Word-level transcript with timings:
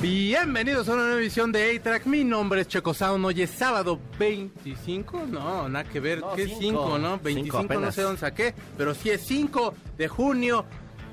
Bienvenidos 0.00 0.88
a 0.88 0.92
una 0.92 1.02
nueva 1.06 1.20
edición 1.20 1.50
de 1.50 1.76
A-Track. 1.76 2.06
Mi 2.06 2.22
nombre 2.22 2.60
es 2.60 2.68
Checo 2.68 2.94
Sound. 2.94 3.24
Hoy 3.24 3.42
es 3.42 3.50
sábado 3.50 3.98
25. 4.16 5.26
No, 5.26 5.68
nada 5.68 5.90
que 5.90 5.98
ver. 5.98 6.20
No, 6.20 6.34
¿Qué 6.34 6.46
cinco. 6.46 6.84
5, 6.84 6.98
no? 6.98 7.08
Cinco 7.14 7.24
25 7.24 7.74
no 7.74 7.90
sé 7.90 8.02
dónde 8.02 8.20
saqué. 8.20 8.54
Pero 8.76 8.94
sí 8.94 9.10
es 9.10 9.22
5 9.26 9.74
de 9.96 10.06
junio. 10.06 10.64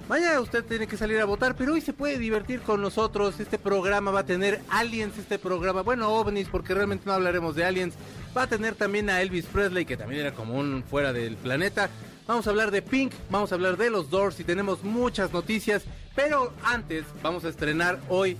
Mañana 0.08 0.40
usted 0.40 0.64
tiene 0.64 0.86
que 0.86 0.98
salir 0.98 1.20
a 1.20 1.26
votar, 1.26 1.56
pero 1.56 1.74
hoy 1.74 1.82
se 1.82 1.94
puede 1.94 2.20
divertir 2.20 2.62
con 2.62 2.80
nosotros. 2.80 3.40
Este 3.40 3.58
programa 3.58 4.12
va 4.12 4.20
a 4.20 4.26
tener 4.26 4.62
aliens, 4.70 5.18
este 5.18 5.40
programa, 5.40 5.82
bueno, 5.82 6.10
ovnis, 6.10 6.48
porque 6.48 6.76
realmente 6.76 7.08
no 7.08 7.14
hablaremos 7.14 7.56
de 7.56 7.66
aliens. 7.66 7.96
Va 8.38 8.44
a 8.44 8.48
tener 8.48 8.76
también 8.76 9.10
a 9.10 9.20
Elvis 9.20 9.46
Presley, 9.46 9.86
que 9.86 9.98
también 9.98 10.22
era 10.22 10.36
como 10.36 10.60
un 10.60 10.84
fuera 10.84 11.12
del 11.12 11.38
planeta. 11.38 11.90
Vamos 12.28 12.46
a 12.46 12.52
hablar 12.52 12.70
de 12.70 12.84
Pink, 12.84 13.14
vamos 13.32 13.52
a 13.52 13.56
hablar 13.56 13.78
de 13.78 13.90
los 13.90 14.12
Doors 14.12 14.40
y 14.40 14.44
tenemos 14.44 14.84
muchas 14.84 15.34
noticias. 15.34 15.84
Pero 16.16 16.54
antes 16.64 17.06
vamos 17.24 17.44
a 17.44 17.50
estrenar 17.50 18.00
hoy 18.08 18.38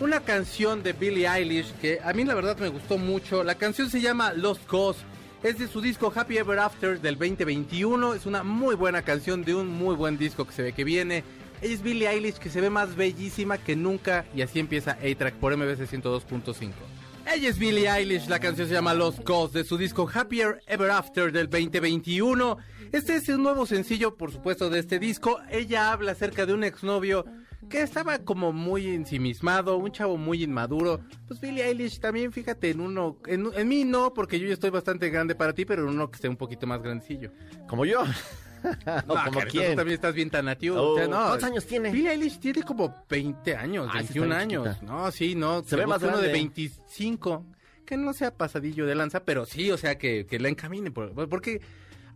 una 0.00 0.20
canción 0.20 0.82
de 0.82 0.92
Billie 0.92 1.26
Eilish 1.26 1.72
que 1.80 1.98
a 2.02 2.12
mí 2.12 2.24
la 2.24 2.34
verdad 2.34 2.56
me 2.58 2.68
gustó 2.68 2.98
mucho. 2.98 3.42
La 3.42 3.56
canción 3.56 3.90
se 3.90 4.00
llama 4.00 4.32
Lost 4.32 4.64
Cause. 4.66 5.00
Es 5.42 5.58
de 5.58 5.68
su 5.68 5.80
disco 5.80 6.12
Happy 6.14 6.38
Ever 6.38 6.58
After 6.58 7.00
del 7.00 7.16
2021. 7.16 8.14
Es 8.14 8.26
una 8.26 8.44
muy 8.44 8.74
buena 8.76 9.02
canción 9.02 9.44
de 9.44 9.54
un 9.54 9.68
muy 9.68 9.96
buen 9.96 10.16
disco 10.16 10.46
que 10.46 10.52
se 10.52 10.62
ve 10.62 10.72
que 10.72 10.84
viene. 10.84 11.24
Ella 11.60 11.74
es 11.74 11.82
Billie 11.82 12.08
Eilish 12.08 12.36
que 12.36 12.50
se 12.50 12.60
ve 12.60 12.70
más 12.70 12.94
bellísima 12.94 13.58
que 13.58 13.74
nunca 13.74 14.24
y 14.34 14.42
así 14.42 14.60
empieza 14.60 14.92
A-Track 14.92 15.34
por 15.34 15.56
MBC 15.56 15.90
102.5. 15.90 16.72
Ella 17.34 17.48
es 17.48 17.58
Billie 17.58 17.90
Eilish, 17.90 18.28
la 18.28 18.38
canción 18.38 18.68
se 18.68 18.74
llama 18.74 18.94
Lost 18.94 19.22
Cause 19.24 19.58
de 19.58 19.64
su 19.64 19.76
disco 19.76 20.08
Happier 20.12 20.62
Ever 20.66 20.90
After 20.92 21.32
del 21.32 21.50
2021. 21.50 22.56
Este 22.92 23.16
es 23.16 23.28
un 23.28 23.42
nuevo 23.42 23.66
sencillo, 23.66 24.16
por 24.16 24.32
supuesto, 24.32 24.70
de 24.70 24.78
este 24.78 24.98
disco. 24.98 25.38
Ella 25.50 25.92
habla 25.92 26.12
acerca 26.12 26.46
de 26.46 26.54
un 26.54 26.64
exnovio 26.64 27.26
que 27.68 27.82
estaba 27.82 28.18
como 28.18 28.52
muy 28.52 28.86
ensimismado, 28.88 29.76
un 29.76 29.90
chavo 29.92 30.16
muy 30.16 30.42
inmaduro. 30.44 31.00
Pues 31.26 31.40
Billie 31.40 31.64
Eilish 31.64 32.00
también, 32.00 32.32
fíjate, 32.32 32.70
en 32.70 32.80
uno, 32.80 33.18
en, 33.26 33.48
en 33.54 33.68
mí 33.68 33.84
no, 33.84 34.12
porque 34.14 34.38
yo 34.40 34.46
ya 34.48 34.54
estoy 34.54 34.70
bastante 34.70 35.10
grande 35.10 35.34
para 35.34 35.52
ti, 35.54 35.64
pero 35.64 35.82
en 35.82 35.88
uno 35.90 36.10
que 36.10 36.16
esté 36.16 36.28
un 36.28 36.36
poquito 36.36 36.66
más 36.66 36.82
grandecillo. 36.82 37.30
Como 37.68 37.84
yo. 37.84 38.02
o 38.64 38.66
No, 39.06 39.14
como 39.24 39.38
Carlitos, 39.38 39.52
quién. 39.52 39.70
Tú 39.72 39.76
también 39.76 39.94
estás 39.94 40.14
bien 40.14 40.30
tan 40.30 40.44
nativo. 40.46 40.76
Oh, 40.80 40.92
o 40.94 40.96
sea, 40.96 41.06
no. 41.08 41.16
¿cuántos 41.26 41.44
años 41.44 41.66
tiene? 41.66 41.90
Billie 41.92 42.10
Eilish 42.10 42.38
tiene 42.40 42.62
como 42.62 42.94
20 43.08 43.54
años, 43.56 43.86
Ah, 43.88 44.00
sí, 44.02 44.18
21 44.18 44.26
está 44.34 44.46
bien 44.46 44.60
años. 44.60 44.74
chiquita. 44.76 44.92
No, 44.92 45.10
sí, 45.10 45.34
no. 45.34 45.62
Se 45.64 45.76
ve 45.76 45.86
más 45.86 46.02
uno 46.02 46.16
de 46.18 46.28
grande. 46.28 46.32
25. 46.32 47.46
Que 47.84 47.96
no 47.96 48.12
sea 48.12 48.34
pasadillo 48.36 48.84
de 48.86 48.94
lanza, 48.94 49.24
pero 49.24 49.46
sí, 49.46 49.70
o 49.70 49.78
sea, 49.78 49.96
que, 49.96 50.26
que 50.26 50.38
la 50.38 50.48
encamine. 50.48 50.90
por- 50.90 51.28
porque 51.28 51.60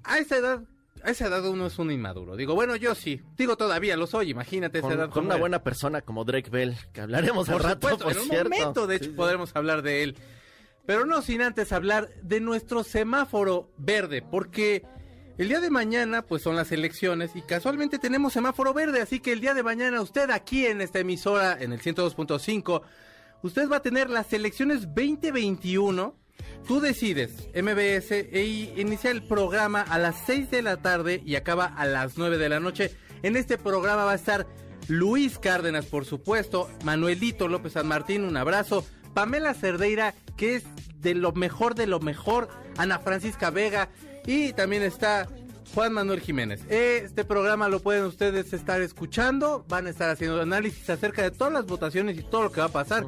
a 0.05 0.19
esa 0.19 0.37
edad, 0.37 0.62
a 1.03 1.11
esa 1.11 1.27
edad 1.27 1.45
uno 1.48 1.67
es 1.67 1.79
un 1.79 1.91
inmaduro. 1.91 2.37
Digo, 2.37 2.55
bueno, 2.55 2.77
yo 2.77 2.95
sí. 2.95 3.21
Digo, 3.37 3.57
todavía 3.57 3.97
lo 3.97 4.07
soy, 4.07 4.31
imagínate 4.31 4.79
esa 4.79 4.89
Con, 4.89 4.99
edad. 4.99 5.11
con 5.11 5.25
una 5.27 5.34
era. 5.34 5.41
buena 5.41 5.62
persona 5.62 6.01
como 6.03 6.25
Drake 6.25 6.51
Bell, 6.51 6.77
que 6.93 7.01
hablaremos 7.01 7.49
al 7.49 7.59
rato, 7.61 7.89
supuesto, 7.89 8.05
por 8.05 8.12
en 8.12 8.19
un 8.21 8.29
cierto. 8.29 8.51
momento, 8.51 8.87
de 8.87 8.97
hecho, 8.97 9.05
Sí, 9.07 9.11
sí. 9.11 9.17
podremos 9.17 9.55
hablar 9.57 9.83
de 9.83 10.03
él. 10.03 10.17
Pero 10.87 11.07
no 11.07 11.23
sin 11.23 11.43
antes 11.43 11.73
hablar 11.73 12.09
de 12.23 12.41
nuestro 12.41 12.83
semáforo 12.84 13.71
verde, 13.79 14.21
porque 14.23 14.84
el 15.39 15.49
día 15.49 15.61
de 15.61 15.71
mañana, 15.71 16.23
pues 16.23 16.43
son 16.43 16.57
las 16.57 16.73
elecciones 16.73 17.37
y 17.37 17.43
casualmente 17.43 17.99
tenemos 17.99 18.33
semáforo 18.33 18.75
verde, 18.75 19.01
así 19.01 19.21
que 19.21 19.33
el 19.33 19.41
día 19.41 19.55
de 19.55 19.62
mañana 19.62 20.01
usted 20.03 20.31
aquí 20.31 20.67
en 20.67 20.81
esta 20.81 20.99
emisora, 20.99 21.56
en 21.61 21.73
el 21.73 21.81
102.5, 21.81 22.83
usted 23.43 23.69
va 23.69 23.77
a 23.77 23.83
tener 23.83 24.11
las 24.11 24.33
elecciones 24.33 24.83
2021. 24.87 26.16
Tú 26.66 26.81
decides, 26.81 27.48
MBS, 27.54 28.12
y 28.32 28.72
inicia 28.76 29.10
el 29.10 29.22
programa 29.22 29.82
a 29.82 29.98
las 29.98 30.16
6 30.26 30.50
de 30.50 30.62
la 30.62 30.76
tarde 30.76 31.20
y 31.25 31.34
acaba 31.34 31.66
a 31.66 31.87
las 31.87 32.16
9 32.16 32.38
de 32.38 32.48
la 32.48 32.60
noche. 32.60 32.97
En 33.22 33.37
este 33.37 33.59
programa 33.59 34.04
va 34.04 34.12
a 34.12 34.16
estar 34.16 34.47
Luis 34.88 35.38
Cárdenas, 35.38 35.87
por 35.87 36.04
supuesto, 36.04 36.71
Manuelito 36.84 37.48
López 37.48 37.72
San 37.75 37.88
Martín, 37.88 38.25
un 38.25 38.37
abrazo, 38.37 38.84
Pamela 39.12 39.54
Cerdeira, 39.54 40.15
que 40.37 40.56
es 40.56 40.65
de 41.00 41.15
lo 41.15 41.32
mejor 41.32 41.75
de 41.75 41.87
lo 41.87 42.00
mejor, 42.00 42.48
Ana 42.76 42.98
Francisca 43.00 43.50
Vega, 43.50 43.88
y 44.25 44.53
también 44.53 44.82
está 44.82 45.28
Juan 45.75 45.92
Manuel 45.92 46.21
Jiménez. 46.21 46.62
Este 46.69 47.25
programa 47.25 47.69
lo 47.69 47.81
pueden 47.81 48.04
ustedes 48.04 48.53
estar 48.53 48.81
escuchando, 48.82 49.65
van 49.69 49.87
a 49.87 49.91
estar 49.91 50.10
haciendo 50.10 50.41
análisis 50.41 50.88
acerca 50.91 51.22
de 51.22 51.31
todas 51.31 51.53
las 51.53 51.66
votaciones 51.66 52.19
y 52.19 52.22
todo 52.22 52.44
lo 52.44 52.53
que 52.53 52.60
va 52.60 52.66
a 52.66 52.72
pasar 52.72 53.06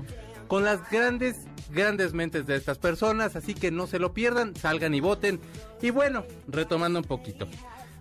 con 0.49 0.65
las 0.65 0.89
grandes, 0.91 1.37
grandes 1.71 2.13
mentes 2.13 2.47
de 2.47 2.57
estas 2.57 2.79
personas, 2.79 3.37
así 3.37 3.55
que 3.55 3.71
no 3.71 3.87
se 3.87 3.99
lo 3.99 4.13
pierdan, 4.13 4.55
salgan 4.57 4.95
y 4.95 5.01
voten. 5.01 5.41
Y 5.83 5.91
bueno, 5.91 6.25
retomando 6.49 7.01
un 7.01 7.05
poquito. 7.05 7.47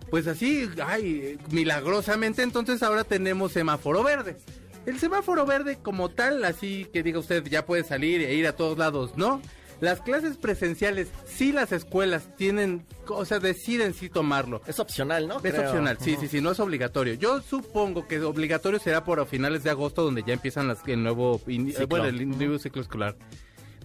Pues 0.10 0.28
así, 0.28 0.70
ay, 0.86 1.40
milagrosamente 1.50 2.44
entonces 2.44 2.84
ahora 2.84 3.04
tenemos 3.04 3.52
semáforo 3.52 4.04
verde. 4.04 4.38
El 4.86 5.00
semáforo 5.00 5.46
verde 5.46 5.80
como 5.82 6.10
tal, 6.10 6.44
así 6.44 6.88
que 6.92 7.04
diga 7.04 7.20
usted 7.20 7.44
ya 7.46 7.66
puede 7.66 7.84
salir 7.84 8.22
e 8.22 8.36
ir 8.36 8.48
a 8.48 8.56
todos 8.56 8.78
lados, 8.78 9.16
¿no? 9.16 9.42
Las 9.82 10.00
clases 10.02 10.38
presenciales, 10.38 11.10
sí 11.26 11.52
las 11.52 11.72
escuelas 11.74 12.36
tienen, 12.38 12.86
o 13.10 13.26
sea, 13.26 13.40
deciden 13.40 13.94
sí 13.94 14.10
tomarlo. 14.10 14.62
Es 14.66 14.80
opcional, 14.80 15.28
¿no? 15.28 15.38
Es 15.38 15.54
Creo. 15.54 15.62
opcional, 15.68 15.98
sí, 16.00 16.16
sí, 16.20 16.28
sí, 16.30 16.40
no 16.42 16.52
es 16.52 16.60
obligatorio. 16.60 17.16
Yo 17.16 17.42
supongo 17.42 18.08
que 18.08 18.22
obligatorio 18.22 18.80
será 18.80 19.04
por 19.04 19.26
finales 19.28 19.64
de 19.64 19.72
agosto 19.72 20.04
donde 20.04 20.24
ya 20.26 20.34
empiezan 20.34 20.68
las, 20.70 20.80
el 20.88 21.04
nuevo 21.04 21.42
in- 21.48 21.68
Ciclo. 21.68 21.84
eh, 21.84 21.86
bueno, 21.88 22.06
el 22.06 22.30
nuevo 22.30 22.60
ciclo 22.60 22.82
escolar. 22.82 23.18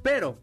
Pero 0.02 0.38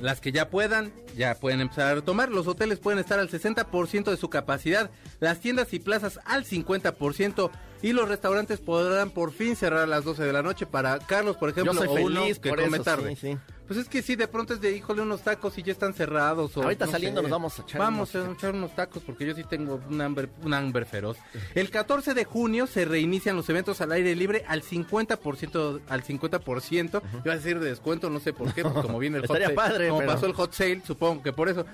las 0.00 0.20
que 0.20 0.30
ya 0.32 0.48
puedan, 0.48 0.92
ya 1.16 1.34
pueden 1.34 1.60
empezar 1.60 1.88
a 1.88 1.94
retomar. 1.96 2.28
Los 2.30 2.46
hoteles 2.46 2.78
pueden 2.78 2.98
estar 3.00 3.18
al 3.18 3.28
60% 3.30 4.10
de 4.10 4.16
su 4.16 4.30
capacidad, 4.30 4.90
las 5.20 5.40
tiendas 5.40 5.72
y 5.74 5.80
plazas 5.80 6.20
al 6.24 6.44
50% 6.44 7.50
y 7.82 7.92
los 7.92 8.08
restaurantes 8.08 8.60
podrán 8.60 9.10
por 9.10 9.32
fin 9.32 9.56
cerrar 9.56 9.80
a 9.80 9.86
las 9.86 10.04
12 10.04 10.22
de 10.24 10.32
la 10.32 10.42
noche 10.42 10.66
para 10.66 10.98
Carlos, 11.00 11.36
por 11.36 11.50
ejemplo, 11.50 11.72
Yo 11.72 11.78
soy 11.78 11.88
o 11.88 12.06
uno 12.06 12.24
que 12.40 12.48
por 12.50 12.62
come 12.62 12.76
eso, 12.76 12.84
tarde. 12.84 13.16
sí, 13.16 13.32
sí. 13.32 13.38
Pues 13.66 13.78
es 13.78 13.88
que 13.88 14.02
sí, 14.02 14.16
de 14.16 14.28
pronto 14.28 14.52
es 14.52 14.60
de, 14.60 14.76
híjole, 14.76 15.00
unos 15.00 15.22
tacos 15.22 15.56
y 15.56 15.62
ya 15.62 15.72
están 15.72 15.94
cerrados. 15.94 16.54
O, 16.58 16.62
Ahorita 16.62 16.84
no 16.84 16.92
saliendo 16.92 17.20
sé. 17.20 17.22
nos 17.22 17.30
vamos 17.30 17.58
a 17.58 17.62
echar 17.62 17.78
Vamos 17.80 18.14
unos- 18.14 18.28
a 18.28 18.32
echar 18.32 18.54
unos 18.54 18.74
tacos 18.74 19.02
porque 19.02 19.24
yo 19.24 19.34
sí 19.34 19.44
tengo 19.44 19.80
un 19.88 20.00
hambre, 20.00 20.28
un 20.42 20.52
hambre 20.52 20.84
feroz. 20.84 21.16
El 21.54 21.70
14 21.70 22.12
de 22.12 22.24
junio 22.24 22.66
se 22.66 22.84
reinician 22.84 23.34
los 23.34 23.48
eventos 23.48 23.80
al 23.80 23.92
aire 23.92 24.14
libre 24.14 24.44
al 24.46 24.62
50%, 24.62 25.80
al 25.88 26.02
50%. 26.02 27.02
Iba 27.24 27.32
a 27.32 27.36
decir 27.36 27.60
de 27.60 27.68
descuento, 27.70 28.10
no 28.10 28.20
sé 28.20 28.32
por 28.32 28.52
qué, 28.52 28.62
pues 28.62 28.74
como 28.74 28.98
viene 28.98 29.18
el 29.18 29.22
hot 29.26 29.38
sale, 29.40 29.54
padre, 29.54 29.88
como 29.88 30.00
pero- 30.00 30.12
pasó 30.12 30.26
el 30.26 30.32
hot 30.34 30.52
sale, 30.52 30.82
supongo 30.86 31.22
que 31.22 31.32
por 31.32 31.48
eso. 31.48 31.64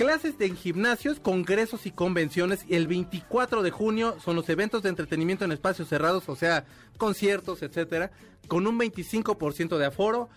Clases 0.00 0.38
de 0.38 0.46
en 0.46 0.56
gimnasios, 0.56 1.20
congresos 1.20 1.84
y 1.84 1.90
convenciones. 1.90 2.64
Y 2.66 2.74
el 2.74 2.86
24 2.86 3.62
de 3.62 3.70
junio 3.70 4.16
son 4.24 4.34
los 4.34 4.48
eventos 4.48 4.82
de 4.82 4.88
entretenimiento 4.88 5.44
en 5.44 5.52
espacios 5.52 5.88
cerrados, 5.88 6.26
o 6.30 6.36
sea, 6.36 6.64
conciertos, 6.96 7.62
etcétera, 7.62 8.10
con 8.48 8.66
un 8.66 8.78
25% 8.78 9.76
de 9.76 9.84
aforo. 9.84 10.30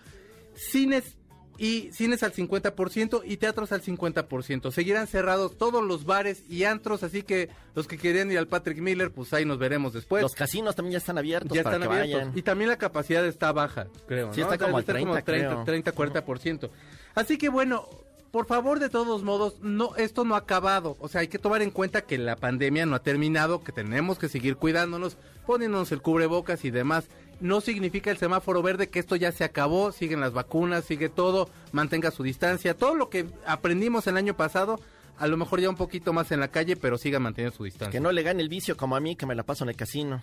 Cines 0.54 1.16
y 1.56 1.88
cines 1.92 2.22
al 2.22 2.34
50% 2.34 3.22
y 3.24 3.38
teatros 3.38 3.72
al 3.72 3.80
50%. 3.80 4.70
Seguirán 4.70 5.06
cerrados 5.06 5.56
todos 5.56 5.82
los 5.82 6.04
bares 6.04 6.44
y 6.46 6.64
antros, 6.64 7.02
así 7.02 7.22
que 7.22 7.48
los 7.74 7.86
que 7.86 7.96
querían 7.96 8.30
ir 8.30 8.36
al 8.36 8.48
Patrick 8.48 8.80
Miller, 8.80 9.12
pues 9.12 9.32
ahí 9.32 9.46
nos 9.46 9.56
veremos 9.56 9.94
después. 9.94 10.20
Los 10.20 10.34
casinos 10.34 10.76
también 10.76 10.92
ya 10.92 10.98
están 10.98 11.16
abiertos 11.16 11.56
ya 11.56 11.62
para 11.62 11.76
están 11.76 11.88
que 11.88 11.94
abiertos. 12.00 12.22
vayan. 12.24 12.38
Y 12.38 12.42
también 12.42 12.68
la 12.68 12.76
capacidad 12.76 13.24
está 13.24 13.50
baja, 13.52 13.86
creo. 14.06 14.30
Sí, 14.34 14.42
¿no? 14.42 14.52
está 14.52 14.62
como 14.62 14.78
estar 14.78 14.94
30, 14.94 15.22
creo. 15.22 15.64
30, 15.64 15.94
40%. 15.94 16.70
Así 17.14 17.38
que 17.38 17.48
bueno, 17.48 17.88
por 18.34 18.46
favor, 18.46 18.80
de 18.80 18.88
todos 18.88 19.22
modos, 19.22 19.54
no, 19.62 19.94
esto 19.94 20.24
no 20.24 20.34
ha 20.34 20.38
acabado. 20.38 20.96
O 20.98 21.06
sea, 21.06 21.20
hay 21.20 21.28
que 21.28 21.38
tomar 21.38 21.62
en 21.62 21.70
cuenta 21.70 22.00
que 22.00 22.18
la 22.18 22.34
pandemia 22.34 22.84
no 22.84 22.96
ha 22.96 22.98
terminado, 22.98 23.62
que 23.62 23.70
tenemos 23.70 24.18
que 24.18 24.28
seguir 24.28 24.56
cuidándonos, 24.56 25.16
poniéndonos 25.46 25.92
el 25.92 26.02
cubrebocas 26.02 26.64
y 26.64 26.72
demás. 26.72 27.04
No 27.38 27.60
significa 27.60 28.10
el 28.10 28.16
semáforo 28.16 28.60
verde 28.60 28.88
que 28.88 28.98
esto 28.98 29.14
ya 29.14 29.30
se 29.30 29.44
acabó, 29.44 29.92
siguen 29.92 30.18
las 30.18 30.32
vacunas, 30.32 30.84
sigue 30.84 31.08
todo, 31.08 31.48
mantenga 31.70 32.10
su 32.10 32.24
distancia. 32.24 32.74
Todo 32.74 32.96
lo 32.96 33.08
que 33.08 33.24
aprendimos 33.46 34.08
el 34.08 34.16
año 34.16 34.36
pasado, 34.36 34.80
a 35.16 35.28
lo 35.28 35.36
mejor 35.36 35.60
ya 35.60 35.70
un 35.70 35.76
poquito 35.76 36.12
más 36.12 36.32
en 36.32 36.40
la 36.40 36.48
calle, 36.48 36.74
pero 36.74 36.98
siga 36.98 37.20
manteniendo 37.20 37.56
su 37.56 37.62
distancia. 37.62 37.92
Que 37.92 38.02
no 38.02 38.10
le 38.10 38.24
gane 38.24 38.42
el 38.42 38.48
vicio 38.48 38.76
como 38.76 38.96
a 38.96 39.00
mí, 39.00 39.14
que 39.14 39.26
me 39.26 39.36
la 39.36 39.44
paso 39.44 39.62
en 39.62 39.70
el 39.70 39.76
casino. 39.76 40.20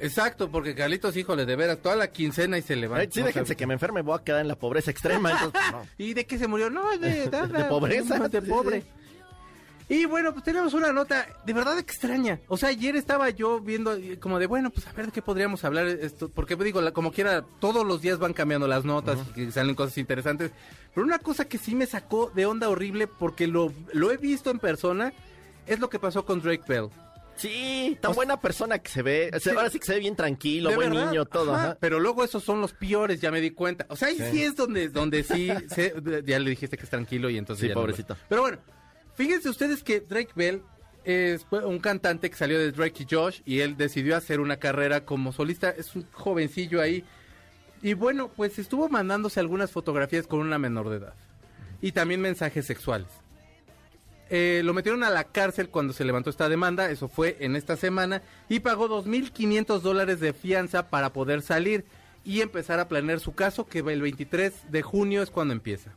Exacto, 0.00 0.50
porque 0.50 0.74
Carlitos, 0.74 1.16
híjole, 1.16 1.44
de 1.46 1.56
veras, 1.56 1.78
toda 1.82 1.94
la 1.96 2.10
quincena 2.10 2.56
y 2.58 2.62
se 2.62 2.74
levanta. 2.76 3.02
Ay, 3.02 3.08
sí, 3.12 3.20
no 3.20 3.26
déjense 3.26 3.54
que 3.56 3.66
me 3.66 3.74
enferme, 3.74 4.02
voy 4.02 4.18
a 4.18 4.24
quedar 4.24 4.40
en 4.40 4.48
la 4.48 4.56
pobreza 4.56 4.90
extrema. 4.90 5.30
entonces, 5.32 5.60
pues, 5.60 5.72
no. 5.72 5.86
¿Y 6.04 6.14
de 6.14 6.26
qué 6.26 6.38
se 6.38 6.48
murió? 6.48 6.70
No, 6.70 6.90
de, 6.98 7.28
de, 7.28 7.46
De 7.46 7.64
pobreza. 7.64 8.28
De 8.28 8.42
pobre. 8.42 8.82
Y 9.88 10.04
bueno, 10.04 10.32
pues 10.32 10.44
tenemos 10.44 10.72
una 10.72 10.92
nota 10.92 11.26
de 11.44 11.52
verdad 11.52 11.76
extraña. 11.76 12.38
O 12.46 12.56
sea, 12.56 12.68
ayer 12.68 12.94
estaba 12.94 13.28
yo 13.30 13.58
viendo 13.60 13.92
eh, 13.94 14.20
como 14.20 14.38
de, 14.38 14.46
bueno, 14.46 14.70
pues 14.70 14.86
a 14.86 14.92
ver 14.92 15.06
de 15.06 15.12
qué 15.12 15.20
podríamos 15.20 15.64
hablar 15.64 15.88
esto. 15.88 16.28
Porque 16.28 16.54
digo, 16.54 16.80
la- 16.80 16.92
como 16.92 17.10
quiera, 17.10 17.42
todos 17.58 17.84
los 17.84 18.00
días 18.00 18.18
van 18.20 18.32
cambiando 18.32 18.68
las 18.68 18.84
notas 18.84 19.18
y 19.30 19.32
que 19.32 19.50
salen 19.50 19.74
cosas 19.74 19.98
interesantes. 19.98 20.52
Pero 20.94 21.04
una 21.04 21.18
cosa 21.18 21.46
que 21.46 21.58
sí 21.58 21.74
me 21.74 21.86
sacó 21.86 22.30
de 22.32 22.46
onda 22.46 22.68
horrible 22.68 23.08
porque 23.08 23.48
lo, 23.48 23.72
lo 23.92 24.12
he 24.12 24.16
visto 24.16 24.50
en 24.52 24.60
persona 24.60 25.12
es 25.66 25.80
lo 25.80 25.90
que 25.90 25.98
pasó 25.98 26.24
con 26.24 26.40
Drake 26.40 26.62
Bell. 26.68 26.88
Sí, 27.36 27.96
tan 28.00 28.12
buena 28.12 28.38
persona 28.38 28.78
que 28.78 28.90
se 28.90 29.02
ve. 29.02 29.30
o 29.34 29.40
sea, 29.40 29.52
Sí. 29.52 29.56
Ahora 29.56 29.70
sí 29.70 29.78
que 29.78 29.86
se 29.86 29.94
ve 29.94 30.00
bien 30.00 30.14
tranquilo, 30.16 30.68
¿De 30.70 30.76
buen 30.76 30.90
verdad? 30.90 31.06
niño, 31.10 31.24
todo. 31.24 31.54
Ajá, 31.54 31.62
ajá. 31.64 31.78
Pero 31.80 31.98
luego 31.98 32.22
esos 32.22 32.44
son 32.44 32.60
los 32.60 32.72
peores, 32.74 33.20
ya 33.20 33.30
me 33.30 33.40
di 33.40 33.50
cuenta. 33.52 33.86
O 33.88 33.96
sea, 33.96 34.08
ahí 34.08 34.18
sí, 34.30 34.42
es 34.42 34.56
donde, 34.56 34.88
donde 34.90 35.22
sí, 35.22 35.48
se- 35.68 35.94
ya 36.26 36.38
le 36.38 36.50
dijiste 36.50 36.76
que 36.76 36.84
es 36.84 36.90
tranquilo 36.90 37.30
y 37.30 37.38
entonces 37.38 37.62
Sí, 37.62 37.68
ya 37.68 37.74
pobrecito. 37.74 38.16
Pero 38.28 38.42
bueno, 38.42 38.58
fíjense 39.14 39.48
ustedes 39.48 39.82
que 39.82 40.00
Drake 40.00 40.32
Bell 40.34 40.62
es 41.04 41.46
un 41.50 41.78
cantante 41.78 42.28
que 42.28 42.36
salió 42.36 42.58
de 42.58 42.72
Drake 42.72 43.04
y 43.04 43.14
Josh 43.14 43.40
y 43.46 43.60
él 43.60 43.76
decidió 43.78 44.16
hacer 44.16 44.38
una 44.40 44.58
carrera 44.58 45.06
como 45.06 45.32
solista. 45.32 45.70
Es 45.70 45.96
un 45.96 46.06
jovencillo 46.12 46.80
ahí. 46.82 47.04
Y 47.82 47.94
bueno, 47.94 48.28
pues 48.36 48.58
estuvo 48.58 48.90
mandándose 48.90 49.40
algunas 49.40 49.70
fotografías 49.70 50.26
con 50.26 50.40
una 50.40 50.58
menor 50.58 50.90
de 50.90 50.96
edad. 50.98 51.14
Y 51.80 51.92
también 51.92 52.20
mensajes 52.20 52.66
sexuales. 52.66 53.08
Eh, 54.32 54.62
lo 54.64 54.72
metieron 54.74 55.02
a 55.02 55.10
la 55.10 55.24
cárcel 55.24 55.70
cuando 55.70 55.92
se 55.92 56.04
levantó 56.04 56.30
esta 56.30 56.48
demanda, 56.48 56.88
eso 56.88 57.08
fue 57.08 57.36
en 57.40 57.56
esta 57.56 57.76
semana, 57.76 58.22
y 58.48 58.60
pagó 58.60 58.88
2.500 58.88 59.80
dólares 59.80 60.20
de 60.20 60.32
fianza 60.32 60.88
para 60.88 61.12
poder 61.12 61.42
salir 61.42 61.84
y 62.24 62.40
empezar 62.40 62.78
a 62.78 62.86
planear 62.86 63.18
su 63.18 63.34
caso, 63.34 63.66
que 63.66 63.80
el 63.80 64.00
23 64.00 64.70
de 64.70 64.82
junio 64.82 65.22
es 65.22 65.30
cuando 65.30 65.52
empieza. 65.52 65.90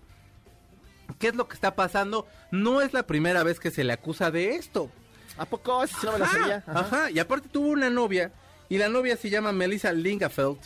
¿Qué 1.19 1.27
es 1.27 1.35
lo 1.35 1.47
que 1.47 1.53
está 1.53 1.75
pasando? 1.75 2.27
No 2.49 2.81
es 2.81 2.91
la 2.93 3.05
primera 3.05 3.43
vez 3.43 3.59
que 3.59 3.69
se 3.69 3.83
le 3.83 3.93
acusa 3.93 4.31
de 4.31 4.55
esto. 4.55 4.89
¿A 5.37 5.45
poco? 5.45 5.85
Sí 5.85 5.95
no 6.03 6.17
me 6.17 6.23
Ajá, 6.23 6.37
sabía. 6.39 6.63
Ajá, 6.65 7.11
y 7.11 7.19
aparte 7.19 7.49
tuvo 7.49 7.67
una 7.67 7.91
novia, 7.91 8.31
y 8.67 8.79
la 8.79 8.89
novia 8.89 9.15
se 9.15 9.29
llama 9.29 9.51
Melissa 9.51 9.91
Lingafeld, 9.93 10.57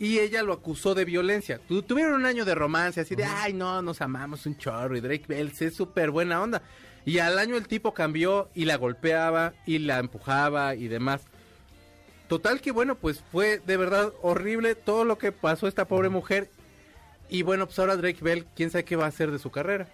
y 0.00 0.18
ella 0.18 0.42
lo 0.42 0.52
acusó 0.54 0.94
de 0.96 1.04
violencia. 1.04 1.60
Tu- 1.68 1.82
tuvieron 1.82 2.14
un 2.14 2.26
año 2.26 2.44
de 2.44 2.56
romance, 2.56 3.00
así 3.00 3.14
de, 3.14 3.24
ay, 3.24 3.52
no, 3.52 3.82
nos 3.82 4.00
amamos 4.00 4.46
un 4.46 4.56
chorro, 4.58 4.96
y 4.96 5.00
Drake 5.00 5.26
Bell 5.28 5.52
es 5.60 5.76
súper 5.76 6.10
buena 6.10 6.42
onda. 6.42 6.62
Y 7.04 7.18
al 7.18 7.38
año 7.38 7.56
el 7.56 7.68
tipo 7.68 7.94
cambió 7.94 8.48
y 8.54 8.64
la 8.64 8.76
golpeaba, 8.76 9.52
y 9.66 9.78
la 9.78 9.98
empujaba, 10.00 10.74
y 10.74 10.88
demás. 10.88 11.22
Total 12.28 12.60
que 12.60 12.70
bueno, 12.72 12.94
pues 12.94 13.22
fue 13.30 13.60
de 13.66 13.76
verdad 13.76 14.12
horrible 14.22 14.74
todo 14.74 15.04
lo 15.04 15.18
que 15.18 15.32
pasó 15.32 15.66
a 15.66 15.68
esta 15.68 15.84
pobre 15.86 16.08
mujer. 16.08 16.48
Y 17.28 17.42
bueno, 17.42 17.66
pues 17.66 17.78
ahora 17.78 17.96
Drake 17.96 18.18
Bell, 18.22 18.46
quién 18.56 18.70
sabe 18.70 18.84
qué 18.84 18.96
va 18.96 19.04
a 19.04 19.08
hacer 19.08 19.30
de 19.30 19.38
su 19.38 19.50
carrera. 19.50 19.88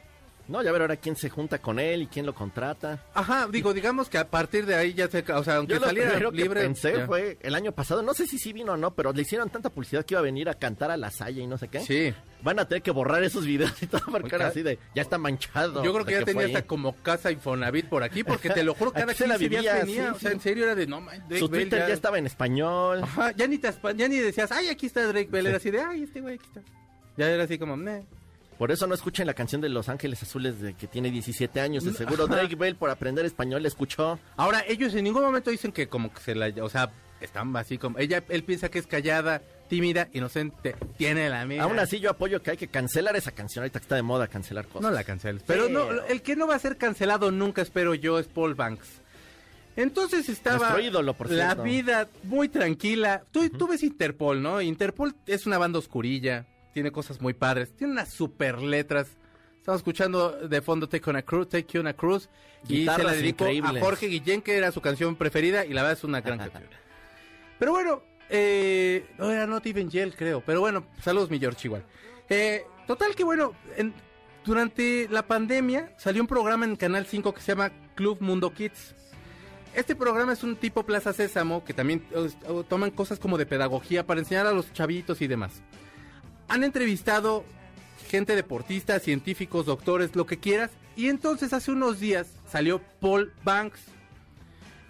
No, 0.48 0.62
ya 0.62 0.70
ver 0.70 0.82
ahora 0.82 0.96
quién 0.96 1.16
se 1.16 1.28
junta 1.28 1.58
con 1.58 1.80
él 1.80 2.02
y 2.02 2.06
quién 2.06 2.24
lo 2.24 2.34
contrata. 2.34 3.02
Ajá, 3.14 3.48
digo, 3.50 3.74
digamos 3.74 4.08
que 4.08 4.16
a 4.18 4.28
partir 4.30 4.64
de 4.64 4.76
ahí 4.76 4.94
ya 4.94 5.08
se, 5.08 5.20
o 5.32 5.42
sea, 5.42 5.56
aunque 5.56 5.74
Yo 5.74 5.80
lo 5.80 5.86
saliera 5.86 6.10
primero 6.10 6.30
libre. 6.30 6.60
que 6.60 6.66
pensé 6.66 6.94
ya. 6.98 7.06
fue 7.06 7.36
el 7.42 7.54
año 7.56 7.72
pasado, 7.72 8.00
no 8.02 8.14
sé 8.14 8.26
si 8.28 8.38
sí 8.38 8.52
vino 8.52 8.72
o 8.74 8.76
no, 8.76 8.94
pero 8.94 9.12
le 9.12 9.22
hicieron 9.22 9.50
tanta 9.50 9.70
publicidad 9.70 10.04
que 10.04 10.14
iba 10.14 10.20
a 10.20 10.22
venir 10.22 10.48
a 10.48 10.54
cantar 10.54 10.90
a 10.92 10.96
la 10.96 11.10
Saya 11.10 11.42
y 11.42 11.46
no 11.48 11.58
sé 11.58 11.66
qué. 11.68 11.80
Sí. 11.80 12.14
Van 12.42 12.58
a 12.60 12.68
tener 12.68 12.82
que 12.82 12.92
borrar 12.92 13.24
esos 13.24 13.44
videos 13.44 13.82
y 13.82 13.86
todo 13.88 14.02
Oiga. 14.06 14.28
ahora 14.32 14.46
así 14.48 14.62
de, 14.62 14.78
ya 14.94 15.02
está 15.02 15.18
manchado. 15.18 15.82
Yo 15.82 15.92
creo 15.92 16.04
que 16.04 16.12
ya 16.12 16.24
tenía 16.24 16.46
hasta 16.46 16.62
como 16.62 16.92
casa 17.02 17.32
Infonavit 17.32 17.86
por 17.88 18.04
aquí, 18.04 18.22
porque 18.22 18.50
te 18.50 18.62
lo 18.62 18.74
juro, 18.74 18.92
cada 18.94 19.12
Aquí 19.12 19.18
se 19.18 19.26
la 19.26 19.38
15 19.38 19.48
días 19.48 19.60
vivía, 19.62 19.74
venía. 19.84 20.02
sí, 20.10 20.16
o 20.16 20.18
sea, 20.20 20.30
sí. 20.30 20.34
en 20.36 20.40
serio 20.40 20.64
era 20.64 20.74
de, 20.76 20.86
no, 20.86 21.00
man, 21.00 21.18
Drake 21.28 21.38
Su 21.40 21.48
Bell 21.48 21.62
Twitter 21.62 21.88
ya... 21.88 21.94
estaba 21.94 22.18
en 22.18 22.26
español. 22.26 23.00
Ajá, 23.02 23.32
ya 23.32 23.48
ni, 23.48 23.58
te 23.58 23.68
ya 23.96 24.06
ni 24.08 24.18
decías, 24.18 24.52
ay, 24.52 24.68
aquí 24.68 24.86
está 24.86 25.04
Drake 25.08 25.28
Bell, 25.30 25.42
Sí. 25.44 25.48
era 25.48 25.56
así 25.56 25.70
de, 25.72 25.80
ay, 25.80 26.02
este 26.04 26.20
güey, 26.20 26.34
aquí 26.36 26.46
está. 26.46 26.60
Ya 27.16 27.28
era 27.30 27.42
así 27.44 27.58
como, 27.58 27.76
meh. 27.76 28.04
Por 28.58 28.72
eso 28.72 28.86
no 28.86 28.94
escuchen 28.94 29.26
la 29.26 29.34
canción 29.34 29.60
de 29.60 29.68
Los 29.68 29.88
Ángeles 29.88 30.22
Azules 30.22 30.60
de 30.60 30.74
que 30.74 30.86
tiene 30.86 31.10
17 31.10 31.60
años. 31.60 31.84
De 31.84 31.92
seguro 31.92 32.26
Drake 32.28 32.56
Bell 32.56 32.76
por 32.76 32.90
aprender 32.90 33.24
español 33.24 33.62
la 33.62 33.68
escuchó. 33.68 34.18
Ahora, 34.36 34.64
ellos 34.66 34.94
en 34.94 35.04
ningún 35.04 35.22
momento 35.22 35.50
dicen 35.50 35.72
que 35.72 35.88
como 35.88 36.12
que 36.12 36.20
se 36.20 36.34
la, 36.34 36.52
o 36.62 36.68
sea, 36.68 36.90
están 37.20 37.54
así 37.56 37.78
como, 37.78 37.98
ella, 37.98 38.22
él 38.28 38.44
piensa 38.44 38.70
que 38.70 38.78
es 38.78 38.86
callada, 38.86 39.42
tímida, 39.68 40.08
inocente, 40.12 40.74
tiene 40.96 41.28
la 41.28 41.44
mía. 41.44 41.62
Aún 41.62 41.78
así 41.78 42.00
yo 42.00 42.10
apoyo 42.10 42.42
que 42.42 42.52
hay 42.52 42.56
que 42.56 42.68
cancelar 42.68 43.16
esa 43.16 43.32
canción. 43.32 43.62
Ahorita 43.62 43.78
está 43.78 43.96
de 43.96 44.02
moda 44.02 44.26
cancelar 44.28 44.66
cosas. 44.66 44.82
No 44.82 44.90
la 44.90 45.04
canceles. 45.04 45.42
Pero 45.46 45.68
no, 45.68 45.90
el 45.90 46.22
que 46.22 46.36
no 46.36 46.46
va 46.46 46.54
a 46.54 46.58
ser 46.58 46.76
cancelado 46.76 47.30
nunca, 47.30 47.62
espero 47.62 47.94
yo, 47.94 48.18
es 48.18 48.26
Paul 48.26 48.54
Banks. 48.54 49.02
Entonces 49.76 50.30
estaba 50.30 50.80
ídolo, 50.80 51.12
por 51.12 51.30
la 51.30 51.54
vida 51.54 52.08
muy 52.22 52.48
tranquila. 52.48 53.22
Tú, 53.30 53.48
tú 53.50 53.68
ves 53.68 53.82
Interpol, 53.82 54.42
¿no? 54.42 54.62
Interpol 54.62 55.14
es 55.26 55.46
una 55.46 55.58
banda 55.58 55.78
oscurilla, 55.78 56.46
tiene 56.76 56.92
cosas 56.92 57.22
muy 57.22 57.32
padres, 57.32 57.72
tiene 57.74 57.94
unas 57.94 58.10
super 58.10 58.60
letras. 58.60 59.08
Estamos 59.56 59.78
escuchando 59.80 60.30
de 60.46 60.60
fondo 60.60 60.86
Take 60.90 61.08
on 61.08 61.16
a 61.16 61.22
Cruise, 61.22 61.48
Take 61.48 61.78
on 61.78 61.86
a 61.86 61.94
Cruise 61.94 62.28
y 62.68 62.84
se 62.86 63.02
la 63.02 63.12
dedicó 63.14 63.44
increíbles. 63.48 63.82
a 63.82 63.86
Jorge 63.86 64.08
Guillén, 64.08 64.42
que 64.42 64.58
era 64.58 64.70
su 64.72 64.82
canción 64.82 65.16
preferida 65.16 65.64
y 65.64 65.70
la 65.72 65.80
verdad 65.80 65.96
es 65.96 66.04
una 66.04 66.20
gran 66.20 66.36
canción. 66.50 66.64
Pero 67.58 67.72
bueno, 67.72 68.02
eh, 68.28 69.06
no 69.16 69.30
era 69.30 69.46
Not 69.46 69.64
Even 69.64 69.88
Yell, 69.88 70.14
creo. 70.14 70.42
Pero 70.44 70.60
bueno, 70.60 70.84
saludos, 71.00 71.30
mi 71.30 71.38
George, 71.38 71.66
igual. 71.66 71.82
Eh, 72.28 72.66
total 72.86 73.14
que 73.14 73.24
bueno, 73.24 73.54
en- 73.78 73.94
durante 74.44 75.08
la 75.10 75.26
pandemia 75.26 75.94
salió 75.96 76.20
un 76.20 76.28
programa 76.28 76.66
en 76.66 76.76
Canal 76.76 77.06
5 77.06 77.32
que 77.32 77.40
se 77.40 77.52
llama 77.52 77.72
Club 77.94 78.18
Mundo 78.20 78.52
Kids. 78.52 78.94
Este 79.74 79.96
programa 79.96 80.34
es 80.34 80.42
un 80.42 80.56
tipo 80.56 80.82
Plaza 80.84 81.14
Sésamo 81.14 81.64
que 81.64 81.72
también 81.72 82.04
toman 82.68 82.90
cosas 82.90 83.18
como 83.18 83.38
de 83.38 83.46
pedagogía 83.46 84.06
para 84.06 84.20
enseñar 84.20 84.46
a 84.46 84.52
los 84.52 84.70
chavitos 84.74 85.22
y 85.22 85.26
demás. 85.26 85.62
Han 86.48 86.64
entrevistado 86.64 87.44
gente 88.08 88.36
deportista, 88.36 88.98
científicos, 89.00 89.66
doctores, 89.66 90.14
lo 90.14 90.26
que 90.26 90.38
quieras. 90.38 90.70
Y 90.96 91.08
entonces 91.08 91.52
hace 91.52 91.72
unos 91.72 92.00
días 92.00 92.28
salió 92.50 92.80
Paul 93.00 93.32
Banks 93.44 93.80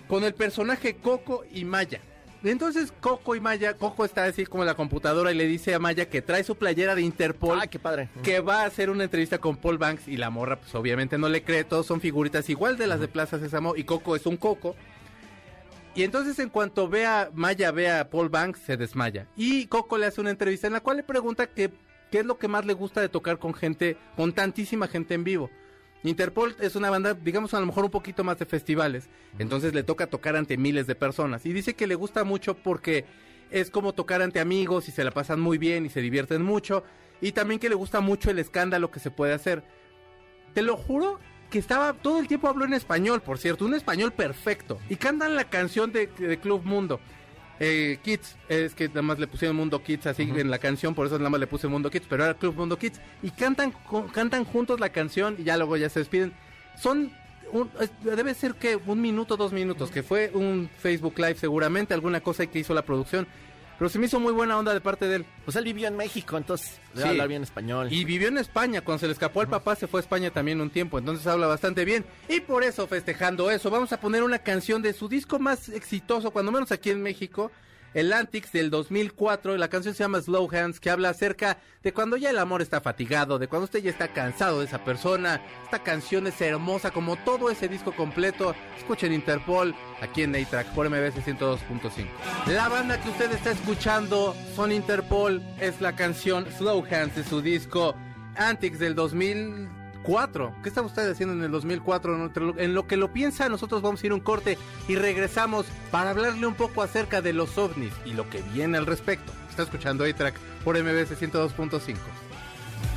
con 0.06 0.23
el 0.25 0.35
personaje 0.35 0.97
Coco 0.97 1.44
y 1.53 1.64
Maya. 1.64 2.00
Entonces 2.44 2.93
Coco 3.00 3.35
y 3.35 3.41
Maya, 3.41 3.75
Coco 3.75 4.05
está 4.05 4.25
así 4.25 4.44
como 4.47 4.62
en 4.62 4.69
la 4.69 4.75
computadora 4.75 5.32
y 5.32 5.35
le 5.35 5.47
dice 5.47 5.75
a 5.75 5.81
Maya 5.81 6.08
que 6.08 6.23
trae 6.23 6.44
su 6.44 6.55
playera 6.55 6.94
de 6.94 7.03
Interpol, 7.03 7.58
Ay, 7.61 7.67
qué 7.69 7.81
padre. 7.81 8.08
que 8.23 8.38
va 8.38 8.62
a 8.62 8.67
hacer 8.67 8.88
una 8.88 9.03
entrevista 9.03 9.38
con 9.38 9.56
Paul 9.56 9.79
Banks 9.79 10.06
y 10.06 10.17
la 10.17 10.31
morra 10.31 10.56
pues 10.61 10.73
obviamente 10.76 11.19
no 11.19 11.29
le 11.29 11.43
cree, 11.43 11.64
todos 11.64 11.87
son 11.87 12.00
figuritas 12.00 12.49
igual 12.49 12.76
de 12.76 12.87
las 12.87 13.00
de 13.00 13.08
Plaza 13.08 13.41
Sésamo 13.41 13.75
y 13.75 13.82
Coco 13.82 14.14
es 14.14 14.26
un 14.26 14.37
Coco. 14.37 14.76
Y 15.96 16.02
entonces 16.02 16.38
en 16.38 16.50
cuanto 16.50 16.88
vea 16.88 17.31
Maya 17.32 17.72
vea 17.72 18.00
a 18.00 18.10
Paul 18.10 18.28
Banks 18.28 18.60
se 18.60 18.76
desmaya 18.76 19.26
y 19.34 19.66
Coco 19.66 19.96
le 19.96 20.04
hace 20.04 20.20
una 20.20 20.28
entrevista 20.28 20.66
en 20.66 20.75
la 20.75 20.81
cual 20.81 20.98
le 20.98 21.02
pregunta 21.02 21.46
que 21.46 21.70
qué 22.10 22.19
es 22.19 22.26
lo 22.26 22.37
que 22.37 22.48
más 22.48 22.66
le 22.66 22.75
gusta 22.75 23.00
de 23.00 23.08
tocar 23.08 23.38
con 23.38 23.54
gente, 23.54 23.96
con 24.14 24.34
tantísima 24.34 24.88
gente 24.88 25.14
en 25.14 25.25
vivo. 25.25 25.50
Interpol 26.02 26.54
es 26.60 26.76
una 26.76 26.90
banda, 26.90 27.14
digamos, 27.14 27.54
a 27.54 27.60
lo 27.60 27.66
mejor 27.66 27.84
un 27.84 27.90
poquito 27.90 28.22
más 28.22 28.38
de 28.38 28.44
festivales. 28.44 29.08
Entonces 29.38 29.75
le 29.75 29.82
toca 29.82 30.06
tocar 30.06 30.37
ante 30.37 30.56
miles 30.56 30.87
de 30.87 30.94
personas. 30.94 31.46
Y 31.46 31.52
dice 31.52 31.75
que 31.75 31.87
le 31.87 31.94
gusta 31.94 32.22
mucho 32.25 32.54
porque 32.54 33.06
es 33.50 33.70
como 33.70 33.93
tocar 33.93 34.22
ante 34.22 34.38
amigos 34.38 34.88
y 34.88 34.93
se 34.93 35.02
la 35.02 35.10
pasan 35.10 35.40
muy 35.40 35.58
bien 35.58 35.87
y 35.87 35.88
se 35.88 36.00
divierten 36.02 36.43
mucho. 36.43 36.84
Y 37.20 37.32
también 37.32 37.58
que 37.58 37.70
le 37.70 37.75
gusta 37.75 38.00
mucho 38.00 38.31
el 38.31 38.38
escándalo 38.38 38.90
que 38.90 39.00
se 39.00 39.10
puede 39.10 39.32
hacer. 39.32 39.64
Te 40.54 40.62
lo 40.62 40.76
juro 40.76 41.19
que 41.50 41.58
estaba, 41.58 41.93
todo 41.93 42.19
el 42.20 42.28
tiempo 42.28 42.48
habló 42.48 42.64
en 42.64 42.75
español, 42.75 43.20
por 43.22 43.38
cierto, 43.38 43.64
un 43.64 43.75
español 43.75 44.12
perfecto. 44.12 44.78
Y 44.88 44.96
cantan 44.96 45.34
la 45.34 45.44
canción 45.44 45.93
de, 45.93 46.06
de 46.06 46.38
Club 46.38 46.62
Mundo. 46.65 47.00
Eh, 47.58 47.98
Kids, 48.03 48.36
es 48.50 48.74
que 48.74 48.88
nada 48.88 49.00
más 49.03 49.19
le 49.19 49.26
pusieron 49.26 49.56
Mundo 49.56 49.82
Kids 49.82 50.06
así 50.06 50.22
en 50.22 50.50
la 50.50 50.58
canción, 50.58 50.94
por 50.94 51.06
eso 51.06 51.17
nada 51.19 51.31
más 51.31 51.41
le 51.41 51.46
puse 51.46 51.67
Mundo 51.69 51.91
Kids, 51.91 52.05
pero 52.08 52.24
era 52.24 52.34
Club 52.34 52.55
Mundo 52.55 52.79
Kids. 52.79 53.00
Y 53.22 53.31
cantan, 53.31 53.72
cantan 54.12 54.44
juntos 54.44 54.79
la 54.79 54.91
canción 54.91 55.36
y 55.38 55.44
ya 55.44 55.56
luego 55.56 55.76
ya 55.79 55.88
se 55.88 56.00
despiden. 56.00 56.34
Son, 56.79 57.10
un- 57.53 57.70
debe 58.03 58.34
ser 58.34 58.55
que 58.55 58.76
un 58.76 59.00
minuto, 59.00 59.38
dos 59.38 59.53
minutos, 59.55 59.91
que 59.91 60.03
fue 60.03 60.31
un 60.34 60.69
Facebook 60.79 61.15
Live 61.17 61.36
seguramente, 61.36 61.94
alguna 61.94 62.20
cosa 62.20 62.44
que 62.46 62.58
hizo 62.58 62.74
la 62.74 62.82
producción. 62.82 63.26
Pero 63.78 63.88
se 63.90 63.98
me 63.98 64.06
hizo 64.06 64.18
muy 64.18 64.32
buena 64.32 64.58
onda 64.58 64.72
de 64.72 64.80
parte 64.80 65.06
de 65.06 65.16
él. 65.16 65.26
Pues 65.44 65.56
él 65.56 65.64
vivió 65.64 65.86
en 65.88 65.96
México, 65.96 66.36
entonces 66.38 66.80
debe 66.94 67.02
Sí. 67.04 67.08
hablar 67.10 67.28
bien 67.28 67.42
español. 67.42 67.88
Y 67.92 68.04
vivió 68.04 68.28
en 68.28 68.38
España, 68.38 68.80
cuando 68.80 69.00
se 69.00 69.06
le 69.06 69.12
escapó 69.12 69.40
al 69.42 69.48
papá 69.48 69.74
se 69.76 69.86
fue 69.86 70.00
a 70.00 70.02
España 70.02 70.30
también 70.30 70.60
un 70.60 70.70
tiempo, 70.70 70.98
entonces 70.98 71.26
habla 71.26 71.46
bastante 71.46 71.84
bien. 71.84 72.04
Y 72.28 72.40
por 72.40 72.64
eso, 72.64 72.86
festejando 72.86 73.50
eso, 73.50 73.68
vamos 73.70 73.92
a 73.92 74.00
poner 74.00 74.22
una 74.22 74.38
canción 74.38 74.80
de 74.82 74.92
su 74.92 75.08
disco 75.08 75.38
más 75.38 75.68
exitoso, 75.68 76.30
cuando 76.30 76.52
menos 76.52 76.72
aquí 76.72 76.90
en 76.90 77.02
México, 77.02 77.50
el 77.96 78.12
Antics 78.12 78.53
del 78.53 78.69
2004, 78.69 79.56
la 79.56 79.69
canción 79.69 79.94
se 79.94 80.05
llama 80.05 80.20
Slow 80.20 80.50
Hands, 80.53 80.81
que 80.81 80.91
habla 80.91 81.08
acerca 81.08 81.56
de 81.82 81.94
cuando 81.94 82.19
ya 82.19 82.29
el 82.29 82.38
amor 82.38 82.60
está 82.60 82.82
fatigado, 82.82 83.38
de 83.38 83.48
cuando 83.48 83.65
usted 83.65 83.82
ya 83.82 83.91
está 83.91 84.08
cansado 84.08 84.58
de 84.58 84.67
esa 84.67 84.84
persona. 84.84 85.41
Esta 85.65 85.79
canción 85.79 86.26
es 86.26 86.38
hermosa, 86.43 86.91
como 86.91 87.17
todo 87.17 87.50
ese 87.50 87.69
disco 87.69 87.96
completo. 87.96 88.55
Escuchen 88.76 89.15
Interpol 89.15 89.74
aquí 90.03 90.24
en 90.24 90.36
A-Track 90.36 90.74
por 90.74 90.91
MBS 90.91 91.24
102.5. 91.24 92.06
La 92.48 92.69
banda 92.69 93.00
que 93.00 93.08
usted 93.08 93.32
está 93.32 93.53
escuchando 93.53 94.36
son 94.55 94.72
Interpol, 94.72 95.43
es 95.58 95.81
la 95.81 95.96
canción 95.96 96.46
Slow 96.58 96.84
Hands 96.84 97.17
de 97.17 97.24
su 97.24 97.41
disco 97.41 97.96
Antics 98.36 98.79
del 98.79 98.94
2004. 100.06 100.55
¿Qué 100.63 100.69
está 100.69 100.82
usted 100.82 101.10
haciendo 101.10 101.34
en 101.34 101.43
el 101.43 101.51
2004? 101.51 102.25
Entre 102.25 102.44
lo- 102.44 102.58
En 102.58 102.75
lo 102.75 102.86
que 102.86 102.96
lo 102.96 103.13
piensa, 103.13 103.48
nosotros 103.48 103.82
vamos 103.82 104.03
a 104.03 104.06
ir 104.06 104.13
un 104.13 104.20
corte 104.20 104.56
y 104.89 104.94
regresamos 104.94 105.67
para 105.91 106.10
hablarle 106.10 106.46
un 106.46 106.55
poco 106.55 106.82
acerca 106.82 107.20
de 107.22 107.32
los 107.32 107.58
ovnis 107.58 107.93
y 108.05 108.13
lo 108.13 108.29
que 108.31 108.43
viene 108.55 108.79
al 108.79 108.86
respecto. 108.86 109.32
Está 109.51 109.65
escuchando 109.65 110.05
A-Track 110.05 110.34
por 110.65 110.77
MBS 110.81 111.17
102.5. 111.19 111.96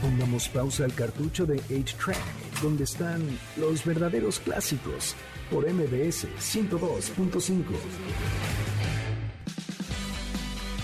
Pongamos 0.01 0.47
pausa 0.49 0.83
al 0.85 0.93
cartucho 0.93 1.45
de 1.45 1.61
8-Track, 1.69 2.17
donde 2.61 2.83
están 2.83 3.21
los 3.57 3.83
verdaderos 3.85 4.39
clásicos, 4.39 5.15
por 5.49 5.65
MBS 5.67 6.27
102.5. 6.39 7.63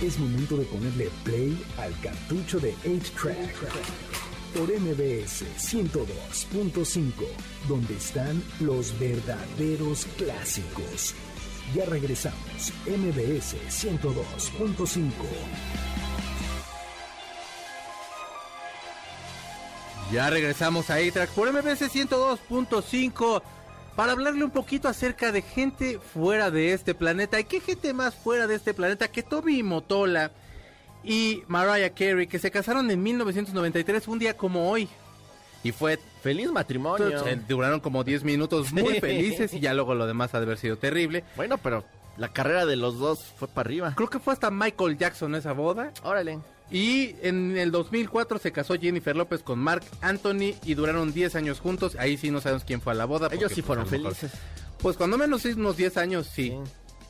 Es 0.02 0.20
momento 0.20 0.58
de 0.58 0.66
ponerle 0.66 1.10
play 1.24 1.58
al 1.78 1.98
cartucho 2.02 2.60
de 2.60 2.74
8-Track. 2.86 3.56
Por 4.56 4.72
MBS 4.72 5.44
102.5, 5.58 7.12
donde 7.68 7.94
están 7.96 8.42
los 8.62 8.98
verdaderos 8.98 10.06
clásicos. 10.18 11.14
Ya 11.76 11.84
regresamos, 11.86 12.72
MBS 12.86 13.58
102.5. 13.70 15.10
Ya 20.14 20.30
regresamos 20.30 20.90
a 20.90 20.96
A-Track 20.96 21.32
por 21.32 21.52
MBS 21.52 21.94
102.5 21.94 23.42
para 23.98 24.14
hablarle 24.14 24.46
un 24.46 24.52
poquito 24.52 24.88
acerca 24.88 25.34
de 25.34 25.42
gente 25.42 26.00
fuera 26.00 26.50
de 26.50 26.72
este 26.72 26.96
planeta. 26.96 27.42
¿Y 27.42 27.44
qué 27.44 27.60
gente 27.60 27.94
más 27.94 28.16
fuera 28.16 28.48
de 28.48 28.56
este 28.56 28.74
planeta 28.74 29.10
que 29.10 29.22
Toby 29.22 29.64
Motola 29.64 30.32
y 31.06 31.44
Mariah 31.48 31.90
Carey, 31.92 32.28
que 32.28 32.40
se 32.40 32.52
casaron 32.52 32.90
en 32.92 33.02
1993, 33.04 34.08
un 34.08 34.20
día 34.20 34.36
como 34.36 34.70
hoy? 34.70 34.88
Y 35.64 35.72
fue... 35.72 36.00
Feliz 36.22 36.52
matrimonio. 36.52 37.26
eh, 37.28 37.40
Duraron 37.48 37.80
como 37.80 38.04
10 38.04 38.24
minutos 38.24 38.74
muy 38.74 39.00
felices 39.00 39.54
y 39.54 39.60
ya 39.60 39.74
luego 39.76 39.94
lo 39.94 40.08
demás 40.08 40.34
ha 40.34 40.40
de 40.40 40.46
haber 40.46 40.58
sido 40.58 40.76
terrible. 40.78 41.24
Bueno, 41.36 41.60
pero 41.60 41.84
la 42.18 42.30
carrera 42.30 42.66
de 42.66 42.76
los 42.76 42.98
dos 42.98 43.20
fue 43.38 43.48
para 43.48 43.68
arriba. 43.68 43.94
Creo 43.96 44.10
que 44.10 44.18
fue 44.20 44.34
hasta 44.34 44.50
Michael 44.50 44.98
Jackson 44.98 45.36
esa 45.36 45.52
boda. 45.54 45.92
Órale. 46.04 46.40
Y 46.72 47.16
en 47.22 47.56
el 47.58 47.70
2004 47.72 48.40
se 48.40 48.52
casó 48.52 48.74
Jennifer 48.74 49.16
López 49.16 49.44
con 49.44 49.60
Mark 49.60 49.84
Anthony 50.02 50.56
y 50.66 50.74
duraron 50.74 51.14
10 51.14 51.36
años 51.36 51.60
juntos. 51.60 51.96
Ahí 52.00 52.18
sí 52.18 52.32
no 52.32 52.42
sabemos 52.42 52.64
quién 52.64 52.82
fue 52.82 52.94
a 52.94 52.96
la 52.96 53.06
boda. 53.06 53.28
Ellos 53.28 53.42
porque, 53.44 53.56
sí 53.56 53.62
pues, 53.62 53.68
fueron 53.68 53.92
mejor- 53.92 54.16
felices. 54.16 54.40
Pues 54.80 54.98
cuando 54.98 55.18
menos 55.20 55.46
unos 55.46 55.78
10 55.78 55.98
años 55.98 56.26
sí. 56.26 56.50
Sí. 56.50 56.58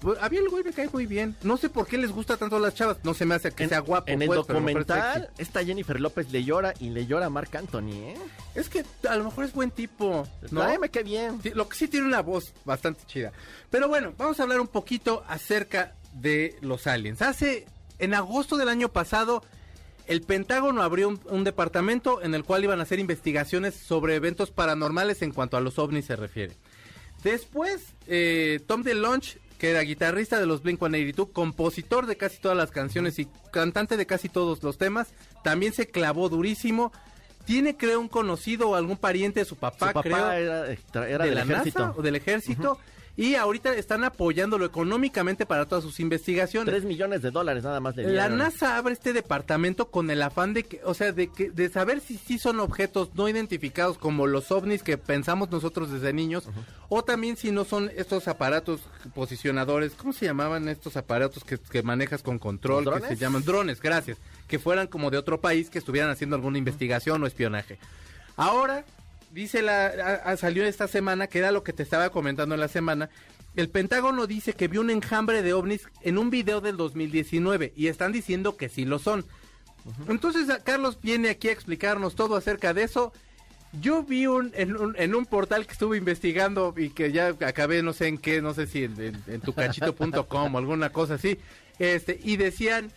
Pues, 0.02 0.22
a 0.22 0.30
mí 0.30 0.38
el 0.38 0.50
güey 0.50 0.64
me 0.64 0.72
cae 0.74 0.90
muy 0.92 1.06
bien. 1.06 1.36
No 1.42 1.58
sé 1.58 1.70
por 1.70 1.88
qué 1.88 1.98
les 1.98 2.12
gusta 2.12 2.38
tanto 2.38 2.58
a 2.58 2.60
las 2.60 2.76
chavas. 2.76 2.98
No 3.04 3.14
se 3.14 3.26
me 3.26 3.36
hace 3.36 3.52
que 3.52 3.64
En, 3.64 3.70
sea 3.70 3.80
guapo. 3.80 4.12
en 4.12 4.22
el 4.22 4.28
pues, 4.28 4.38
documental, 4.38 5.30
esta 5.38 5.64
Jennifer 5.64 6.00
López 6.00 6.32
le 6.32 6.44
llora 6.44 6.74
y 6.80 6.90
le 6.90 7.06
llora 7.08 7.28
a 7.28 7.30
Marc 7.30 7.56
Anthony, 7.56 7.92
¿eh? 7.94 8.18
Es 8.54 8.70
que 8.70 8.84
a 9.10 9.16
lo 9.16 9.24
mejor 9.26 9.46
es 9.46 9.54
buen 9.54 9.72
tipo. 9.72 10.28
¿no? 10.52 10.62
Ay, 10.62 10.78
me 10.78 10.90
cae 10.90 11.04
bien. 11.04 11.42
Sí, 11.42 11.52
lo 11.56 11.68
que 11.68 11.76
sí 11.78 11.88
tiene 11.88 12.06
una 12.06 12.22
voz 12.22 12.54
bastante 12.66 13.04
chida. 13.08 13.32
Pero 13.70 13.88
bueno, 13.88 14.14
vamos 14.18 14.40
a 14.40 14.44
hablar 14.44 14.60
un 14.60 14.68
poquito 14.68 15.24
acerca 15.28 15.96
de 16.14 16.56
los 16.62 16.88
aliens. 16.88 17.22
Hace, 17.22 17.66
en 18.00 18.14
agosto 18.14 18.58
del 18.58 18.70
año 18.70 18.90
pasado, 18.90 19.44
el 20.08 20.22
Pentágono 20.22 20.84
abrió 20.84 21.10
un, 21.10 21.20
un 21.30 21.44
departamento 21.44 22.22
en 22.22 22.36
el 22.36 22.44
cual 22.44 22.64
iban 22.64 22.80
a 22.80 22.84
hacer 22.84 23.00
investigaciones 23.00 23.74
sobre 23.76 24.16
eventos 24.16 24.52
paranormales 24.52 25.22
en 25.24 25.32
cuanto 25.32 25.58
a 25.58 25.62
los 25.62 25.80
ovnis 25.80 26.06
se 26.06 26.16
refiere. 26.16 26.56
Después, 27.24 27.82
eh, 28.08 28.60
Tom 28.68 28.84
DeLonge, 28.84 29.40
que 29.58 29.72
era 29.72 29.82
guitarrista 29.82 30.40
de 30.40 30.46
los 30.46 30.64
Blink-182, 30.64 31.32
compositor 31.32 32.06
de 32.06 32.18
casi 32.18 32.40
todas 32.40 32.58
las 32.58 32.72
canciones 32.72 33.20
y 33.20 33.28
cantante 33.52 33.98
de 33.98 34.06
casi 34.06 34.30
todos 34.30 34.62
los 34.64 34.78
temas, 34.78 35.10
también 35.44 35.74
se 35.74 35.88
clavó 35.88 36.30
durísimo. 36.30 36.92
Tiene, 37.46 37.78
creo, 37.78 38.00
un 38.00 38.08
conocido 38.08 38.70
o 38.70 38.76
algún 38.76 38.98
pariente 38.98 39.42
de 39.42 39.46
su 39.46 39.56
papá, 39.56 39.90
Su 39.90 39.94
papá 39.94 40.02
creo 40.02 40.32
era, 40.32 40.66
era 40.68 41.24
de 41.24 41.30
del 41.30 41.36
la 41.36 41.42
ejército. 41.44 41.80
NASA 41.80 41.94
o 41.98 42.02
del 42.02 42.16
ejército 42.16 42.80
y 43.18 43.36
ahorita 43.36 43.74
están 43.76 44.04
apoyándolo 44.04 44.66
económicamente 44.66 45.46
para 45.46 45.66
todas 45.66 45.84
sus 45.84 46.00
investigaciones. 46.00 46.72
Tres 46.72 46.84
millones 46.84 47.22
de 47.22 47.32
dólares 47.32 47.64
nada 47.64 47.80
más 47.80 47.96
le 47.96 48.08
La. 48.08 48.28
NASA 48.28 48.78
abre 48.78 48.94
este 48.94 49.14
departamento 49.14 49.90
con 49.90 50.12
el 50.12 50.22
afán 50.22 50.54
de 50.54 50.64
que, 50.64 50.82
o 50.84 50.94
sea, 50.94 51.14
de 51.14 51.32
que 51.32 51.50
de 51.50 51.70
saber 51.70 52.02
si 52.02 52.18
sí 52.18 52.38
son 52.38 52.60
objetos 52.60 53.16
no 53.16 53.30
identificados 53.30 53.98
como 53.98 54.28
los 54.28 54.52
ovnis 54.52 54.84
que 54.84 54.98
pensamos 54.98 55.50
nosotros 55.50 55.92
desde 55.92 56.12
niños 56.12 56.44
o 56.90 57.04
también 57.04 57.38
si 57.38 57.52
no 57.52 57.64
son 57.64 57.90
estos 57.96 58.28
aparatos 58.28 58.82
posicionadores, 59.14 59.94
¿cómo 59.94 60.12
se 60.12 60.26
llamaban 60.26 60.68
estos 60.68 60.98
aparatos 60.98 61.44
que, 61.44 61.58
que 61.58 61.84
manejas 61.84 62.22
con 62.22 62.38
control 62.38 62.84
¿Los 62.84 63.02
que 63.02 63.08
se 63.08 63.16
llaman 63.16 63.44
drones, 63.46 63.82
gracias, 63.82 64.18
que 64.48 64.60
fueran 64.60 64.88
como 64.88 65.10
de 65.10 65.18
otro 65.18 65.40
país 65.40 65.70
que 65.70 65.80
estuvieran 65.80 66.10
haciendo 66.10 66.36
alguna 66.36 66.58
investigación 66.58 67.24
o 67.24 67.28
espionaje. 67.28 67.80
Ahora 68.36 68.84
dice 69.36 69.62
la 69.62 69.86
a- 69.88 70.32
a- 70.32 70.38
salió 70.38 70.66
esta 70.66 70.88
semana 70.88 71.28
que 71.28 71.40
era 71.40 71.52
lo 71.52 71.64
que 71.64 71.74
te 71.74 71.84
estaba 71.84 72.10
comentando 72.10 72.56
en 72.56 72.62
la 72.62 72.68
semana. 72.68 73.10
El 73.56 73.70
Pentágono 73.70 74.28
dice 74.28 74.54
que 74.54 74.68
vio 74.68 74.82
un 74.82 74.90
enjambre 74.90 75.42
de 75.42 75.54
ovnis 75.54 75.88
en 76.02 76.18
un 76.18 76.30
video 76.30 76.60
del 76.62 76.78
2019 76.78 77.72
y 77.76 77.88
están 77.88 78.12
diciendo 78.12 78.58
que 78.58 78.70
sí 78.70 78.86
lo 78.86 78.98
son. 79.00 79.26
Entonces 80.10 80.50
a- 80.50 80.64
Carlos 80.64 80.98
viene 81.02 81.30
aquí 81.30 81.50
a 81.50 81.52
explicarnos 81.52 82.16
todo 82.16 82.36
acerca 82.36 82.74
de 82.74 82.84
eso. 82.84 83.14
Yo 83.82 84.04
vi 84.04 84.26
un 84.26 84.52
en, 84.56 84.76
un 84.78 84.96
en 84.98 85.14
un 85.16 85.26
portal 85.26 85.66
que 85.66 85.74
estuve 85.74 85.98
investigando 85.98 86.74
y 86.78 86.90
que 86.92 87.12
ya 87.12 87.28
acabé 87.28 87.84
no 87.84 87.92
sé 87.94 88.08
en 88.08 88.18
qué, 88.18 88.42
no 88.42 88.54
sé 88.54 88.68
si 88.68 88.86
en, 88.86 89.00
en, 89.02 89.24
en 89.28 89.42
tucachito.com 89.42 90.56
o 90.56 90.58
alguna 90.58 90.92
cosa 90.92 91.16
así, 91.16 91.38
este 91.78 92.18
y 92.24 92.38
decían 92.38 92.90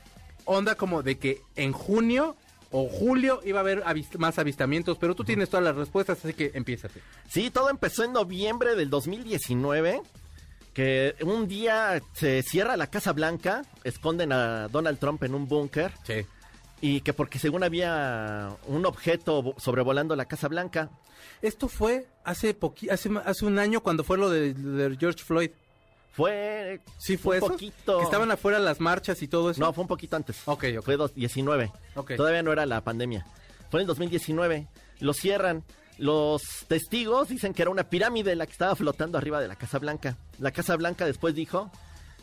onda 0.44 0.76
como 0.76 1.02
de 1.02 1.18
que 1.18 1.40
en 1.56 1.72
junio 1.72 2.36
o 2.70 2.88
julio 2.88 3.40
iba 3.44 3.58
a 3.58 3.62
haber 3.62 3.82
avist- 3.84 4.18
más 4.18 4.38
avistamientos, 4.38 4.98
pero 4.98 5.14
tú 5.14 5.24
tienes 5.24 5.48
todas 5.48 5.64
las 5.64 5.76
respuestas, 5.76 6.24
así 6.24 6.34
que 6.34 6.50
empiézate. 6.54 7.00
Sí, 7.28 7.50
todo 7.50 7.70
empezó 7.70 8.04
en 8.04 8.12
noviembre 8.12 8.74
del 8.74 8.90
2019, 8.90 10.02
que 10.74 11.14
un 11.22 11.48
día 11.48 12.00
se 12.12 12.42
cierra 12.42 12.76
la 12.76 12.88
Casa 12.88 13.12
Blanca, 13.12 13.62
esconden 13.84 14.32
a 14.32 14.68
Donald 14.68 14.98
Trump 14.98 15.22
en 15.24 15.34
un 15.34 15.48
búnker, 15.48 15.92
Sí. 16.04 16.26
y 16.80 17.00
que 17.00 17.12
porque 17.12 17.38
según 17.38 17.64
había 17.64 18.50
un 18.66 18.86
objeto 18.86 19.42
vo- 19.42 19.58
sobrevolando 19.58 20.14
la 20.14 20.26
Casa 20.26 20.46
Blanca. 20.48 20.90
Esto 21.42 21.68
fue 21.68 22.06
hace 22.24 22.54
un 23.42 23.58
año 23.58 23.80
cuando 23.82 24.04
fue 24.04 24.18
lo 24.18 24.30
de, 24.30 24.54
de 24.54 24.96
George 24.96 25.24
Floyd. 25.24 25.50
Fue, 26.12 26.80
Sí 26.98 27.16
fue 27.16 27.36
un 27.38 27.44
eso. 27.44 27.52
poquito... 27.52 27.98
Que 27.98 28.04
estaban 28.04 28.30
afuera 28.30 28.58
las 28.58 28.80
marchas 28.80 29.22
y 29.22 29.28
todo 29.28 29.50
eso. 29.50 29.60
No, 29.60 29.72
fue 29.72 29.82
un 29.82 29.88
poquito 29.88 30.16
antes. 30.16 30.36
Ok, 30.46 30.64
ok. 30.78 30.84
Fue 30.84 30.96
dos- 30.96 31.14
19. 31.14 31.72
Ok. 31.94 32.12
Todavía 32.16 32.42
no 32.42 32.52
era 32.52 32.66
la 32.66 32.80
pandemia. 32.82 33.24
Fue 33.70 33.80
en 33.80 33.82
el 33.82 33.86
2019. 33.86 34.66
Lo 35.00 35.12
cierran. 35.12 35.62
Los 35.96 36.42
testigos 36.68 37.28
dicen 37.28 37.54
que 37.54 37.62
era 37.62 37.70
una 37.70 37.84
pirámide 37.90 38.34
la 38.36 38.46
que 38.46 38.52
estaba 38.52 38.74
flotando 38.76 39.18
arriba 39.18 39.40
de 39.40 39.48
la 39.48 39.56
Casa 39.56 39.78
Blanca. 39.78 40.16
La 40.38 40.50
Casa 40.52 40.76
Blanca 40.76 41.04
después 41.06 41.34
dijo 41.34 41.70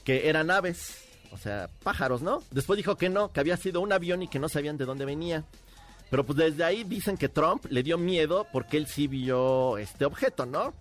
que 0.04 0.30
eran 0.30 0.50
aves, 0.52 1.04
o 1.32 1.38
sea, 1.38 1.70
pájaros, 1.84 2.22
¿no? 2.22 2.42
Después 2.52 2.78
dijo 2.78 2.96
que 2.98 3.10
no, 3.10 3.32
que 3.34 3.40
había 3.42 3.58
sido 3.58 3.82
un 3.82 3.92
avión 3.92 4.22
y 4.24 4.28
que 4.30 4.40
no 4.40 4.48
sabían 4.50 4.78
de 4.78 4.86
dónde 4.86 5.04
venía. 5.06 5.44
Pero 6.10 6.24
pues 6.24 6.38
desde 6.38 6.64
ahí 6.64 6.84
dicen 6.86 7.18
que 7.18 7.28
Trump 7.28 7.66
le 7.70 7.84
dio 7.84 7.98
miedo 7.98 8.48
porque 8.54 8.78
él 8.78 8.88
sí 8.88 9.08
vio 9.08 9.78
este 9.78 10.06
objeto, 10.06 10.46
¿no? 10.46 10.74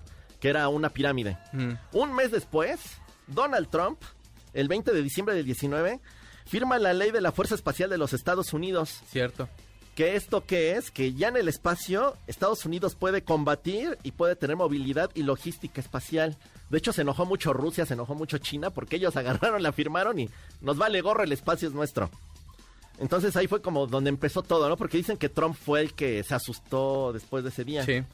Que 0.44 0.50
era 0.50 0.68
una 0.68 0.90
pirámide. 0.90 1.38
Mm. 1.54 1.72
Un 1.94 2.12
mes 2.12 2.30
después, 2.30 2.78
Donald 3.28 3.70
Trump, 3.70 3.98
el 4.52 4.68
20 4.68 4.92
de 4.92 5.02
diciembre 5.02 5.34
del 5.34 5.46
19, 5.46 6.00
firma 6.44 6.78
la 6.78 6.92
ley 6.92 7.12
de 7.12 7.22
la 7.22 7.32
Fuerza 7.32 7.54
Espacial 7.54 7.88
de 7.88 7.96
los 7.96 8.12
Estados 8.12 8.52
Unidos. 8.52 9.00
Cierto. 9.08 9.48
¿Que 9.94 10.16
esto 10.16 10.44
qué 10.44 10.72
es? 10.72 10.90
Que 10.90 11.14
ya 11.14 11.28
en 11.28 11.38
el 11.38 11.48
espacio 11.48 12.18
Estados 12.26 12.66
Unidos 12.66 12.94
puede 12.94 13.24
combatir 13.24 13.96
y 14.02 14.12
puede 14.12 14.36
tener 14.36 14.56
movilidad 14.56 15.10
y 15.14 15.22
logística 15.22 15.80
espacial. 15.80 16.36
De 16.68 16.76
hecho, 16.76 16.92
se 16.92 17.00
enojó 17.00 17.24
mucho 17.24 17.54
Rusia, 17.54 17.86
se 17.86 17.94
enojó 17.94 18.14
mucho 18.14 18.36
China, 18.36 18.68
porque 18.68 18.96
ellos 18.96 19.16
agarraron, 19.16 19.62
la 19.62 19.72
firmaron 19.72 20.18
y 20.18 20.28
nos 20.60 20.76
vale 20.76 21.00
gorro, 21.00 21.22
el 21.22 21.32
espacio 21.32 21.68
es 21.68 21.74
nuestro. 21.74 22.10
Entonces 22.98 23.34
ahí 23.36 23.46
fue 23.46 23.62
como 23.62 23.86
donde 23.86 24.10
empezó 24.10 24.42
todo, 24.42 24.68
¿no? 24.68 24.76
Porque 24.76 24.98
dicen 24.98 25.16
que 25.16 25.30
Trump 25.30 25.56
fue 25.56 25.80
el 25.80 25.94
que 25.94 26.22
se 26.22 26.34
asustó 26.34 27.14
después 27.14 27.44
de 27.44 27.48
ese 27.48 27.64
día. 27.64 27.82
Sí. 27.82 28.04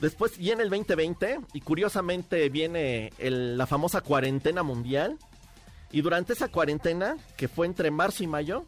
Después 0.00 0.38
viene 0.38 0.62
el 0.62 0.70
2020 0.70 1.40
y 1.52 1.60
curiosamente 1.60 2.48
viene 2.48 3.12
el- 3.18 3.58
la 3.58 3.66
famosa 3.66 4.00
cuarentena 4.00 4.62
mundial. 4.62 5.18
Y 5.90 6.02
durante 6.02 6.34
esa 6.34 6.48
cuarentena, 6.48 7.16
que 7.36 7.48
fue 7.48 7.66
entre 7.66 7.90
marzo 7.90 8.22
y 8.22 8.26
mayo, 8.26 8.64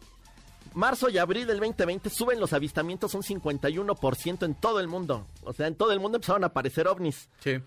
marzo 0.73 1.09
y 1.09 1.17
abril 1.17 1.47
del 1.47 1.59
2020 1.59 2.09
suben 2.09 2.39
los 2.39 2.51
avistamientos 2.53 3.13
un 3.13 3.23
51% 3.23 4.45
en 4.45 4.55
todo 4.55 4.79
el 4.79 4.87
mundo. 4.87 5.25
O 5.43 5.53
sea, 5.53 5.67
en 5.67 5.75
todo 5.75 5.91
el 5.91 5.99
mundo 5.99 6.17
empezaron 6.17 6.43
a 6.43 6.47
aparecer 6.47 6.87
ovnis. 6.87 7.29
Sí. 7.39 7.59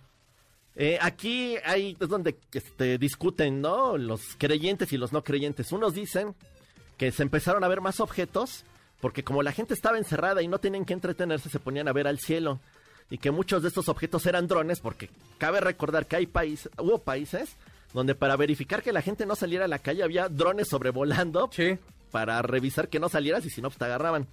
Eh, 0.76 0.98
aquí 1.00 1.56
hay, 1.64 1.96
es 2.00 2.08
donde 2.08 2.36
este, 2.52 2.98
discuten, 2.98 3.60
¿no? 3.60 3.96
Los 3.96 4.22
creyentes 4.36 4.92
y 4.92 4.96
los 4.98 5.12
no 5.12 5.22
creyentes. 5.22 5.70
Unos 5.70 5.94
dicen 5.94 6.34
que 6.98 7.12
se 7.12 7.22
empezaron 7.22 7.62
a 7.64 7.68
ver 7.68 7.80
más 7.80 8.00
objetos 8.00 8.64
porque 9.00 9.22
como 9.22 9.42
la 9.42 9.52
gente 9.52 9.74
estaba 9.74 9.98
encerrada 9.98 10.42
y 10.42 10.48
no 10.48 10.58
tenían 10.58 10.84
que 10.84 10.94
entretenerse, 10.94 11.48
se 11.48 11.60
ponían 11.60 11.86
a 11.88 11.92
ver 11.92 12.06
al 12.08 12.18
cielo. 12.18 12.58
Y 13.10 13.18
que 13.18 13.30
muchos 13.30 13.62
de 13.62 13.68
estos 13.68 13.88
objetos 13.88 14.26
eran 14.26 14.46
drones 14.48 14.80
porque 14.80 15.10
cabe 15.38 15.60
recordar 15.60 16.06
que 16.06 16.16
hay 16.16 16.26
países, 16.26 16.70
hubo 16.78 16.98
países 16.98 17.56
donde 17.92 18.14
para 18.14 18.36
verificar 18.36 18.82
que 18.82 18.92
la 18.92 19.02
gente 19.02 19.24
no 19.26 19.36
saliera 19.36 19.66
a 19.66 19.68
la 19.68 19.78
calle 19.78 20.02
había 20.02 20.28
drones 20.28 20.68
sobrevolando 20.68 21.48
Sí. 21.52 21.78
para 22.10 22.42
revisar 22.42 22.88
que 22.88 22.98
no 22.98 23.08
salieras 23.08 23.44
y 23.46 23.50
si 23.50 23.60
no, 23.62 23.68
pues 23.68 23.78
te 23.78 23.84
agarraban. 23.84 24.26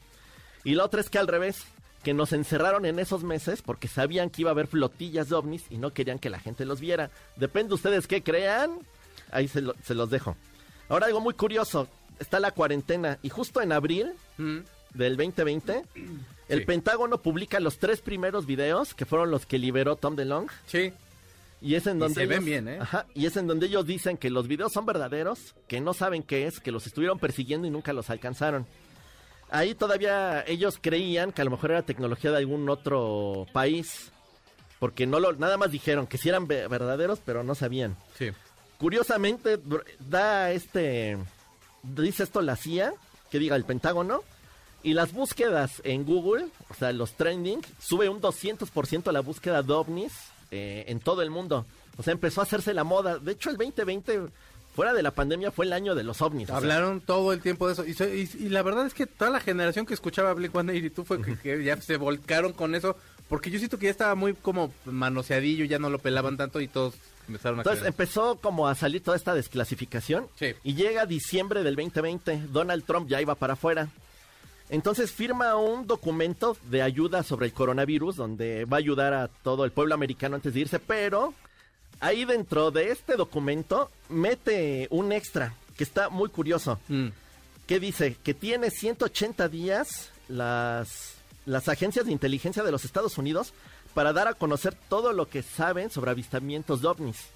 Y 0.63 0.73
la 0.75 0.85
otra 0.85 1.01
es 1.01 1.09
que 1.09 1.19
al 1.19 1.27
revés, 1.27 1.63
que 2.03 2.13
nos 2.15 2.33
encerraron 2.33 2.85
en 2.87 2.97
esos 2.97 3.23
meses 3.23 3.61
porque 3.61 3.87
sabían 3.87 4.29
que 4.31 4.41
iba 4.41 4.49
a 4.49 4.53
haber 4.53 4.65
flotillas 4.67 5.29
de 5.29 5.35
ovnis 5.35 5.63
y 5.69 5.77
no 5.77 5.93
querían 5.93 6.17
que 6.17 6.31
la 6.31 6.39
gente 6.39 6.65
los 6.65 6.79
viera. 6.79 7.11
Depende 7.35 7.75
ustedes 7.75 8.07
qué 8.07 8.23
crean, 8.23 8.79
ahí 9.31 9.47
se, 9.47 9.61
lo- 9.61 9.75
se 9.83 9.93
los 9.93 10.09
dejo. 10.09 10.35
Ahora 10.89 11.05
algo 11.07 11.19
muy 11.21 11.35
curioso, 11.35 11.87
está 12.19 12.39
la 12.39 12.51
cuarentena 12.51 13.19
y 13.21 13.29
justo 13.29 13.61
en 13.61 13.71
abril 13.71 14.13
Mm. 14.39 14.59
del 14.95 15.17
2020, 15.17 15.83
el 16.51 16.59
Sí. 16.59 16.65
Pentágono 16.65 17.21
publica 17.21 17.59
los 17.59 17.77
tres 17.79 18.01
primeros 18.01 18.45
videos 18.45 18.93
que 18.93 19.05
fueron 19.05 19.31
los 19.31 19.45
que 19.45 19.57
liberó 19.57 19.95
Tom 19.95 20.15
DeLonge. 20.15 20.53
Sí. 20.67 20.93
Y 21.61 21.75
es 21.75 21.85
en 21.87 21.97
Y 21.97 21.99
donde 21.99 22.15
se 22.15 22.25
ven 22.25 22.43
bien, 22.45 22.67
¿eh? 22.67 22.77
Ajá, 22.81 23.05
y 23.13 23.25
es 23.27 23.37
en 23.37 23.45
donde 23.47 23.67
ellos 23.67 23.85
dicen 23.85 24.17
que 24.17 24.29
los 24.31 24.47
videos 24.47 24.73
son 24.73 24.85
verdaderos, 24.85 25.53
que 25.67 25.79
no 25.79 25.93
saben 25.93 26.23
qué 26.23 26.47
es, 26.47 26.59
que 26.59 26.71
los 26.71 26.87
estuvieron 26.87 27.19
persiguiendo 27.19 27.67
y 27.67 27.69
nunca 27.71 27.93
los 27.93 28.09
alcanzaron. 28.09 28.65
ahí 29.49 29.75
todavía 29.75 30.43
ellos 30.47 30.79
creían 30.81 31.31
que 31.33 31.41
a 31.41 31.45
lo 31.45 31.51
mejor 31.51 31.71
era 31.71 31.81
tecnología 31.83 32.31
de 32.31 32.37
algún 32.37 32.67
otro 32.69 33.45
país. 33.53 34.11
Porque 34.79 35.05
no 35.05 35.19
lo, 35.19 35.33
nada 35.33 35.57
más 35.57 35.69
dijeron 35.71 36.07
que 36.07 36.17
sí 36.17 36.29
eran 36.29 36.47
ve- 36.47 36.67
verdaderos, 36.67 37.19
pero 37.23 37.43
no 37.43 37.53
sabían. 37.53 37.95
Sí. 38.17 38.29
Curiosamente, 38.79 39.59
da 39.99 40.51
este. 40.51 41.17
Dice 41.83 42.23
esto 42.23 42.41
la 42.41 42.55
CIA, 42.55 42.93
que 43.29 43.37
diga 43.37 43.55
el 43.55 43.63
Pentágono. 43.65 44.23
Y 44.83 44.93
las 44.93 45.13
búsquedas 45.13 45.81
en 45.83 46.05
Google, 46.05 46.47
o 46.69 46.73
sea, 46.73 46.91
los 46.91 47.13
trending, 47.13 47.61
sube 47.79 48.09
un 48.09 48.21
200% 48.21 49.11
la 49.11 49.21
búsqueda 49.21 49.61
de 49.63 49.73
ovnis 49.73 50.13
eh, 50.51 50.85
en 50.87 50.99
todo 50.99 51.21
el 51.21 51.29
mundo. 51.29 51.65
O 51.97 52.03
sea, 52.03 52.13
empezó 52.13 52.41
a 52.41 52.43
hacerse 52.45 52.73
la 52.73 52.83
moda. 52.83 53.19
De 53.19 53.33
hecho, 53.33 53.49
el 53.49 53.57
2020, 53.57 54.21
fuera 54.75 54.93
de 54.93 55.03
la 55.03 55.11
pandemia, 55.11 55.51
fue 55.51 55.65
el 55.65 55.73
año 55.73 55.93
de 55.95 56.03
los 56.03 56.21
ovnis. 56.21 56.45
o 56.45 56.47
sea, 56.47 56.57
Hablaron 56.57 56.99
todo 57.01 57.31
el 57.33 57.41
tiempo 57.41 57.67
de 57.67 57.73
eso. 57.73 57.85
Y, 57.85 57.91
y- 57.91 58.45
y 58.45 58.49
la 58.49 58.63
verdad 58.63 58.85
es 58.87 58.93
que 58.93 59.05
toda 59.05 59.29
la 59.29 59.39
generación 59.39 59.85
que 59.85 59.93
escuchaba 59.93 60.33
Blink 60.33 60.51
182 60.53 61.07
fue 61.07 61.21
que, 61.21 61.37
que 61.37 61.63
ya 61.63 61.79
se 61.81 61.97
volcaron 61.97 62.53
con 62.53 62.73
eso. 62.75 62.95
Porque 63.29 63.49
yo 63.49 63.59
siento 63.59 63.77
que 63.77 63.85
ya 63.85 63.91
estaba 63.91 64.15
muy 64.15 64.33
como 64.33 64.73
manoseadillo, 64.85 65.63
ya 65.65 65.79
no 65.79 65.89
lo 65.89 65.99
pelaban 65.99 66.35
tanto 66.37 66.59
y 66.59 66.67
todos 66.67 66.95
empezaron 67.27 67.59
a 67.59 67.61
Entonces 67.61 67.85
empezó 67.85 68.35
como 68.41 68.67
a 68.67 68.75
salir 68.75 69.01
toda 69.03 69.15
esta 69.15 69.33
desclasificación 69.33 70.27
Sí. 70.37 70.47
y 70.63 70.73
llega 70.73 71.05
diciembre 71.05 71.63
del 71.63 71.75
2020, 71.77 72.47
Donald 72.51 72.83
Trump 72.83 73.07
ya 73.07 73.21
iba 73.21 73.35
para 73.35 73.53
afuera. 73.53 73.87
Entonces 74.71 75.11
firma 75.11 75.55
un 75.57 75.85
documento 75.85 76.57
de 76.69 76.81
ayuda 76.81 77.21
sobre 77.23 77.45
el 77.45 77.53
coronavirus 77.53 78.15
donde 78.15 78.65
va 78.65 78.77
a 78.77 78.79
ayudar 78.79 79.13
a 79.13 79.27
todo 79.27 79.65
el 79.65 79.71
pueblo 79.71 79.93
americano 79.93 80.35
antes 80.37 80.53
de 80.53 80.61
irse, 80.61 80.79
pero 80.79 81.33
ahí 81.99 82.23
dentro 82.25 82.71
de 82.71 82.89
este 82.89 83.17
documento 83.17 83.91
mete 84.09 84.87
un 84.89 85.11
extra 85.11 85.53
que 85.77 85.83
está 85.83 86.09
muy 86.09 86.29
curioso, 86.29 86.79
Mm. 86.87 87.09
que 87.67 87.79
dice 87.79 88.15
que 88.23 88.33
tiene 88.33 88.71
180 88.71 89.47
días 89.49 90.09
las, 90.29 91.15
las 91.45 91.67
agencias 91.67 92.05
de 92.05 92.11
inteligencia 92.13 92.63
de 92.63 92.71
los 92.71 92.85
Estados 92.85 93.17
Unidos 93.17 93.53
para 93.93 94.13
dar 94.13 94.29
a 94.29 94.35
conocer 94.35 94.73
todo 94.87 95.11
lo 95.11 95.27
que 95.27 95.43
saben 95.43 95.89
sobre 95.89 96.11
avistamientos 96.11 96.81
de 96.81 96.87
ovnis. 96.87 97.27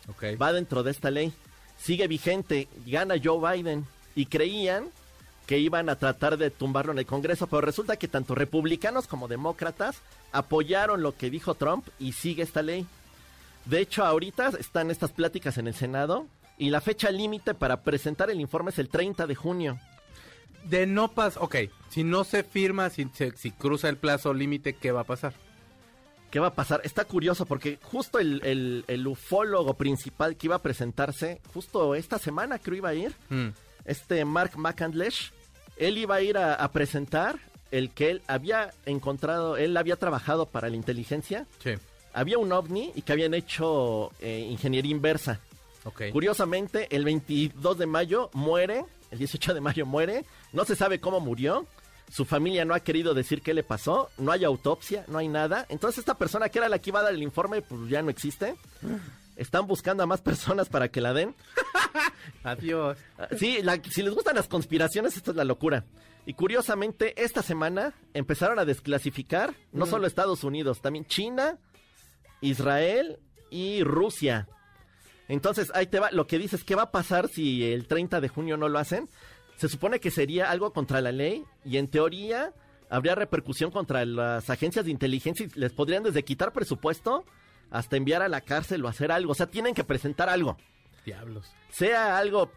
Va 0.41 0.53
dentro 0.53 0.83
de 0.83 0.91
esta 0.91 1.11
ley. 1.11 1.33
Sigue 1.77 2.07
vigente, 2.07 2.69
gana 2.85 3.15
Joe 3.21 3.57
Biden. 3.57 3.85
Y 4.15 4.27
creían 4.27 4.87
que 5.45 5.59
iban 5.59 5.89
a 5.89 5.95
tratar 5.97 6.37
de 6.37 6.49
tumbarlo 6.49 6.91
en 6.91 6.99
el 6.99 7.05
Congreso, 7.05 7.47
pero 7.47 7.61
resulta 7.61 7.97
que 7.97 8.07
tanto 8.07 8.33
republicanos 8.35 9.07
como 9.07 9.27
demócratas 9.27 9.97
apoyaron 10.31 11.01
lo 11.03 11.15
que 11.15 11.29
dijo 11.29 11.53
Trump 11.55 11.87
y 11.99 12.13
sigue 12.13 12.43
esta 12.43 12.61
ley. 12.61 12.85
De 13.65 13.79
hecho, 13.79 14.03
ahorita 14.05 14.49
están 14.59 14.91
estas 14.91 15.11
pláticas 15.11 15.57
en 15.57 15.67
el 15.67 15.75
Senado 15.75 16.27
y 16.57 16.69
la 16.69 16.81
fecha 16.81 17.11
límite 17.11 17.53
para 17.53 17.81
presentar 17.83 18.29
el 18.29 18.39
informe 18.41 18.71
es 18.71 18.79
el 18.79 18.89
30 18.89 19.27
de 19.27 19.35
junio. 19.35 19.79
De 20.63 20.87
no 20.87 21.09
pas, 21.11 21.37
ok, 21.37 21.55
si 21.89 22.03
no 22.03 22.23
se 22.23 22.43
firma, 22.43 22.89
si, 22.89 23.07
si 23.35 23.51
cruza 23.51 23.87
el 23.87 23.97
plazo 23.97 24.33
límite, 24.33 24.73
¿qué 24.73 24.91
va 24.91 25.01
a 25.01 25.05
pasar? 25.05 25.33
¿Qué 26.31 26.39
va 26.39 26.47
a 26.47 26.53
pasar? 26.55 26.81
Está 26.83 27.05
curioso 27.05 27.45
porque 27.45 27.77
justo 27.83 28.17
el, 28.19 28.41
el- 28.43 28.83
el 28.87 29.05
ufólogo 29.07 29.75
principal 29.75 30.35
que 30.35 30.47
iba 30.47 30.55
a 30.55 30.61
presentarse, 30.63 31.39
justo 31.53 31.93
esta 31.93 32.17
semana 32.17 32.57
creo 32.57 32.77
iba 32.77 32.89
a 32.89 32.93
ir, 32.95 33.13
Mm. 33.29 33.49
Este 33.85 34.23
Mark 34.25 34.51
McCandless, 34.57 35.31
él 35.77 35.97
iba 35.97 36.15
a 36.15 36.21
ir 36.21 36.37
a, 36.37 36.55
a 36.55 36.71
presentar 36.71 37.37
el 37.71 37.89
que 37.91 38.09
él 38.11 38.21
había 38.27 38.71
encontrado, 38.85 39.57
él 39.57 39.75
había 39.77 39.95
trabajado 39.97 40.45
para 40.45 40.69
la 40.69 40.75
inteligencia, 40.75 41.45
Sí, 41.63 41.71
había 42.13 42.37
un 42.37 42.51
ovni 42.53 42.91
y 42.95 43.01
que 43.01 43.11
habían 43.11 43.33
hecho 43.33 44.11
eh, 44.21 44.47
ingeniería 44.49 44.91
inversa. 44.91 45.39
ok. 45.83 46.03
Curiosamente, 46.13 46.87
el 46.95 47.03
22 47.03 47.77
de 47.77 47.85
mayo 47.85 48.29
muere, 48.33 48.85
el 49.11 49.17
18 49.19 49.53
de 49.53 49.61
mayo 49.61 49.85
muere, 49.85 50.23
no 50.53 50.63
se 50.63 50.75
sabe 50.75 50.99
cómo 50.99 51.19
murió, 51.19 51.65
su 52.09 52.23
familia 52.23 52.63
no 52.65 52.73
ha 52.75 52.79
querido 52.79 53.13
decir 53.13 53.41
qué 53.41 53.53
le 53.53 53.63
pasó, 53.63 54.09
no 54.17 54.31
hay 54.31 54.43
autopsia, 54.45 55.03
no 55.07 55.17
hay 55.17 55.27
nada. 55.27 55.65
Entonces 55.69 55.99
esta 55.99 56.13
persona 56.17 56.47
que 56.49 56.59
era 56.59 56.69
la 56.69 56.79
que 56.79 56.91
iba 56.91 56.99
a 56.99 57.03
dar 57.03 57.13
el 57.13 57.23
informe, 57.23 57.61
pues 57.63 57.89
ya 57.89 58.01
no 58.03 58.09
existe. 58.11 58.55
Están 59.35 59.67
buscando 59.67 60.03
a 60.03 60.05
más 60.05 60.21
personas 60.21 60.69
para 60.69 60.89
que 60.89 61.01
la 61.01 61.13
den. 61.13 61.35
Adiós. 62.43 62.97
Sí, 63.37 63.59
la- 63.61 63.81
si 63.83 64.01
les 64.03 64.13
gustan 64.13 64.35
las 64.35 64.47
conspiraciones, 64.47 65.17
esto 65.17 65.31
es 65.31 65.37
la 65.37 65.43
locura. 65.43 65.85
Y 66.25 66.33
curiosamente, 66.33 67.21
esta 67.23 67.41
semana 67.43 67.93
empezaron 68.13 68.57
a 68.59 68.65
desclasificar 68.65 69.53
no 69.71 69.85
solo 69.85 70.07
Estados 70.07 70.43
Unidos, 70.43 70.81
también 70.81 71.05
China, 71.05 71.57
Israel 72.41 73.19
y 73.51 73.83
Rusia. 73.83 74.47
Entonces, 75.27 75.71
ahí 75.75 75.87
te 75.87 75.99
va. 75.99 76.11
Lo 76.11 76.27
que 76.27 76.37
dices, 76.39 76.63
¿qué 76.63 76.75
va 76.75 76.83
a 76.83 76.91
pasar 76.91 77.27
si 77.27 77.63
el 77.71 77.87
30 77.87 78.21
de 78.21 78.27
junio 78.29 78.57
no 78.57 78.69
lo 78.69 78.79
hacen? 78.79 79.09
Se 79.57 79.69
supone 79.69 79.99
que 79.99 80.11
sería 80.11 80.51
algo 80.51 80.73
contra 80.73 81.01
la 81.01 81.11
ley 81.11 81.43
y 81.63 81.77
en 81.77 81.87
teoría 81.87 82.53
habría 82.89 83.15
repercusión 83.15 83.71
contra 83.71 84.05
las 84.05 84.49
agencias 84.49 84.85
de 84.85 84.91
inteligencia 84.91 85.45
y 85.45 85.59
les 85.59 85.73
podrían 85.73 86.03
desde 86.03 86.23
quitar 86.23 86.53
presupuesto 86.53 87.23
hasta 87.71 87.97
enviar 87.97 88.21
a 88.21 88.29
la 88.29 88.41
cárcel 88.41 88.83
o 88.85 88.87
hacer 88.87 89.11
algo. 89.11 89.31
O 89.31 89.35
sea, 89.35 89.47
tienen 89.47 89.73
que 89.73 89.83
presentar 89.83 90.29
algo 90.29 90.57
Diablos. 91.05 91.53
sea 91.69 92.17
algo 92.17 92.51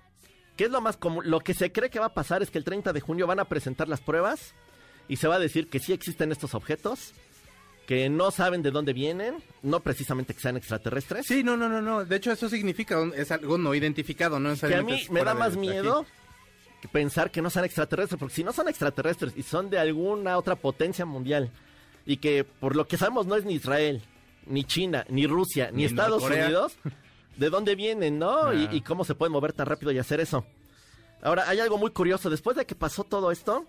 que 0.56 0.64
es 0.64 0.70
lo 0.70 0.80
más 0.80 0.96
común, 0.96 1.22
lo 1.28 1.40
que 1.40 1.54
se 1.54 1.70
cree 1.70 1.88
que 1.88 2.00
va 2.00 2.06
a 2.06 2.14
pasar 2.14 2.42
es 2.42 2.50
que 2.50 2.58
el 2.58 2.64
30 2.64 2.92
de 2.92 3.00
junio 3.00 3.26
van 3.26 3.38
a 3.38 3.44
presentar 3.44 3.88
las 3.88 4.00
pruebas 4.00 4.54
y 5.06 5.16
se 5.16 5.28
va 5.28 5.36
a 5.36 5.38
decir 5.38 5.68
que 5.68 5.78
sí 5.78 5.92
existen 5.92 6.32
estos 6.32 6.54
objetos, 6.54 7.14
que 7.86 8.10
no 8.10 8.30
saben 8.30 8.62
de 8.62 8.70
dónde 8.70 8.92
vienen, 8.92 9.36
no 9.62 9.80
precisamente 9.80 10.34
que 10.34 10.40
sean 10.40 10.56
extraterrestres. 10.56 11.26
Sí, 11.26 11.44
no, 11.44 11.56
no, 11.56 11.68
no, 11.68 11.80
no. 11.80 12.04
De 12.04 12.16
hecho, 12.16 12.32
eso 12.32 12.48
significa, 12.48 13.00
es 13.16 13.30
algo 13.30 13.56
no 13.56 13.74
identificado, 13.74 14.38
no 14.40 14.54
que 14.56 14.74
a 14.74 14.82
mí 14.82 14.94
es 14.94 15.10
me 15.10 15.22
da 15.22 15.32
más 15.34 15.56
miedo 15.56 16.04
que 16.82 16.88
pensar 16.88 17.30
que 17.30 17.40
no 17.40 17.50
sean 17.50 17.64
extraterrestres, 17.64 18.18
porque 18.18 18.34
si 18.34 18.44
no 18.44 18.52
son 18.52 18.68
extraterrestres 18.68 19.32
y 19.36 19.42
son 19.42 19.70
de 19.70 19.78
alguna 19.78 20.36
otra 20.38 20.56
potencia 20.56 21.06
mundial 21.06 21.50
y 22.04 22.18
que 22.18 22.44
por 22.44 22.76
lo 22.76 22.86
que 22.86 22.96
sabemos 22.96 23.26
no 23.26 23.36
es 23.36 23.44
ni 23.44 23.54
Israel, 23.54 24.02
ni 24.48 24.64
China, 24.64 25.04
ni 25.08 25.26
Rusia, 25.26 25.70
ni, 25.70 25.78
Ni 25.78 25.84
Estados 25.84 26.22
Norcorea. 26.22 26.46
Unidos, 26.46 26.76
¿de 27.36 27.50
dónde 27.50 27.74
vienen, 27.74 28.18
no? 28.18 28.52
Y, 28.52 28.66
Ah. 28.66 28.70
y 28.72 28.80
cómo 28.80 29.04
se 29.04 29.14
pueden 29.14 29.32
mover 29.32 29.52
tan 29.52 29.66
rápido 29.66 29.92
y 29.92 29.98
hacer 29.98 30.20
eso. 30.20 30.44
Ahora, 31.22 31.48
hay 31.48 31.60
algo 31.60 31.78
muy 31.78 31.90
curioso. 31.90 32.30
Después 32.30 32.56
de 32.56 32.64
que 32.66 32.74
pasó 32.74 33.04
todo 33.04 33.30
esto, 33.32 33.64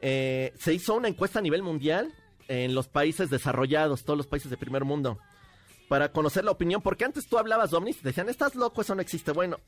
eh, 0.00 0.52
se 0.58 0.72
hizo 0.74 0.94
una 0.94 1.08
encuesta 1.08 1.38
a 1.40 1.42
nivel 1.42 1.62
mundial 1.62 2.12
en 2.48 2.74
los 2.74 2.86
países 2.88 3.28
desarrollados, 3.30 4.04
todos 4.04 4.16
los 4.16 4.26
países 4.26 4.50
de 4.50 4.56
primer 4.56 4.84
mundo, 4.84 5.18
para 5.88 6.12
conocer 6.12 6.44
la 6.44 6.52
opinión. 6.52 6.82
Porque 6.82 7.04
antes 7.04 7.26
tú 7.28 7.38
hablabas 7.38 7.70
de 7.72 7.76
ovnis 7.76 7.98
y 8.00 8.02
decían, 8.04 8.28
estás 8.28 8.54
loco, 8.54 8.82
eso 8.82 8.94
no 8.94 9.00
existe. 9.02 9.32
Bueno, 9.32 9.58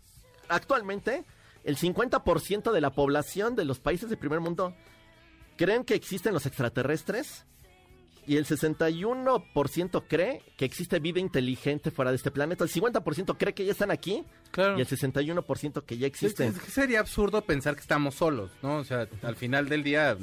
actualmente 0.48 1.24
el 1.64 1.76
50% 1.76 2.70
de 2.72 2.80
la 2.80 2.90
población 2.90 3.56
de 3.56 3.64
los 3.64 3.80
países 3.80 4.10
de 4.10 4.16
primer 4.16 4.38
mundo 4.40 4.74
creen 5.56 5.84
que 5.84 5.94
existen 5.94 6.32
los 6.32 6.46
extraterrestres 6.46 7.44
y 8.28 8.36
el 8.36 8.44
61% 8.44 10.04
cree 10.06 10.42
que 10.56 10.64
existe 10.64 10.98
vida 11.00 11.18
inteligente 11.20 11.90
fuera 11.90 12.10
de 12.10 12.16
este 12.16 12.30
planeta. 12.30 12.64
El 12.64 12.70
50% 12.70 13.36
cree 13.38 13.54
que 13.54 13.64
ya 13.64 13.72
están 13.72 13.90
aquí 13.90 14.24
Claro. 14.50 14.78
y 14.78 14.80
el 14.82 14.86
61% 14.86 15.82
que 15.84 15.98
ya 15.98 16.06
existen. 16.06 16.48
es 16.52 16.58
que 16.60 16.70
sería 16.70 17.00
absurdo 17.00 17.42
pensar 17.42 17.74
que 17.74 17.80
estamos 17.80 18.14
solos, 18.14 18.50
¿no? 18.62 18.76
O 18.76 18.84
sea, 18.84 19.08
al 19.22 19.36
final 19.36 19.68
del 19.68 19.82
día, 19.82 20.16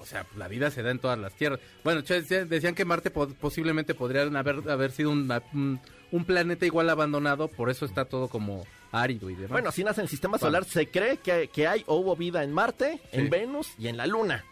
o 0.00 0.04
sea, 0.06 0.26
la 0.36 0.48
vida 0.48 0.70
se 0.70 0.82
da 0.82 0.90
en 0.90 0.98
todas 0.98 1.18
las 1.18 1.32
tierras. 1.34 1.60
Bueno, 1.82 2.02
decían 2.02 2.74
que 2.74 2.84
Marte 2.84 3.10
po- 3.10 3.28
posiblemente 3.28 3.94
podrían 3.94 4.36
haber, 4.36 4.68
haber 4.70 4.90
sido 4.92 5.10
una- 5.10 5.42
un, 5.52 5.80
un 6.12 6.24
planeta 6.24 6.66
igual 6.66 6.90
abandonado, 6.90 7.48
por 7.48 7.70
eso 7.70 7.84
está 7.86 8.04
todo 8.04 8.28
como 8.28 8.64
árido 8.92 9.28
y 9.30 9.34
demás. 9.34 9.50
Bueno, 9.50 9.72
si 9.72 9.82
nace 9.82 10.00
en 10.00 10.04
el 10.04 10.08
sistema 10.10 10.32
Bueno. 10.38 10.46
solar, 10.46 10.64
se 10.64 10.88
cree 10.88 11.16
que, 11.16 11.48
que 11.48 11.66
hay 11.66 11.82
o 11.86 11.96
hubo 11.96 12.14
vida 12.16 12.44
en 12.44 12.52
Marte, 12.52 13.00
en 13.12 13.24
Sí. 13.24 13.28
Venus 13.30 13.68
y 13.78 13.88
en 13.88 13.96
la 13.96 14.06
Luna. 14.06 14.44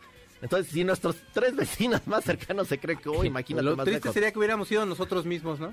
Entonces, 0.42 0.72
si 0.72 0.84
nuestros 0.84 1.16
tres 1.32 1.54
vecinos 1.56 2.06
más 2.06 2.24
cercanos 2.24 2.68
se 2.68 2.78
cree 2.78 2.96
que, 2.96 3.08
uy, 3.08 3.26
imagínate 3.28 3.64
Lo 3.64 3.76
más 3.76 3.84
triste 3.84 4.00
lejos. 4.08 4.14
sería 4.14 4.32
que 4.32 4.38
hubiéramos 4.38 4.68
sido 4.68 4.84
nosotros 4.84 5.24
mismos, 5.24 5.58
¿no? 5.60 5.72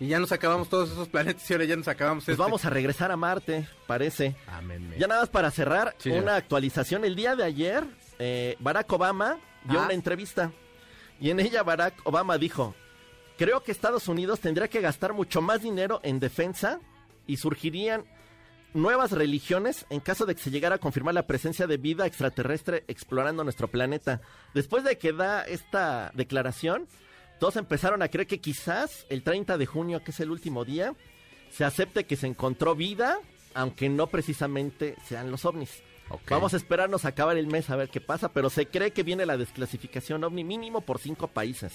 Y 0.00 0.08
ya 0.08 0.18
nos 0.18 0.32
acabamos 0.32 0.70
todos 0.70 0.90
esos 0.90 1.08
planetas 1.08 1.48
y 1.50 1.52
ahora 1.52 1.66
ya 1.66 1.76
nos 1.76 1.86
acabamos 1.86 2.24
Pues 2.24 2.32
este. 2.34 2.42
vamos 2.42 2.64
a 2.64 2.70
regresar 2.70 3.10
a 3.12 3.16
Marte, 3.18 3.68
parece. 3.86 4.34
Amén. 4.48 4.94
Ya 4.98 5.06
nada 5.06 5.20
más 5.20 5.28
para 5.28 5.50
cerrar, 5.50 5.94
Sí, 5.98 6.10
una 6.10 6.36
actualización. 6.36 7.04
El 7.04 7.14
día 7.14 7.36
de 7.36 7.44
ayer, 7.44 7.84
eh, 8.18 8.56
Barack 8.60 8.90
Obama 8.92 9.38
dio 9.64 9.78
Ah. 9.78 9.84
una 9.84 9.92
entrevista 9.92 10.50
y 11.20 11.28
en 11.28 11.38
ella 11.38 11.62
Barack 11.62 11.94
Obama 12.04 12.38
dijo, 12.38 12.74
creo 13.36 13.62
que 13.62 13.72
Estados 13.72 14.08
Unidos 14.08 14.40
tendría 14.40 14.68
que 14.68 14.80
gastar 14.80 15.12
mucho 15.12 15.42
más 15.42 15.60
dinero 15.60 16.00
en 16.02 16.18
defensa 16.18 16.80
y 17.26 17.36
surgirían 17.36 18.04
nuevas 18.74 19.12
religiones 19.12 19.86
en 19.90 20.00
caso 20.00 20.26
de 20.26 20.34
que 20.34 20.42
se 20.42 20.50
llegara 20.50 20.76
a 20.76 20.80
confirmar 20.80 21.14
la 21.14 21.26
presencia 21.26 21.66
de 21.66 21.76
vida 21.76 22.06
extraterrestre 22.06 22.84
explorando 22.88 23.44
nuestro 23.44 23.68
planeta. 23.68 24.20
Después 24.54 24.84
de 24.84 24.98
que 24.98 25.12
da 25.12 25.42
esta 25.42 26.12
declaración, 26.14 26.86
todos 27.38 27.56
empezaron 27.56 28.02
a 28.02 28.08
creer 28.08 28.26
que 28.26 28.40
quizás 28.40 29.06
el 29.08 29.22
30 29.22 29.58
de 29.58 29.66
junio, 29.66 30.04
que 30.04 30.10
es 30.10 30.20
el 30.20 30.30
último 30.30 30.64
día, 30.64 30.94
se 31.50 31.64
acepte 31.64 32.04
que 32.04 32.16
se 32.16 32.26
encontró 32.26 32.74
vida, 32.74 33.18
aunque 33.54 33.88
no 33.88 34.06
precisamente 34.06 34.94
sean 35.06 35.30
los 35.30 35.44
ovnis. 35.44 35.82
Vamos 36.28 36.54
a 36.54 36.56
esperarnos 36.56 37.04
a 37.04 37.08
acabar 37.08 37.36
el 37.36 37.46
mes 37.46 37.70
a 37.70 37.76
ver 37.76 37.88
qué 37.88 38.00
pasa, 38.00 38.32
pero 38.32 38.50
se 38.50 38.66
cree 38.66 38.90
que 38.90 39.04
viene 39.04 39.26
la 39.26 39.36
desclasificación 39.36 40.24
ovni 40.24 40.44
mínimo 40.44 40.80
por 40.80 40.98
cinco 40.98 41.28
países. 41.28 41.72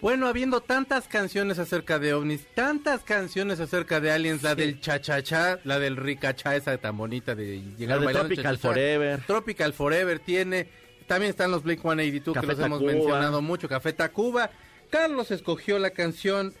Bueno, 0.00 0.26
habiendo 0.28 0.60
tantas 0.60 1.08
canciones 1.08 1.58
acerca 1.58 1.98
de 1.98 2.12
ovnis, 2.12 2.46
tantas 2.54 3.04
canciones 3.04 3.60
acerca 3.60 4.00
de 4.00 4.10
aliens, 4.12 4.42
la 4.42 4.54
del 4.54 4.80
cha-cha-cha, 4.80 5.60
la 5.64 5.78
del 5.78 5.96
ricachá, 5.96 6.56
esa 6.56 6.76
tan 6.78 6.96
bonita 6.96 7.34
de 7.34 7.62
llegar 7.78 8.00
La 8.00 8.08
de 8.08 8.12
Tropical. 8.12 8.58
Forever. 8.58 9.22
Tropical 9.26 9.72
Forever 9.72 10.18
tiene 10.18 10.68
también 11.06 11.30
están 11.30 11.50
los 11.50 11.62
Blink 11.62 11.80
182 11.82 12.34
Café 12.34 12.46
que 12.46 12.52
los 12.54 12.66
hemos 12.66 12.82
mencionado 12.82 13.42
mucho. 13.42 13.68
Café 13.68 13.92
Tacuba. 13.92 14.50
Carlos 14.90 15.30
escogió 15.30 15.78
la 15.78 15.90
canción 15.90 16.54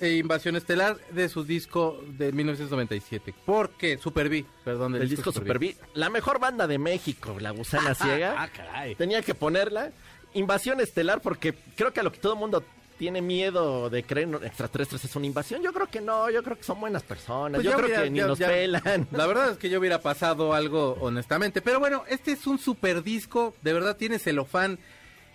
eh, 0.00 0.16
Invasión 0.16 0.56
Estelar 0.56 0.96
de 1.10 1.28
su 1.28 1.44
disco 1.44 2.00
de 2.16 2.32
1997. 2.32 3.34
¿Por 3.44 3.70
qué? 3.70 3.98
Super 3.98 4.28
B, 4.28 4.44
perdón. 4.64 4.92
del 4.92 5.02
El 5.02 5.08
disco 5.08 5.32
Super 5.32 5.58
B. 5.58 5.76
La 5.94 6.08
mejor 6.10 6.38
banda 6.38 6.66
de 6.66 6.78
México, 6.78 7.36
La 7.40 7.50
Gusana 7.50 7.94
Ciega. 7.96 8.34
Ah, 8.38 8.48
caray. 8.48 8.94
Tenía 8.94 9.22
que 9.22 9.34
ponerla. 9.34 9.92
Invasión 10.34 10.80
estelar, 10.80 11.20
porque 11.20 11.54
creo 11.76 11.92
que 11.92 12.00
a 12.00 12.02
lo 12.02 12.12
que 12.12 12.18
todo 12.18 12.34
el 12.34 12.38
mundo 12.38 12.62
tiene 12.98 13.22
miedo 13.22 13.88
de 13.90 14.02
creer 14.02 14.28
en 14.28 14.34
extraterrestres 14.44 15.04
es 15.04 15.14
una 15.16 15.26
invasión. 15.26 15.62
Yo 15.62 15.72
creo 15.72 15.86
que 15.86 16.00
no, 16.00 16.28
yo 16.30 16.42
creo 16.42 16.56
que 16.56 16.64
son 16.64 16.80
buenas 16.80 17.02
personas. 17.04 17.60
Pues 17.60 17.64
yo 17.64 17.72
creo 17.74 17.86
hubiera- 17.86 18.02
que 18.02 18.10
ni 18.10 18.18
ya- 18.18 18.26
nos 18.26 18.38
ya- 18.38 18.48
pelan. 18.48 19.06
La 19.12 19.26
verdad 19.26 19.50
es 19.52 19.56
que 19.58 19.70
yo 19.70 19.78
hubiera 19.78 20.00
pasado 20.00 20.52
algo 20.52 20.96
honestamente. 21.00 21.62
Pero 21.62 21.78
bueno, 21.78 22.02
este 22.08 22.32
es 22.32 22.46
un 22.46 22.58
super 22.58 23.02
disco. 23.02 23.54
De 23.62 23.72
verdad 23.72 23.96
tiene 23.96 24.18
celofán. 24.18 24.78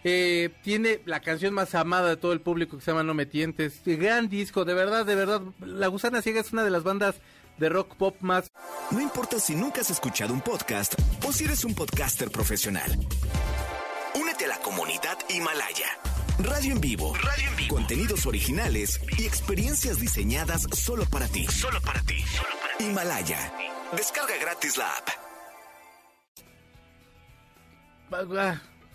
eh, 0.06 0.50
tiene 0.64 1.00
la 1.06 1.22
canción 1.22 1.54
más 1.54 1.74
amada 1.76 2.10
de 2.10 2.18
todo 2.18 2.34
el 2.34 2.42
público 2.42 2.76
que 2.78 2.84
se 2.84 2.92
llama 2.92 3.04
No 3.04 3.14
Me 3.14 3.26
Tientes. 3.26 3.80
Gran 3.86 4.28
disco, 4.28 4.66
de 4.66 4.74
verdad, 4.74 5.06
de 5.06 5.16
verdad. 5.16 5.42
La 5.62 5.88
Gusana 5.88 6.22
Ciega 6.22 6.42
es 6.42 6.52
una 6.52 6.66
de 6.66 6.70
las 6.72 6.84
bandas 6.84 7.16
de 7.58 7.70
rock 7.70 7.96
pop 7.96 8.18
más 8.20 8.52
No 8.92 9.00
importa 9.00 9.40
si 9.40 9.56
nunca 9.56 9.80
has 9.80 9.90
escuchado 9.92 10.34
un 10.34 10.42
podcast 10.42 10.96
o 11.26 11.32
si 11.32 11.46
eres 11.46 11.64
un 11.64 11.74
podcaster 11.74 12.30
profesional. 12.30 12.92
La 14.64 14.70
comunidad 14.70 15.18
Himalaya. 15.30 15.88
Radio 16.40 16.72
en 16.72 16.80
vivo. 16.80 17.14
Radio 17.22 17.50
en 17.50 17.56
vivo. 17.58 17.76
Contenidos 17.76 18.26
originales 18.26 19.02
y 19.20 19.26
experiencias 19.26 20.00
diseñadas 20.00 20.62
solo 20.72 21.04
para 21.04 21.28
ti. 21.28 21.46
Solo 21.48 21.82
para 21.82 22.02
ti. 22.04 22.24
Himalaya. 22.80 23.52
Descarga 23.94 24.38
gratis 24.40 24.78
la 24.78 24.90
app. 24.90 25.10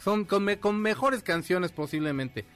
Son 0.02 0.24
con, 0.24 0.44
me- 0.44 0.58
con 0.58 0.80
mejores 0.80 1.22
canciones 1.22 1.70
posiblemente. 1.70 2.46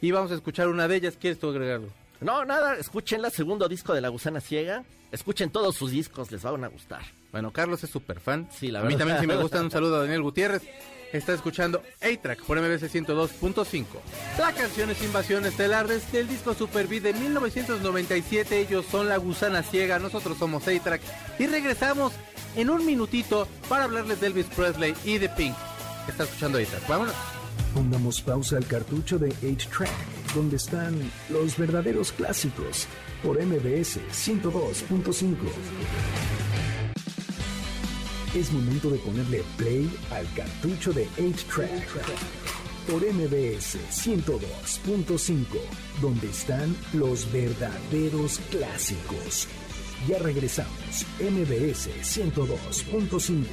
Y 0.00 0.12
vamos 0.12 0.30
a 0.30 0.36
escuchar 0.36 0.68
una 0.68 0.86
de 0.86 0.94
ellas. 0.94 1.16
¿Quieres 1.20 1.40
tú 1.40 1.48
agregarlo? 1.50 1.88
No, 2.20 2.44
nada, 2.44 2.76
escuchen 2.76 3.24
el 3.24 3.32
segundo 3.32 3.68
disco 3.68 3.94
de 3.94 4.00
La 4.00 4.10
Gusana 4.10 4.40
Ciega. 4.40 4.84
Escuchen 5.10 5.50
todos 5.50 5.74
sus 5.74 5.90
discos, 5.90 6.30
les 6.30 6.40
van 6.44 6.62
a 6.62 6.68
gustar. 6.68 7.02
Bueno, 7.32 7.52
Carlos 7.52 7.82
es 7.82 7.90
súper 7.90 8.20
fan. 8.20 8.48
Sí, 8.56 8.68
la 8.68 8.78
A 8.78 8.82
mí 8.82 8.90
verdad. 8.94 8.98
también 9.00 9.20
sí 9.22 9.26
me 9.26 9.34
gusta. 9.42 9.60
Un 9.60 9.72
saludo 9.72 9.96
a 9.96 10.00
Daniel 10.02 10.22
Gutiérrez. 10.22 10.62
Está 11.12 11.34
escuchando 11.34 11.82
A-Track 12.00 12.42
por 12.44 12.60
MBC 12.60 12.84
102.5. 12.84 13.84
La 14.38 14.52
canción 14.52 14.90
es 14.90 15.02
Invasión 15.02 15.44
Estelar 15.44 15.88
desde 15.88 16.20
el 16.20 16.28
disco 16.28 16.54
Super 16.54 16.86
Beat 16.86 17.02
de 17.02 17.14
1997. 17.14 18.60
Ellos 18.60 18.86
son 18.90 19.08
La 19.08 19.16
Gusana 19.16 19.62
Ciega, 19.62 19.98
nosotros 19.98 20.38
somos 20.38 20.66
A-Track. 20.68 21.02
Y 21.38 21.46
regresamos 21.46 22.12
en 22.56 22.70
un 22.70 22.86
minutito 22.86 23.48
para 23.68 23.84
hablarles 23.84 24.20
de 24.20 24.28
Elvis 24.28 24.46
Presley 24.46 24.94
y 25.04 25.18
de 25.18 25.28
Pink. 25.30 25.54
Está 26.08 26.24
escuchando 26.24 26.58
A-Track. 26.58 26.86
Vámonos. 26.86 27.14
Pongamos 27.74 28.20
pausa 28.20 28.56
al 28.56 28.66
cartucho 28.66 29.18
de 29.18 29.28
8-Track, 29.28 30.34
donde 30.34 30.56
están 30.56 30.98
los 31.28 31.56
verdaderos 31.56 32.10
clásicos, 32.12 32.88
por 33.22 33.40
MBS 33.40 34.00
102.5. 34.12 35.36
Es 38.32 38.52
momento 38.52 38.90
de 38.90 38.98
ponerle 38.98 39.42
play 39.56 39.90
al 40.12 40.24
cartucho 40.34 40.92
de 40.92 41.08
8-Track, 41.18 41.88
por 42.88 43.02
MBS 43.02 43.76
102.5, 43.90 45.46
donde 46.00 46.28
están 46.28 46.76
los 46.92 47.30
verdaderos 47.32 48.38
clásicos. 48.50 49.48
Ya 50.06 50.20
regresamos, 50.20 51.04
MBS 51.18 51.90
102.5. 52.04 53.44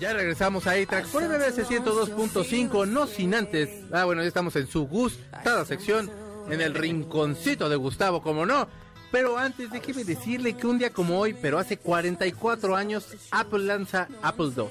Ya 0.00 0.14
regresamos 0.14 0.66
a 0.66 0.70
A-Track 0.70 1.06
por 1.08 1.22
MBS 1.22 1.68
102.5, 1.68 2.88
no 2.88 3.06
sin 3.06 3.34
antes. 3.34 3.68
Ah, 3.92 4.06
bueno, 4.06 4.22
ya 4.22 4.28
estamos 4.28 4.56
en 4.56 4.68
su 4.68 4.86
gustada 4.86 5.66
sección, 5.66 6.10
en 6.48 6.62
el 6.62 6.72
rinconcito 6.74 7.68
de 7.68 7.76
Gustavo, 7.76 8.22
como 8.22 8.46
no. 8.46 8.85
Pero 9.10 9.38
antes, 9.38 9.70
déjeme 9.70 10.04
decirle 10.04 10.54
que 10.54 10.66
un 10.66 10.78
día 10.78 10.90
como 10.90 11.18
hoy, 11.18 11.34
pero 11.40 11.58
hace 11.58 11.76
44 11.76 12.76
años, 12.76 13.06
Apple 13.30 13.64
lanza 13.64 14.08
Apple 14.22 14.50
II, 14.56 14.64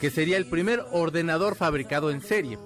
que 0.00 0.10
sería 0.10 0.36
el 0.36 0.46
primer 0.46 0.84
ordenador 0.92 1.54
fabricado 1.54 2.10
en 2.10 2.22
serie. 2.22 2.58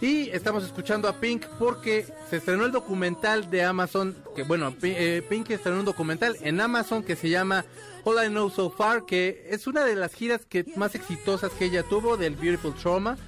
Y 0.00 0.30
estamos 0.30 0.64
escuchando 0.64 1.08
a 1.08 1.20
Pink 1.20 1.44
porque 1.58 2.06
se 2.30 2.38
estrenó 2.38 2.64
el 2.64 2.72
documental 2.72 3.50
de 3.50 3.64
Amazon, 3.64 4.16
que 4.34 4.44
bueno, 4.44 4.74
eh, 4.82 5.22
Pink 5.28 5.50
estrenó 5.50 5.80
un 5.80 5.84
documental 5.84 6.36
en 6.40 6.58
Amazon 6.58 7.02
que 7.02 7.16
se 7.16 7.28
llama 7.28 7.66
All 8.04 8.24
I 8.24 8.28
Know 8.28 8.48
So 8.48 8.70
Far, 8.70 9.04
que 9.04 9.46
es 9.50 9.66
una 9.66 9.84
de 9.84 9.96
las 9.96 10.14
giras 10.14 10.46
que 10.46 10.64
más 10.76 10.94
exitosas 10.94 11.52
que 11.52 11.66
ella 11.66 11.82
tuvo 11.82 12.16
del 12.16 12.34
Beautiful 12.34 12.74
Trauma. 12.74 13.18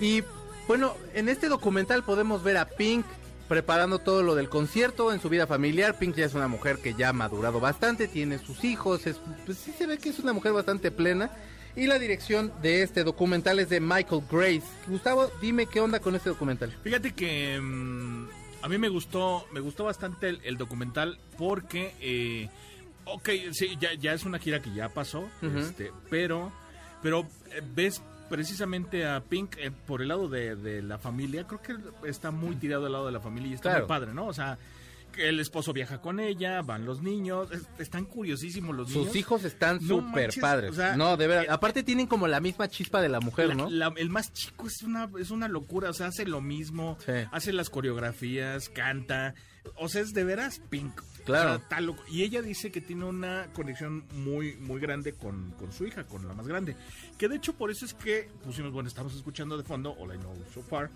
Y 0.00 0.24
bueno, 0.66 0.96
en 1.12 1.28
este 1.28 1.48
documental 1.48 2.02
podemos 2.04 2.42
ver 2.42 2.56
a 2.56 2.64
Pink 2.64 3.04
preparando 3.52 3.98
todo 3.98 4.22
lo 4.22 4.34
del 4.34 4.48
concierto 4.48 5.12
en 5.12 5.20
su 5.20 5.28
vida 5.28 5.46
familiar. 5.46 5.98
Pink 5.98 6.16
ya 6.16 6.24
es 6.24 6.32
una 6.32 6.48
mujer 6.48 6.78
que 6.78 6.94
ya 6.94 7.10
ha 7.10 7.12
madurado 7.12 7.60
bastante, 7.60 8.08
tiene 8.08 8.38
sus 8.38 8.64
hijos, 8.64 9.06
es, 9.06 9.20
pues 9.44 9.58
sí 9.58 9.72
se 9.76 9.86
ve 9.86 9.98
que 9.98 10.08
es 10.08 10.18
una 10.20 10.32
mujer 10.32 10.54
bastante 10.54 10.90
plena. 10.90 11.30
Y 11.76 11.86
la 11.86 11.98
dirección 11.98 12.50
de 12.62 12.82
este 12.82 13.04
documental 13.04 13.58
es 13.58 13.68
de 13.68 13.78
Michael 13.78 14.22
Grace. 14.30 14.62
Gustavo, 14.88 15.30
dime 15.42 15.66
qué 15.66 15.82
onda 15.82 16.00
con 16.00 16.14
este 16.14 16.30
documental. 16.30 16.74
Fíjate 16.82 17.12
que 17.12 17.60
mm, 17.60 18.28
a 18.62 18.68
mí 18.70 18.78
me 18.78 18.88
gustó, 18.88 19.46
me 19.52 19.60
gustó 19.60 19.84
bastante 19.84 20.30
el, 20.30 20.40
el 20.44 20.56
documental 20.56 21.18
porque, 21.36 21.94
eh, 22.00 22.48
ok, 23.04 23.28
sí, 23.50 23.76
ya, 23.78 23.92
ya 23.92 24.14
es 24.14 24.24
una 24.24 24.38
gira 24.38 24.62
que 24.62 24.72
ya 24.72 24.88
pasó, 24.88 25.28
este, 25.58 25.92
pero, 26.08 26.50
pero 27.02 27.28
eh, 27.50 27.60
ves 27.74 28.00
precisamente 28.36 29.06
a 29.06 29.20
Pink 29.20 29.56
eh, 29.58 29.70
por 29.86 30.00
el 30.00 30.08
lado 30.08 30.26
de, 30.26 30.56
de 30.56 30.80
la 30.80 30.96
familia, 30.96 31.46
creo 31.46 31.60
que 31.60 32.08
está 32.08 32.30
muy 32.30 32.56
tirado 32.56 32.86
al 32.86 32.92
lado 32.92 33.04
de 33.06 33.12
la 33.12 33.20
familia 33.20 33.50
y 33.50 33.52
está 33.52 33.68
Claro. 33.68 33.80
muy 33.84 33.88
padre, 33.88 34.14
¿no? 34.14 34.26
O 34.26 34.32
sea, 34.32 34.56
el 35.18 35.40
esposo 35.40 35.72
viaja 35.72 36.00
con 36.00 36.20
ella, 36.20 36.62
van 36.62 36.84
los 36.84 37.02
niños, 37.02 37.50
es- 37.52 37.66
están 37.78 38.04
curiosísimos 38.04 38.74
los 38.76 38.88
niños. 38.90 39.06
Sus 39.08 39.16
hijos 39.16 39.44
están 39.44 39.78
No 39.82 39.96
súper 40.00 40.30
padres. 40.40 40.70
o 40.70 40.74
sea, 40.74 40.96
no, 40.96 41.16
de 41.16 41.26
verdad. 41.26 41.44
eh, 41.44 41.48
Aparte 41.50 41.82
tienen 41.82 42.06
como 42.06 42.28
la 42.28 42.40
misma 42.40 42.68
chispa 42.68 43.00
de 43.00 43.08
la 43.08 43.20
mujer, 43.20 43.48
La- 43.48 43.54
¿no? 43.54 43.70
la- 43.70 43.92
el 43.96 44.10
más 44.10 44.32
chico 44.32 44.66
es 44.66 44.82
una, 44.82 45.08
es 45.18 45.30
una 45.30 45.48
locura, 45.48 45.90
o 45.90 45.92
sea, 45.94 46.06
hace 46.08 46.24
lo 46.26 46.40
mismo, 46.40 46.96
Sí. 47.04 47.12
hace 47.30 47.52
las 47.52 47.70
coreografías, 47.70 48.68
canta, 48.68 49.34
o 49.76 49.88
sea, 49.88 50.02
es 50.02 50.12
de 50.12 50.24
veras 50.24 50.60
Pink. 50.70 51.00
Claro. 51.24 51.54
O 51.64 51.68
sea. 51.68 52.04
Y 52.10 52.24
ella 52.24 52.42
dice 52.42 52.72
que 52.72 52.80
tiene 52.80 53.04
una 53.04 53.46
conexión 53.52 54.04
muy, 54.12 54.56
muy 54.56 54.80
grande 54.80 55.12
con, 55.12 55.52
con 55.52 55.72
su 55.72 55.86
hija, 55.86 56.02
con 56.04 56.26
la 56.26 56.34
más 56.34 56.48
grande. 56.48 56.74
Que 57.16 57.28
de 57.28 57.36
hecho 57.36 57.52
por 57.52 57.70
eso 57.70 57.84
es 57.84 57.94
que 57.94 58.28
pusimos, 58.42 58.72
bueno, 58.72 58.88
estamos 58.88 59.14
escuchando 59.14 59.56
de 59.56 59.62
fondo 59.62 59.92
All 60.00 60.16
I 60.16 60.18
Know 60.18 60.34
So 60.52 60.62
Far, 60.62 60.90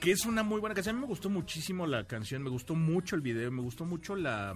que 0.00 0.12
es 0.12 0.24
una 0.26 0.42
muy 0.42 0.60
buena 0.60 0.74
canción. 0.74 0.96
A 0.96 0.98
mí 0.98 1.02
me 1.02 1.08
gustó 1.08 1.30
muchísimo 1.30 1.86
la 1.86 2.04
canción, 2.06 2.42
me 2.42 2.50
gustó 2.50 2.74
mucho 2.74 3.16
el 3.16 3.22
video, 3.22 3.50
me 3.50 3.62
gustó 3.62 3.84
mucho 3.84 4.14
la, 4.16 4.54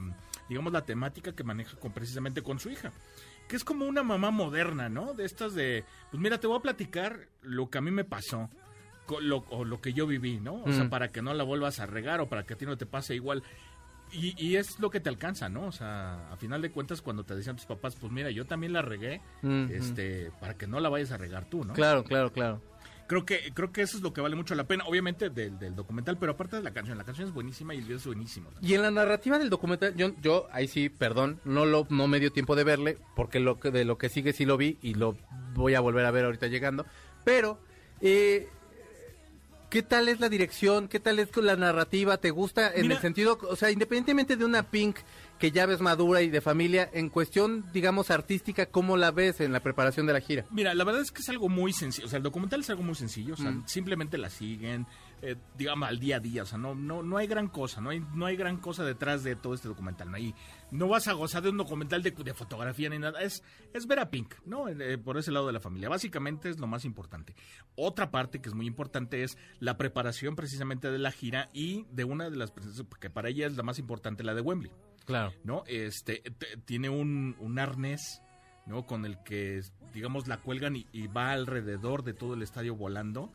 digamos, 0.48 0.72
la 0.72 0.84
temática 0.84 1.32
que 1.34 1.44
maneja 1.44 1.76
con, 1.78 1.92
precisamente 1.92 2.42
con 2.42 2.58
su 2.58 2.70
hija. 2.70 2.92
Que 3.48 3.56
es 3.56 3.64
como 3.64 3.86
una 3.86 4.02
mamá 4.02 4.30
moderna, 4.30 4.88
¿no? 4.90 5.14
De 5.14 5.24
estas 5.24 5.54
de, 5.54 5.84
pues 6.10 6.22
mira, 6.22 6.38
te 6.38 6.46
voy 6.46 6.58
a 6.58 6.62
platicar 6.62 7.28
lo 7.42 7.70
que 7.70 7.78
a 7.78 7.80
mí 7.80 7.90
me 7.90 8.04
pasó. 8.04 8.50
Lo, 9.22 9.38
o 9.48 9.64
lo 9.64 9.80
que 9.80 9.94
yo 9.94 10.06
viví, 10.06 10.38
¿no? 10.38 10.62
O 10.64 10.70
sea, 10.72 10.84
Mm. 10.84 10.90
para 10.90 11.10
que 11.10 11.22
no 11.22 11.32
la 11.32 11.42
vuelvas 11.42 11.80
a 11.80 11.86
regar 11.86 12.20
o 12.20 12.28
para 12.28 12.42
que 12.44 12.52
a 12.52 12.56
ti 12.58 12.66
no 12.66 12.76
te 12.76 12.84
pase 12.84 13.14
igual. 13.14 13.42
Y, 14.12 14.34
y 14.42 14.56
es 14.56 14.78
lo 14.80 14.90
que 14.90 15.00
te 15.00 15.08
alcanza, 15.08 15.48
¿no? 15.48 15.64
O 15.66 15.72
sea, 15.72 16.30
a 16.30 16.36
final 16.36 16.60
de 16.60 16.70
cuentas, 16.70 17.00
cuando 17.00 17.24
te 17.24 17.34
decían 17.34 17.56
tus 17.56 17.64
papás, 17.64 17.96
pues 17.98 18.12
mira, 18.12 18.30
yo 18.30 18.44
también 18.44 18.74
la 18.74 18.82
regué, 18.82 19.22
este, 19.70 20.30
para 20.40 20.54
que 20.58 20.66
no 20.66 20.78
la 20.80 20.90
vayas 20.90 21.10
a 21.12 21.16
regar 21.16 21.46
tú, 21.48 21.64
¿no? 21.64 21.72
Claro, 21.72 22.04
claro, 22.04 22.30
claro. 22.32 22.60
Creo 23.08 23.24
que, 23.24 23.52
creo 23.54 23.72
que 23.72 23.80
eso 23.80 23.96
es 23.96 24.02
lo 24.02 24.12
que 24.12 24.20
vale 24.20 24.36
mucho 24.36 24.54
la 24.54 24.64
pena, 24.64 24.84
obviamente 24.86 25.30
del, 25.30 25.58
del 25.58 25.74
documental, 25.74 26.18
pero 26.18 26.32
aparte 26.32 26.56
de 26.56 26.62
la 26.62 26.72
canción, 26.72 26.98
la 26.98 27.04
canción 27.04 27.26
es 27.26 27.32
buenísima 27.32 27.74
y 27.74 27.78
el 27.78 27.84
video 27.84 27.96
es 27.96 28.04
buenísimo. 28.06 28.50
Y 28.60 28.74
en 28.74 28.82
la 28.82 28.90
narrativa 28.90 29.38
del 29.38 29.48
documental, 29.48 29.94
yo, 29.96 30.12
yo 30.20 30.46
ahí 30.52 30.68
sí, 30.68 30.90
perdón, 30.90 31.40
no 31.46 31.64
lo, 31.64 31.86
no 31.88 32.06
me 32.06 32.20
dio 32.20 32.30
tiempo 32.32 32.54
de 32.54 32.64
verle, 32.64 32.98
porque 33.16 33.40
lo 33.40 33.58
que, 33.58 33.70
de 33.70 33.86
lo 33.86 33.96
que 33.96 34.10
sigue 34.10 34.34
sí 34.34 34.44
lo 34.44 34.58
vi 34.58 34.76
y 34.82 34.92
lo 34.92 35.16
voy 35.54 35.74
a 35.74 35.80
volver 35.80 36.04
a 36.04 36.10
ver 36.10 36.26
ahorita 36.26 36.48
llegando. 36.48 36.84
Pero, 37.24 37.58
eh, 38.02 38.46
¿qué 39.70 39.82
tal 39.82 40.08
es 40.08 40.20
la 40.20 40.28
dirección? 40.28 40.88
¿Qué 40.88 40.98
tal 41.00 41.18
es 41.18 41.34
la 41.36 41.56
narrativa? 41.56 42.16
¿Te 42.18 42.30
gusta 42.30 42.72
en 42.74 42.82
Mira- 42.82 42.94
el 42.96 43.00
sentido, 43.00 43.38
o 43.48 43.56
sea, 43.56 43.70
independientemente 43.70 44.36
de 44.36 44.44
una 44.44 44.62
Pink 44.62 44.96
que 45.38 45.50
ya 45.52 45.66
ves 45.66 45.80
madura 45.80 46.20
y 46.22 46.30
de 46.30 46.40
familia, 46.40 46.90
en 46.92 47.10
cuestión, 47.10 47.64
digamos, 47.72 48.10
artística, 48.10 48.66
¿cómo 48.66 48.96
la 48.96 49.10
ves 49.12 49.40
en 49.40 49.52
la 49.52 49.60
preparación 49.60 50.06
de 50.06 50.12
la 50.12 50.20
gira? 50.20 50.44
Mira, 50.50 50.74
la 50.74 50.82
verdad 50.84 51.02
es 51.02 51.12
que 51.12 51.20
es 51.22 51.28
algo 51.28 51.48
muy 51.48 51.72
sencillo, 51.72 52.06
o 52.06 52.10
sea, 52.10 52.16
el 52.16 52.22
documental 52.24 52.60
es 52.60 52.70
algo 52.70 52.82
muy 52.82 52.96
sencillo, 52.96 53.34
o 53.34 53.36
sea, 53.36 53.52
Mm. 53.52 53.62
simplemente 53.66 54.18
la 54.18 54.30
siguen, 54.30 54.86
eh, 55.22 55.36
digamos, 55.56 55.88
al 55.88 56.00
día 56.00 56.16
a 56.16 56.20
día, 56.20 56.42
o 56.42 56.46
sea, 56.46 56.58
no, 56.58 56.74
no, 56.74 57.02
no 57.04 57.16
hay 57.18 57.28
gran 57.28 57.46
cosa, 57.48 57.80
no 57.80 57.90
hay, 57.90 58.00
no 58.14 58.26
hay 58.26 58.36
gran 58.36 58.56
cosa 58.56 58.82
detrás 58.84 59.22
de 59.22 59.36
todo 59.36 59.54
este 59.54 59.68
documental, 59.68 60.10
no 60.10 60.16
hay, 60.16 60.34
no 60.70 60.88
vas 60.88 61.08
a 61.08 61.12
gozar 61.12 61.42
de 61.42 61.50
un 61.50 61.56
documental 61.56 62.02
de, 62.02 62.10
de 62.10 62.34
fotografía 62.34 62.88
ni 62.88 62.98
nada, 62.98 63.20
es, 63.22 63.42
es 63.72 63.86
ver 63.86 64.00
a 64.00 64.10
Pink, 64.10 64.34
¿no? 64.44 64.68
Eh, 64.68 64.98
por 64.98 65.18
ese 65.18 65.32
lado 65.32 65.46
de 65.46 65.52
la 65.52 65.60
familia, 65.60 65.88
básicamente 65.88 66.50
es 66.50 66.58
lo 66.58 66.66
más 66.66 66.84
importante. 66.84 67.34
Otra 67.74 68.10
parte 68.10 68.40
que 68.40 68.48
es 68.48 68.54
muy 68.54 68.66
importante 68.66 69.22
es 69.22 69.38
la 69.60 69.76
preparación 69.76 70.36
precisamente 70.36 70.90
de 70.90 70.98
la 70.98 71.12
gira 71.12 71.48
y 71.52 71.86
de 71.90 72.04
una 72.04 72.30
de 72.30 72.36
las, 72.36 72.52
que 73.00 73.10
para 73.10 73.28
ella 73.28 73.46
es 73.46 73.56
la 73.56 73.62
más 73.62 73.78
importante, 73.78 74.24
la 74.24 74.34
de 74.34 74.40
Wembley. 74.40 74.72
Claro. 75.04 75.32
¿no? 75.42 75.64
Este, 75.66 76.22
tiene 76.66 76.90
un, 76.90 77.34
un 77.38 77.58
arnés 77.58 78.20
¿no? 78.68 78.86
Con 78.86 79.04
el 79.04 79.18
que, 79.24 79.62
digamos, 79.92 80.28
la 80.28 80.36
cuelgan 80.36 80.76
y, 80.76 80.86
y 80.92 81.06
va 81.06 81.32
alrededor 81.32 82.04
de 82.04 82.14
todo 82.14 82.34
el 82.34 82.42
estadio 82.42 82.76
volando. 82.76 83.32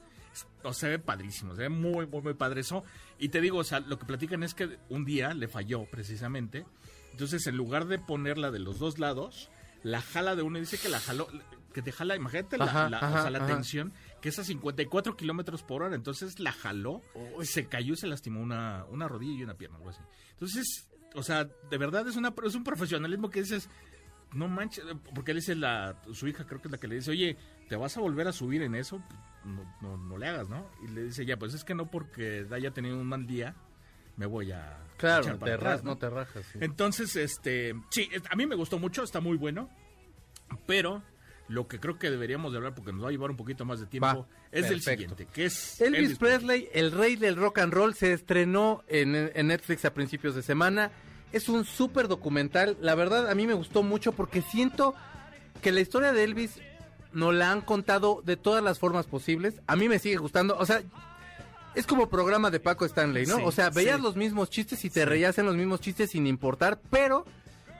O 0.63 0.74
se 0.74 0.88
ve 0.88 1.00
padrísimo, 1.00 1.56
se 1.56 1.63
ve 1.63 1.69
muy, 1.69 2.08
muy, 2.08 2.22
muy 2.22 2.34
padre 2.34 2.62
eso. 2.62 2.84
Y 3.19 3.30
te 3.30 3.41
digo, 3.41 3.58
o 3.58 3.63
sea, 3.63 3.80
lo 3.82 4.00
que 4.00 4.06
platican 4.06 4.43
es 4.43 4.54
que 4.54 4.80
un 4.89 5.06
día 5.06 5.34
le 5.34 5.48
falló 5.48 5.86
precisamente. 5.86 6.65
Entonces, 7.13 7.47
en 7.47 7.56
lugar 7.56 7.86
de 7.86 7.97
ponerla 7.99 8.52
de 8.52 8.60
los 8.60 8.78
dos 8.80 8.99
lados, 8.99 9.49
la 9.82 10.02
jala 10.02 10.36
de 10.36 10.41
uno 10.43 10.58
y 10.58 10.62
dice 10.62 10.78
que 10.78 10.89
la 10.89 10.99
jaló, 10.99 11.28
que 11.73 11.82
te 11.82 11.91
jala, 11.91 12.15
imagínate 12.15 12.58
la, 12.58 12.65
Ajá, 12.65 12.89
la- 12.89 12.97
o 13.10 13.21
sea, 13.21 13.30
la 13.32 13.38
ajá. 13.39 13.47
tensión, 13.47 13.93
que 14.21 14.30
es 14.30 14.38
a 14.39 14.43
54 14.43 15.15
kilómetros 15.15 15.63
por 15.63 15.84
hora. 15.84 15.95
Entonces 15.95 16.39
la 16.39 16.52
jaló, 16.52 17.02
se 17.43 17.67
cayó 17.67 17.93
y 17.93 17.97
se 17.97 18.08
lastimó 18.08 18.41
una, 18.41 18.86
una 18.89 19.08
rodilla 19.08 19.39
y 19.39 19.43
una 19.43 19.56
pierna, 19.56 19.78
algo 19.78 19.89
así. 19.89 20.02
Entonces, 20.32 20.89
o 21.15 21.23
sea, 21.23 21.45
de 21.45 21.78
verdad 21.78 22.08
es, 22.08 22.15
una, 22.15 22.34
es 22.43 22.56
un 22.56 22.63
profesionalismo 22.63 23.30
que 23.30 23.41
dices, 23.41 23.69
no 24.34 24.47
manches, 24.47 24.84
porque 25.13 25.32
él 25.32 25.38
dice 25.38 25.56
la, 25.56 26.02
su 26.12 26.28
hija 26.28 26.45
creo 26.47 26.60
que 26.62 26.67
es 26.67 26.71
la 26.71 26.80
que 26.80 26.88
le 26.88 26.95
dice, 26.95 27.12
oye, 27.12 27.38
¿te 27.69 27.76
vas 27.76 27.95
a 27.97 28.02
volver 28.02 28.28
a 28.28 28.32
subir 28.34 28.63
en 28.63 28.73
eso? 28.73 29.04
No, 29.45 29.63
no, 29.82 29.97
no 29.97 30.17
le 30.17 30.28
hagas, 30.28 30.49
¿no? 30.49 30.67
Y 30.84 30.88
le 30.88 31.04
dice, 31.04 31.26
ya, 31.26 31.38
pues 31.38 31.54
es 31.54 31.63
que 31.63 31.76
no 31.76 31.91
porque 31.91 32.47
haya 32.52 32.71
tenido 32.71 32.97
un 32.99 33.06
mal 33.08 33.28
día, 33.28 33.56
me 34.17 34.26
voy 34.26 34.52
a... 34.52 34.80
Claro, 34.97 35.23
te 35.38 35.52
atrás, 35.52 35.60
ras- 35.60 35.84
no 35.84 35.97
te 35.97 36.10
rajas. 36.10 36.45
sí. 36.54 36.60
entonces, 36.62 37.15
este, 37.15 37.73
sí, 37.89 38.10
a 38.30 38.36
mí 38.36 38.45
me 38.45 38.56
gustó 38.56 38.80
mucho, 38.80 39.04
está 39.04 39.19
muy 39.19 39.38
bueno, 39.38 39.69
pero 40.65 41.04
lo 41.49 41.67
que 41.67 41.80
creo 41.80 41.99
que 41.99 42.10
deberíamos 42.10 42.52
de 42.54 42.58
hablar, 42.58 42.73
porque 42.73 42.93
nos 42.93 43.04
va 43.04 43.10
a 43.10 43.12
llevar 43.12 43.30
un 43.32 43.38
poquito 43.38 43.65
más 43.65 43.80
de 43.80 43.86
tiempo, 43.86 44.08
Va, 44.08 44.28
es 44.52 44.63
del 44.69 44.76
perfecto. 44.82 45.15
siguiente, 45.15 45.28
que 45.34 45.45
es 45.45 45.82
Elvis 45.82 46.17
Presley, 46.17 46.69
el 46.73 46.91
rey 46.91 47.15
del 47.17 47.36
rock 47.36 47.60
and 47.60 47.73
roll, 47.73 47.93
se 47.95 48.13
estrenó 48.13 48.84
en, 48.88 49.32
en 49.36 49.47
Netflix 49.47 49.84
a 49.86 49.93
principios 49.93 50.36
de 50.36 50.41
semana. 50.41 50.91
Es 51.34 51.49
un 51.49 51.65
súper 51.65 52.08
documental. 52.08 52.78
La 52.80 52.93
verdad, 52.95 53.30
a 53.30 53.36
mí 53.36 53.45
me 53.47 53.56
gustó 53.56 53.82
mucho 53.84 54.12
porque 54.13 54.41
siento 54.41 54.93
que 55.62 55.71
la 55.71 55.82
historia 55.82 56.13
de 56.13 56.23
Elvis 56.23 56.62
nos 57.12 57.34
la 57.34 57.52
han 57.52 57.62
contado 57.62 58.21
de 58.23 58.38
todas 58.38 58.63
las 58.63 58.78
formas 58.80 59.08
posibles. 59.08 59.60
A 59.67 59.76
mí 59.76 59.89
me 59.89 59.97
sigue 59.99 60.17
gustando. 60.17 60.56
O 60.58 60.65
sea, 60.65 60.82
es 61.75 61.86
como 61.88 62.09
programa 62.09 62.51
de 62.51 62.59
Paco 62.59 62.86
Stanley, 62.86 63.25
¿no? 63.25 63.38
Sí, 63.38 63.43
o 63.45 63.51
sea, 63.51 63.69
veías 63.69 63.97
sí. 63.97 64.03
los 64.03 64.15
mismos 64.15 64.49
chistes 64.49 64.83
y 64.86 64.89
te 64.89 65.05
reías 65.05 65.38
en 65.38 65.45
los 65.45 65.55
mismos 65.55 65.79
chistes 65.81 66.12
sin 66.12 66.27
importar, 66.27 66.79
pero 66.89 67.25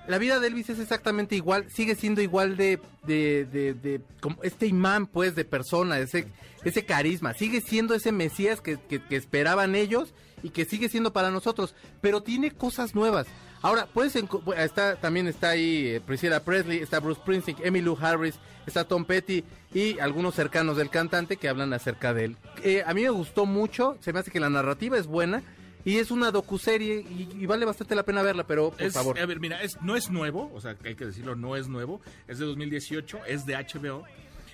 la 0.08 0.17
vida 0.17 0.39
de 0.39 0.47
Elvis 0.47 0.69
es 0.69 0.79
exactamente 0.79 1.36
igual, 1.36 1.65
sigue 1.71 1.95
siendo 1.95 2.21
igual 2.21 2.58
de, 2.58 2.79
de, 3.06 3.45
de, 3.45 3.73
de- 3.73 4.01
como 4.19 4.38
este 4.43 4.65
imán, 4.67 5.08
pues, 5.08 5.36
de 5.36 5.45
persona, 5.45 5.99
ese, 5.99 6.27
ese 6.65 6.86
carisma, 6.86 7.34
sigue 7.34 7.62
siendo 7.62 7.93
ese 7.95 8.12
mesías 8.12 8.60
que, 8.62 8.77
que, 8.77 9.01
que 9.01 9.15
esperaban 9.15 9.75
ellos 9.75 10.13
y 10.43 10.49
que 10.49 10.65
sigue 10.65 10.89
siendo 10.89 11.12
para 11.13 11.32
nosotros, 11.32 11.73
pero 12.01 12.21
tiene 12.21 12.51
cosas 12.51 12.93
nuevas. 12.93 13.25
Ahora, 13.62 13.88
puedes 13.93 14.13
está 14.58 14.97
también 14.97 15.27
está 15.27 15.51
ahí 15.51 15.88
eh, 15.88 16.01
Priscilla 16.06 16.43
Presley, 16.43 16.79
está 16.79 16.99
Bruce 16.99 17.21
Springsteen, 17.21 17.58
Emmylou 17.63 17.97
Harris, 17.99 18.36
está 18.65 18.84
Tom 18.86 19.06
Petty 19.06 19.43
y 19.73 19.97
algunos 19.99 20.36
cercanos 20.36 20.75
del 20.75 20.89
cantante 20.89 21.38
que 21.38 21.47
hablan 21.47 21.71
acerca 21.73 22.13
de 22.13 22.25
él. 22.25 22.38
Eh, 22.62 22.84
a 22.86 22.93
mí 22.93 23.03
me 23.03 23.10
gustó 23.10 23.45
mucho, 23.45 23.97
se 24.01 24.12
me 24.12 24.19
hace 24.19 24.32
que 24.32 24.41
la 24.41 24.49
narrativa 24.49 24.97
es 24.97 25.08
buena 25.08 25.41
y 25.86 25.97
es 25.99 26.12
una 26.12 26.32
docuserie 26.32 27.06
y, 27.10 27.29
y 27.41 27.45
vale 27.45 27.63
bastante 27.65 27.95
la 27.95 28.03
pena 28.03 28.21
verla, 28.21 28.45
pero 28.45 28.71
por 28.71 28.82
Es- 28.82 28.93
favor. 28.93 29.17
A 29.17 29.25
ver, 29.25 29.39
mira, 29.39 29.62
es, 29.63 29.82
no 29.82 29.95
es 29.95 30.10
nuevo, 30.10 30.51
o 30.53 30.60
sea, 30.60 30.75
hay 30.84 30.95
que 30.95 31.06
decirlo, 31.06 31.36
no 31.36 31.56
es 31.56 31.69
nuevo, 31.69 32.01
es 32.27 32.39
de 32.39 32.45
2018, 32.45 33.19
es 33.27 33.45
de 33.45 33.56
HBO. 33.56 34.03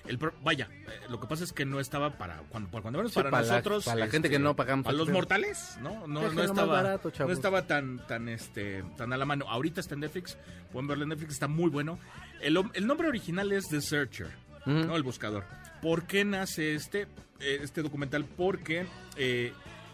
El 0.06 0.18
vaya, 0.44 0.70
eh, 0.72 1.02
lo 1.10 1.20
que 1.20 1.28
pasa 1.28 1.44
es 1.44 1.54
que 1.54 1.66
no 1.66 1.80
estaba 1.80 2.18
para 2.18 2.38
cuando, 2.50 2.70
para, 2.70 2.82
cuando 2.82 3.00
menos 3.00 3.12
Sí, 3.12 3.16
para, 3.20 3.30
para 3.32 3.46
la- 3.46 3.52
nosotros, 3.54 3.80
este, 3.80 3.90
para 3.92 4.06
la 4.06 4.12
gente 4.12 4.30
que 4.30 4.40
no 4.40 4.56
pagamos 4.56 4.86
para 4.86 4.98
los 4.98 5.08
HBO. 5.08 5.14
mortales, 5.14 5.78
no, 5.82 6.08
no, 6.08 6.28
estaba, 6.42 6.66
barato, 6.82 7.12
no 7.20 7.32
estaba 7.32 7.68
tan, 7.68 8.06
tan, 8.08 8.30
este, 8.30 8.84
tan 8.98 9.14
a 9.14 9.18
la 9.18 9.26
mano. 9.26 9.46
Ahorita 9.50 9.82
está 9.82 9.94
en 9.96 10.02
Netflix, 10.02 10.38
pueden 10.72 10.88
verlo 10.88 11.04
en 11.04 11.10
Netflix, 11.10 11.34
está 11.34 11.48
muy 11.48 11.70
bueno. 11.70 12.00
El 12.42 12.54
nombre 12.88 13.08
original 13.08 13.52
es 13.52 13.68
The 13.70 13.82
Searcher, 13.82 14.30
no, 14.66 14.96
el 14.96 15.04
buscador. 15.04 15.44
¿Por 15.82 16.04
qué 16.04 16.26
nace 16.26 16.74
este, 16.76 17.04
eh, 17.40 17.60
este 17.62 17.82
documental? 17.82 18.26
Porque 18.26 18.86
eh, 19.18 19.54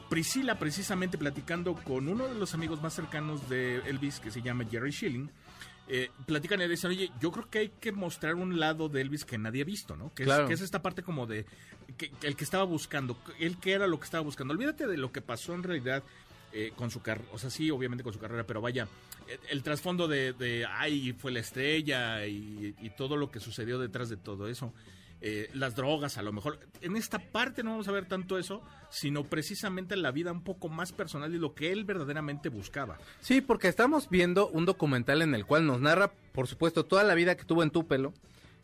Priscila, 0.10 0.58
precisamente 0.60 1.18
platicando 1.18 1.74
con 1.76 2.08
uno 2.08 2.28
de 2.28 2.36
los 2.36 2.54
amigos 2.54 2.82
más 2.82 2.94
cercanos 2.94 3.50
de 3.50 3.78
Elvis, 3.88 4.20
que 4.20 4.30
se 4.32 4.42
llama 4.42 4.66
Jerry 4.70 4.92
Schilling, 4.92 5.30
eh, 5.88 6.10
platican 6.26 6.62
y 6.62 6.68
dicen, 6.68 6.90
oye, 6.92 7.12
yo 7.20 7.32
creo 7.32 7.50
que 7.50 7.60
hay 7.60 7.70
que 7.70 7.92
mostrar 7.92 8.36
un 8.36 8.60
lado 8.60 8.90
de 8.90 9.02
Elvis 9.02 9.26
que 9.26 9.38
nadie 9.38 9.62
ha 9.62 9.66
visto, 9.66 9.96
¿no? 9.96 10.14
Que, 10.14 10.24
Claro. 10.24 10.44
es, 10.44 10.48
que 10.48 10.54
es 10.56 10.62
esta 10.62 10.82
parte 10.82 11.04
como 11.04 11.28
de, 11.28 11.46
que, 11.98 12.10
que 12.10 12.28
el 12.28 12.36
que 12.36 12.44
estaba 12.44 12.64
buscando, 12.64 13.18
él 13.40 13.58
que 13.60 13.74
era 13.74 13.86
lo 13.88 14.00
que 14.00 14.06
estaba 14.06 14.24
buscando. 14.24 14.54
Olvídate 14.54 14.88
de 14.88 14.98
lo 14.98 15.12
que 15.12 15.22
pasó 15.22 15.54
en 15.54 15.64
realidad 15.64 16.04
eh, 16.54 16.72
con 16.76 16.90
su 16.90 17.02
carrera, 17.02 17.30
o 17.34 17.38
sea, 17.38 17.50
sí, 17.50 17.70
obviamente 17.70 18.04
con 18.04 18.14
su 18.14 18.20
carrera, 18.20 18.46
pero 18.48 18.62
vaya, 18.62 18.88
el 19.50 19.62
trasfondo 19.64 20.08
de, 20.08 20.34
de, 20.34 20.66
ay, 20.66 21.14
fue 21.14 21.32
la 21.32 21.40
estrella 21.42 22.26
y, 22.26 22.74
y 22.82 22.90
todo 22.92 23.18
lo 23.18 23.30
que 23.30 23.40
sucedió 23.40 23.78
detrás 23.80 24.10
de 24.10 24.18
todo 24.18 24.48
eso. 24.48 24.74
Eh, 25.28 25.50
las 25.56 25.76
drogas, 25.76 26.20
a 26.20 26.22
lo 26.22 26.32
mejor. 26.32 26.60
En 26.82 26.96
esta 26.96 27.18
parte 27.18 27.64
no 27.64 27.72
vamos 27.72 27.88
a 27.88 27.92
ver 27.92 28.06
tanto 28.06 28.38
eso, 28.38 28.62
sino 28.92 29.24
precisamente 29.24 29.96
la 29.96 30.12
vida 30.12 30.32
un 30.32 30.44
poco 30.44 30.70
más 30.70 30.92
personal 30.92 31.34
y 31.34 31.40
lo 31.40 31.56
que 31.56 31.72
él 31.72 31.84
verdaderamente 31.84 32.50
buscaba. 32.50 33.00
Sí, 33.22 33.42
porque 33.42 33.68
estamos 33.68 34.08
viendo 34.08 34.48
un 34.50 34.66
documental 34.66 35.24
en 35.24 35.34
el 35.34 35.48
cual 35.48 35.66
nos 35.66 35.82
narra, 35.82 36.12
por 36.32 36.46
supuesto, 36.46 36.86
toda 36.86 37.04
la 37.04 37.16
vida 37.16 37.36
que 37.36 37.44
tuvo 37.44 37.64
en 37.64 37.72
Tupelo 37.72 38.14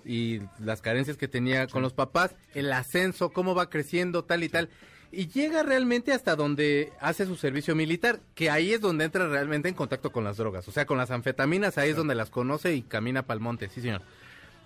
y 0.05 0.41
las 0.59 0.83
carencias 0.83 1.17
que 1.17 1.27
tenía 1.27 1.65
con 1.65 1.81
los 1.81 1.93
papás, 1.93 2.35
el 2.53 2.71
ascenso, 2.73 3.31
cómo 3.31 3.55
va 3.55 3.71
creciendo, 3.71 4.23
tal 4.23 4.43
y 4.43 4.49
tal. 4.49 4.69
Y 5.11 5.29
llega 5.29 5.63
realmente 5.63 6.13
hasta 6.13 6.35
donde 6.35 6.93
hace 6.99 7.25
su 7.25 7.37
servicio 7.37 7.75
militar, 7.75 8.19
que 8.35 8.51
ahí 8.51 8.71
es 8.71 8.81
donde 8.81 9.05
entra 9.05 9.27
realmente 9.27 9.67
en 9.67 9.73
contacto 9.73 10.11
con 10.11 10.23
las 10.23 10.37
drogas. 10.37 10.67
O 10.67 10.71
sea, 10.71 10.85
con 10.85 10.99
las 10.99 11.09
anfetaminas, 11.09 11.79
ahí 11.79 11.89
es 11.89 11.95
donde 11.95 12.13
las 12.13 12.29
conoce 12.29 12.75
y 12.75 12.83
camina 12.83 13.23
pa'l 13.23 13.39
monte, 13.39 13.67
sí 13.67 13.81
señor. 13.81 14.03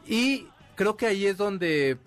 Y 0.05 0.49
creo 0.75 0.97
que 0.97 1.07
ahí 1.07 1.25
es 1.25 1.37
donde... 1.37 1.97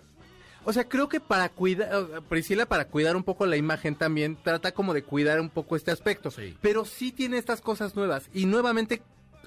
O 0.65 0.73
sea, 0.73 0.87
creo 0.87 1.09
que 1.09 1.21
para 1.21 1.49
cuidar, 1.49 2.23
Priscila 2.29 2.67
para 2.67 2.89
cuidar 2.89 3.17
un 3.17 3.23
poco 3.23 3.47
la 3.47 3.57
imagen 3.57 3.95
también, 3.95 4.37
trata 4.43 4.73
como 4.73 4.93
de 4.93 5.03
cuidar 5.03 5.41
un 5.41 5.49
poco 5.49 5.77
este 5.77 5.91
aspecto. 5.91 6.31
Sí. 6.31 6.57
Pero 6.61 6.85
sí 6.85 7.11
tiene 7.11 7.39
estas 7.39 7.63
cosas 7.63 7.97
nuevas. 7.97 8.29
Y 8.35 8.45
nuevamente, 8.45 9.03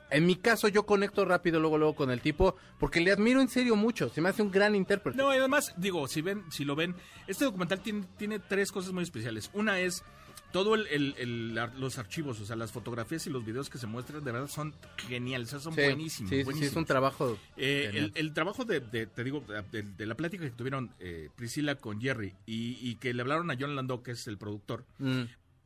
en 0.09 0.25
mi 0.25 0.35
caso, 0.35 0.67
yo 0.67 0.85
conecto 0.87 1.23
rápido 1.25 1.59
luego, 1.59 1.77
luego 1.77 1.95
con 1.95 2.09
el 2.09 2.21
tipo, 2.21 2.55
porque 2.79 3.01
le 3.01 3.11
admiro 3.11 3.39
en 3.39 3.49
serio 3.49 3.75
mucho. 3.75 4.09
Se 4.09 4.19
me 4.19 4.29
hace 4.29 4.41
un 4.41 4.49
gran 4.49 4.73
intérprete. 4.73 5.17
No, 5.17 5.31
y 5.33 5.37
además, 5.37 5.75
digo, 5.77 6.07
si 6.07 6.21
ven, 6.21 6.43
si 6.49 6.65
lo 6.65 6.75
ven, 6.75 6.95
este 7.27 7.45
documental 7.45 7.81
tiene, 7.81 8.07
tiene 8.17 8.39
tres 8.39 8.71
cosas 8.71 8.91
muy 8.91 9.03
especiales. 9.03 9.51
Una 9.53 9.79
es 9.79 10.03
todo 10.51 10.75
el, 10.75 10.87
el- 11.17 11.55
los 11.79 11.97
archivos, 11.97 12.39
o 12.41 12.45
sea, 12.45 12.55
las 12.55 12.71
fotografías 12.71 13.25
y 13.27 13.29
los 13.29 13.45
videos 13.45 13.69
que 13.69 13.77
se 13.77 13.87
muestran, 13.87 14.23
de 14.23 14.31
verdad 14.31 14.47
son 14.47 14.73
geniales, 15.07 15.47
o 15.47 15.51
sea, 15.51 15.59
son 15.59 15.73
Sí, 15.73 15.81
buenísimos. 15.81 16.29
Sí, 16.29 16.65
es 16.65 16.75
un 16.75 16.85
trabajo. 16.85 17.37
Eh, 17.57 17.89
el, 17.93 18.11
el 18.15 18.33
trabajo 18.33 18.65
de, 18.65 18.79
de- 18.79 19.07
te 19.07 19.23
digo, 19.23 19.43
de, 19.71 19.81
de 19.83 20.05
la 20.05 20.15
plática 20.15 20.43
que 20.43 20.51
tuvieron 20.51 20.91
eh, 20.99 21.29
Priscila 21.35 21.75
con 21.75 22.01
Jerry 22.01 22.33
y, 22.45 22.77
y 22.81 22.95
que 22.95 23.13
le 23.13 23.21
hablaron 23.21 23.49
a 23.51 23.55
John 23.59 23.75
Landau, 23.75 24.03
que 24.03 24.11
es 24.11 24.27
el 24.27 24.37
productor, 24.37 24.85
Mm. 24.99 25.23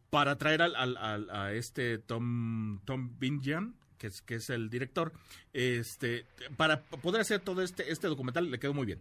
para 0.10 0.38
traer 0.38 0.62
al, 0.62 0.76
al- 0.76 0.98
al- 0.98 1.30
a 1.30 1.54
este 1.54 1.98
Tom 1.98 2.80
Tom 2.86 3.18
Binjan, 3.20 3.76
que 3.98 4.08
es, 4.08 4.22
que 4.22 4.36
es 4.36 4.50
el 4.50 4.70
director, 4.70 5.14
este, 5.54 6.26
para 6.58 6.82
poder 6.82 7.22
hacer 7.22 7.40
todo 7.40 7.62
este, 7.62 7.92
este 7.92 8.08
documental 8.08 8.50
le 8.52 8.60
quedó 8.60 8.74
muy 8.74 8.86
bien. 8.86 9.00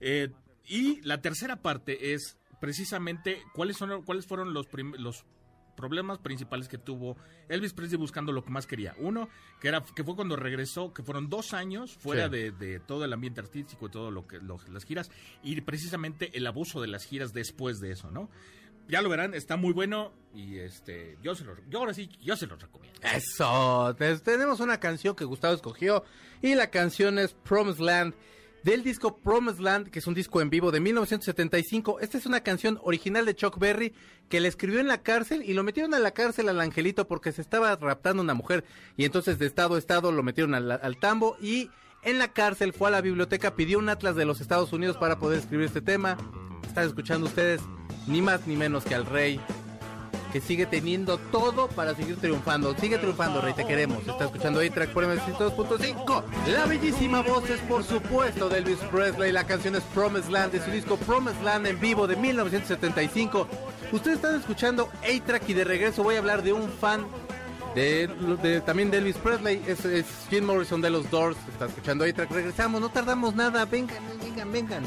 Eh, 0.00 0.30
y 0.68 1.00
la 1.02 1.20
tercera 1.20 1.56
parte 1.56 2.14
es 2.14 2.36
precisamente 2.60 3.42
cuáles 3.54 3.76
son 3.76 4.02
cuáles 4.02 4.26
fueron 4.26 4.52
los 4.54 4.66
problemas 5.76 6.18
principales 6.18 6.68
que 6.68 6.78
tuvo 6.78 7.18
Elvis 7.50 7.74
Presley 7.74 7.98
buscando 7.98 8.32
lo 8.32 8.42
que 8.42 8.50
más 8.50 8.66
quería. 8.66 8.94
Uno, 8.98 9.28
que 9.60 9.68
era 9.68 9.82
que 9.94 10.04
fue 10.04 10.16
cuando 10.16 10.34
regresó, 10.34 10.94
que 10.94 11.02
fueron 11.02 11.28
dos 11.28 11.52
años 11.52 11.96
fuera 11.98 12.24
Sí. 12.24 12.30
de, 12.30 12.50
de 12.52 12.80
todo 12.80 13.04
el 13.04 13.12
ambiente 13.12 13.40
artístico 13.40 13.86
y 13.86 13.90
todo 13.90 14.10
lo 14.10 14.26
que 14.26 14.38
lo- 14.38 14.58
las 14.70 14.84
giras 14.84 15.10
y 15.42 15.60
precisamente 15.60 16.30
el 16.36 16.46
abuso 16.46 16.80
de 16.80 16.88
las 16.88 17.04
giras 17.04 17.34
después 17.34 17.78
de 17.80 17.92
eso, 17.92 18.10
¿no? 18.10 18.30
Ya 18.88 19.02
lo 19.02 19.08
verán, 19.10 19.34
está 19.34 19.56
muy 19.56 19.72
bueno 19.74 20.12
y 20.32 20.58
este 20.58 21.18
yo 21.22 21.34
se 21.34 21.44
lo 21.44 21.56
yo 21.68 21.80
ahora 21.80 21.92
sí 21.92 22.08
yo 22.22 22.36
se 22.36 22.46
los 22.46 22.58
recomiendo. 22.62 22.98
Eso, 23.02 23.94
te- 23.98 24.18
tenemos 24.20 24.60
una 24.60 24.80
canción 24.80 25.14
que 25.14 25.24
Gustavo 25.26 25.54
escogió 25.54 26.04
y 26.40 26.54
la 26.54 26.70
canción 26.70 27.18
es 27.18 27.34
Promised 27.34 27.80
Land 27.84 28.14
del 28.66 28.82
disco 28.82 29.18
Promised 29.18 29.60
Land, 29.60 29.90
que 29.90 30.00
es 30.00 30.08
un 30.08 30.14
disco 30.14 30.40
en 30.40 30.50
vivo 30.50 30.72
de 30.72 30.80
1975. 30.80 32.00
Esta 32.00 32.18
es 32.18 32.26
una 32.26 32.40
canción 32.40 32.80
original 32.82 33.24
de 33.24 33.36
Chuck 33.36 33.60
Berry 33.60 33.94
que 34.28 34.40
le 34.40 34.48
escribió 34.48 34.80
en 34.80 34.88
la 34.88 35.04
cárcel 35.04 35.44
y 35.46 35.54
lo 35.54 35.62
metieron 35.62 35.94
a 35.94 36.00
la 36.00 36.10
cárcel 36.10 36.48
al 36.48 36.60
angelito 36.60 37.06
porque 37.06 37.30
se 37.30 37.42
estaba 37.42 37.76
raptando 37.76 38.24
una 38.24 38.34
mujer 38.34 38.64
y 38.96 39.04
entonces 39.04 39.38
de 39.38 39.46
estado 39.46 39.76
a 39.76 39.78
estado 39.78 40.10
lo 40.10 40.24
metieron 40.24 40.56
al, 40.56 40.72
al 40.72 40.96
tambo 40.96 41.36
y 41.40 41.70
en 42.02 42.18
la 42.18 42.32
cárcel 42.32 42.72
fue 42.72 42.88
a 42.88 42.90
la 42.90 43.00
biblioteca, 43.02 43.54
pidió 43.54 43.78
un 43.78 43.88
atlas 43.88 44.16
de 44.16 44.24
los 44.24 44.40
Estados 44.40 44.72
Unidos 44.72 44.96
para 44.96 45.20
poder 45.20 45.38
escribir 45.38 45.66
este 45.66 45.80
tema. 45.80 46.16
Están 46.66 46.88
escuchando 46.88 47.28
ustedes 47.28 47.60
ni 48.08 48.20
más 48.20 48.48
ni 48.48 48.56
menos 48.56 48.84
que 48.84 48.96
al 48.96 49.06
rey 49.06 49.40
que 50.36 50.46
sigue 50.46 50.66
teniendo 50.66 51.16
todo 51.16 51.66
para 51.68 51.94
seguir 51.94 52.16
triunfando. 52.16 52.76
Sigue 52.78 52.98
triunfando, 52.98 53.40
Rey, 53.40 53.54
te 53.54 53.64
queremos. 53.66 54.06
Está 54.06 54.26
escuchando 54.26 54.60
A-Track 54.60 54.90
por 54.90 55.04
MS2.5. 55.04 56.22
La 56.52 56.66
bellísima 56.66 57.22
voz 57.22 57.48
es, 57.48 57.58
por 57.60 57.82
supuesto, 57.82 58.50
de 58.50 58.58
Elvis 58.58 58.76
Presley. 58.92 59.32
La 59.32 59.44
canción 59.44 59.76
es 59.76 59.82
Promised 59.94 60.28
Land, 60.28 60.52
de 60.52 60.62
su 60.62 60.70
disco 60.70 60.98
Promised 60.98 61.40
Land 61.42 61.66
en 61.68 61.80
vivo 61.80 62.06
de 62.06 62.16
1975. 62.16 63.48
Ustedes 63.92 64.16
están 64.16 64.34
escuchando 64.38 64.90
A-Track 65.02 65.48
y 65.48 65.54
de 65.54 65.64
regreso 65.64 66.02
voy 66.02 66.16
a 66.16 66.18
hablar 66.18 66.42
de 66.42 66.52
un 66.52 66.68
fan 66.68 67.06
de, 67.74 68.08
de- 68.42 68.60
también 68.60 68.90
de 68.90 68.98
Elvis 68.98 69.16
Presley, 69.16 69.62
es, 69.66 69.86
es 69.86 70.04
Jim 70.28 70.44
Morrison 70.44 70.82
de 70.82 70.90
los 70.90 71.10
Doors, 71.10 71.36
está 71.50 71.64
escuchando 71.66 72.04
ahí, 72.04 72.12
regresamos, 72.12 72.80
no 72.80 72.88
tardamos 72.90 73.34
nada, 73.34 73.64
vengan, 73.64 74.02
vengan, 74.22 74.52
vengan. 74.52 74.82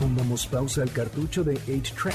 Pongamos 0.00 0.46
pausa 0.46 0.82
al 0.82 0.90
cartucho 0.92 1.42
de 1.44 1.54
8-Track, 1.66 2.14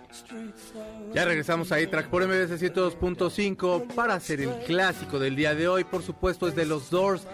Ya 1.13 1.25
regresamos 1.25 1.71
a 1.71 1.77
track 1.89 2.07
por 2.07 2.25
MBS 2.25 2.61
102.5 2.61 3.93
para 3.93 4.15
hacer 4.15 4.41
el 4.41 4.49
clásico 4.65 5.19
del 5.19 5.35
día 5.35 5.55
de 5.55 5.67
hoy. 5.67 5.83
Por 5.83 6.03
supuesto, 6.03 6.47
es 6.47 6.55
de 6.55 6.65
los 6.65 6.89
Doors. 6.89 7.27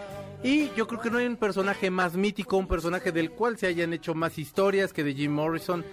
Y 0.44 0.70
yo 0.76 0.88
creo 0.88 1.02
que 1.02 1.10
no 1.10 1.18
hay 1.18 1.26
un 1.26 1.36
personaje 1.36 1.90
más 1.90 2.16
mítico, 2.16 2.58
un 2.58 2.68
personaje 2.68 3.12
del 3.12 3.32
cual 3.32 3.58
se 3.58 3.68
hayan 3.68 3.94
hecho 3.94 4.14
más 4.14 4.38
historias 4.38 4.94
que 4.94 5.04
de 5.04 5.14
Jim 5.14 5.32
Morrison. 5.32 5.84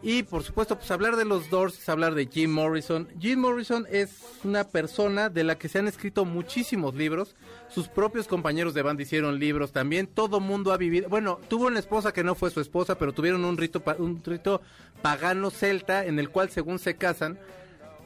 Y 0.00 0.22
por 0.22 0.44
supuesto, 0.44 0.76
pues 0.76 0.90
hablar 0.92 1.16
de 1.16 1.24
los 1.24 1.50
Doors 1.50 1.76
es 1.76 1.88
hablar 1.88 2.14
de 2.14 2.26
Jim 2.26 2.52
Morrison. 2.52 3.08
Jim 3.18 3.40
Morrison 3.40 3.84
es 3.90 4.10
una 4.44 4.62
persona 4.62 5.28
de 5.28 5.42
la 5.42 5.58
que 5.58 5.68
se 5.68 5.80
han 5.80 5.88
escrito 5.88 6.24
muchísimos 6.24 6.94
libros. 6.94 7.34
Sus 7.68 7.88
propios 7.88 8.28
compañeros 8.28 8.74
de 8.74 8.82
banda 8.82 9.02
hicieron 9.02 9.40
libros 9.40 9.72
también. 9.72 10.06
Todo 10.06 10.38
mundo 10.38 10.72
ha 10.72 10.76
vivido. 10.76 11.08
Bueno, 11.08 11.40
tuvo 11.48 11.66
una 11.66 11.80
esposa 11.80 12.12
que 12.12 12.22
no 12.22 12.36
fue 12.36 12.50
su 12.50 12.60
esposa, 12.60 12.96
pero 12.96 13.12
tuvieron 13.12 13.44
un 13.44 13.56
rito, 13.56 13.82
un 13.98 14.22
rito 14.24 14.62
pagano 15.02 15.50
celta 15.50 16.06
en 16.06 16.20
el 16.20 16.30
cual, 16.30 16.50
según 16.50 16.78
se 16.78 16.96
casan, 16.96 17.38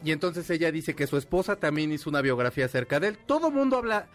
y 0.03 0.13
entonces 0.13 0.49
ella 0.49 0.73
dice 0.73 0.95
que 0.95 1.07
su 1.07 1.19
esposa 1.19 1.57
también 1.57 1.93
hizo 1.93 2.09
una 2.09 2.23
biografía 2.23 2.65
acerca 2.65 3.01
de 3.01 3.09
él. 3.09 3.19
Todo 3.27 3.51
mundo 3.51 3.77
habla. 3.77 4.09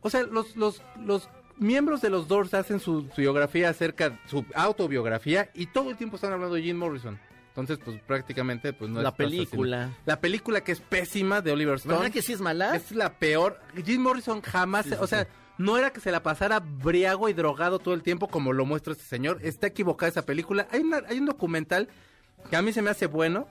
O 0.00 0.10
sea, 0.10 0.22
los, 0.22 0.54
los, 0.56 0.80
los 1.04 1.28
miembros 1.58 2.00
de 2.00 2.10
los 2.10 2.28
Doors 2.28 2.54
hacen 2.54 2.80
su, 2.80 3.08
su 3.14 3.20
biografía 3.20 3.68
acerca, 3.70 4.18
su 4.26 4.44
autobiografía, 4.54 5.50
y 5.54 5.66
todo 5.66 5.90
el 5.90 5.96
tiempo 5.96 6.16
están 6.16 6.32
hablando 6.32 6.54
de 6.54 6.62
Jim 6.62 6.76
Morrison. 6.76 7.18
Entonces, 7.48 7.78
pues 7.82 8.00
prácticamente, 8.02 8.72
pues 8.74 8.90
no 8.90 9.00
La 9.00 9.08
estás 9.08 9.26
película. 9.26 9.76
haciendo- 9.84 9.98
La 10.04 10.20
película 10.20 10.60
que 10.62 10.72
es 10.72 10.80
pésima 10.80 11.40
de 11.40 11.52
Oliver 11.52 11.76
Stone. 11.76 11.94
¿Verdad 11.96 12.12
que 12.12 12.20
sí 12.20 12.34
es 12.34 12.40
mala? 12.42 12.76
Es 12.76 12.92
la 12.92 13.14
peor. 13.18 13.58
Jim 13.84 14.02
Morrison 14.02 14.42
jamás, 14.42 14.84
Sí, 14.84 14.90
sí, 14.92 14.96
o 15.00 15.06
sea, 15.06 15.24
sí. 15.24 15.30
no 15.56 15.78
era 15.78 15.90
que 15.90 16.00
se 16.00 16.10
la 16.10 16.22
pasara 16.22 16.60
briago 16.60 17.30
y 17.30 17.32
drogado 17.32 17.78
todo 17.78 17.94
el 17.94 18.02
tiempo 18.02 18.28
como 18.28 18.52
lo 18.52 18.66
muestra 18.66 18.92
este 18.92 19.04
señor. 19.06 19.38
Está 19.42 19.68
equivocada 19.68 20.10
esa 20.10 20.26
película. 20.26 20.68
Hay, 20.70 20.80
una- 20.80 21.02
hay 21.08 21.18
un 21.18 21.24
documental 21.26 21.88
que 22.50 22.56
a 22.56 22.62
mí 22.62 22.74
se 22.74 22.82
me 22.82 22.90
hace 22.90 23.06
bueno, 23.06 23.48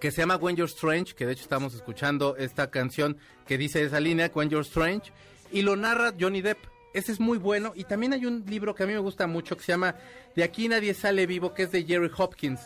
que 0.00 0.10
se 0.10 0.22
llama 0.22 0.36
When 0.36 0.56
You're 0.56 0.72
Strange, 0.72 1.14
que 1.14 1.26
de 1.26 1.32
hecho 1.32 1.42
estamos 1.42 1.74
escuchando 1.74 2.36
esta 2.38 2.70
canción 2.70 3.18
que 3.46 3.58
dice 3.58 3.82
esa 3.82 4.00
línea, 4.00 4.30
When 4.34 4.48
You're 4.48 4.66
Strange, 4.66 5.12
y 5.52 5.60
lo 5.60 5.76
narra 5.76 6.14
Johnny 6.18 6.40
Depp. 6.40 6.58
Ese 6.94 7.12
es 7.12 7.20
muy 7.20 7.36
bueno. 7.38 7.72
Y 7.74 7.84
también 7.84 8.12
hay 8.14 8.24
un 8.24 8.44
libro 8.48 8.74
que 8.74 8.84
a 8.84 8.86
mí 8.86 8.92
me 8.94 8.98
gusta 9.00 9.26
mucho 9.26 9.56
que 9.56 9.64
se 9.64 9.72
llama 9.72 9.96
De 10.34 10.42
aquí 10.44 10.68
nadie 10.68 10.94
sale 10.94 11.26
vivo, 11.26 11.52
que 11.52 11.64
es 11.64 11.72
de 11.72 11.84
Jerry 11.84 12.10
Hopkins. 12.16 12.60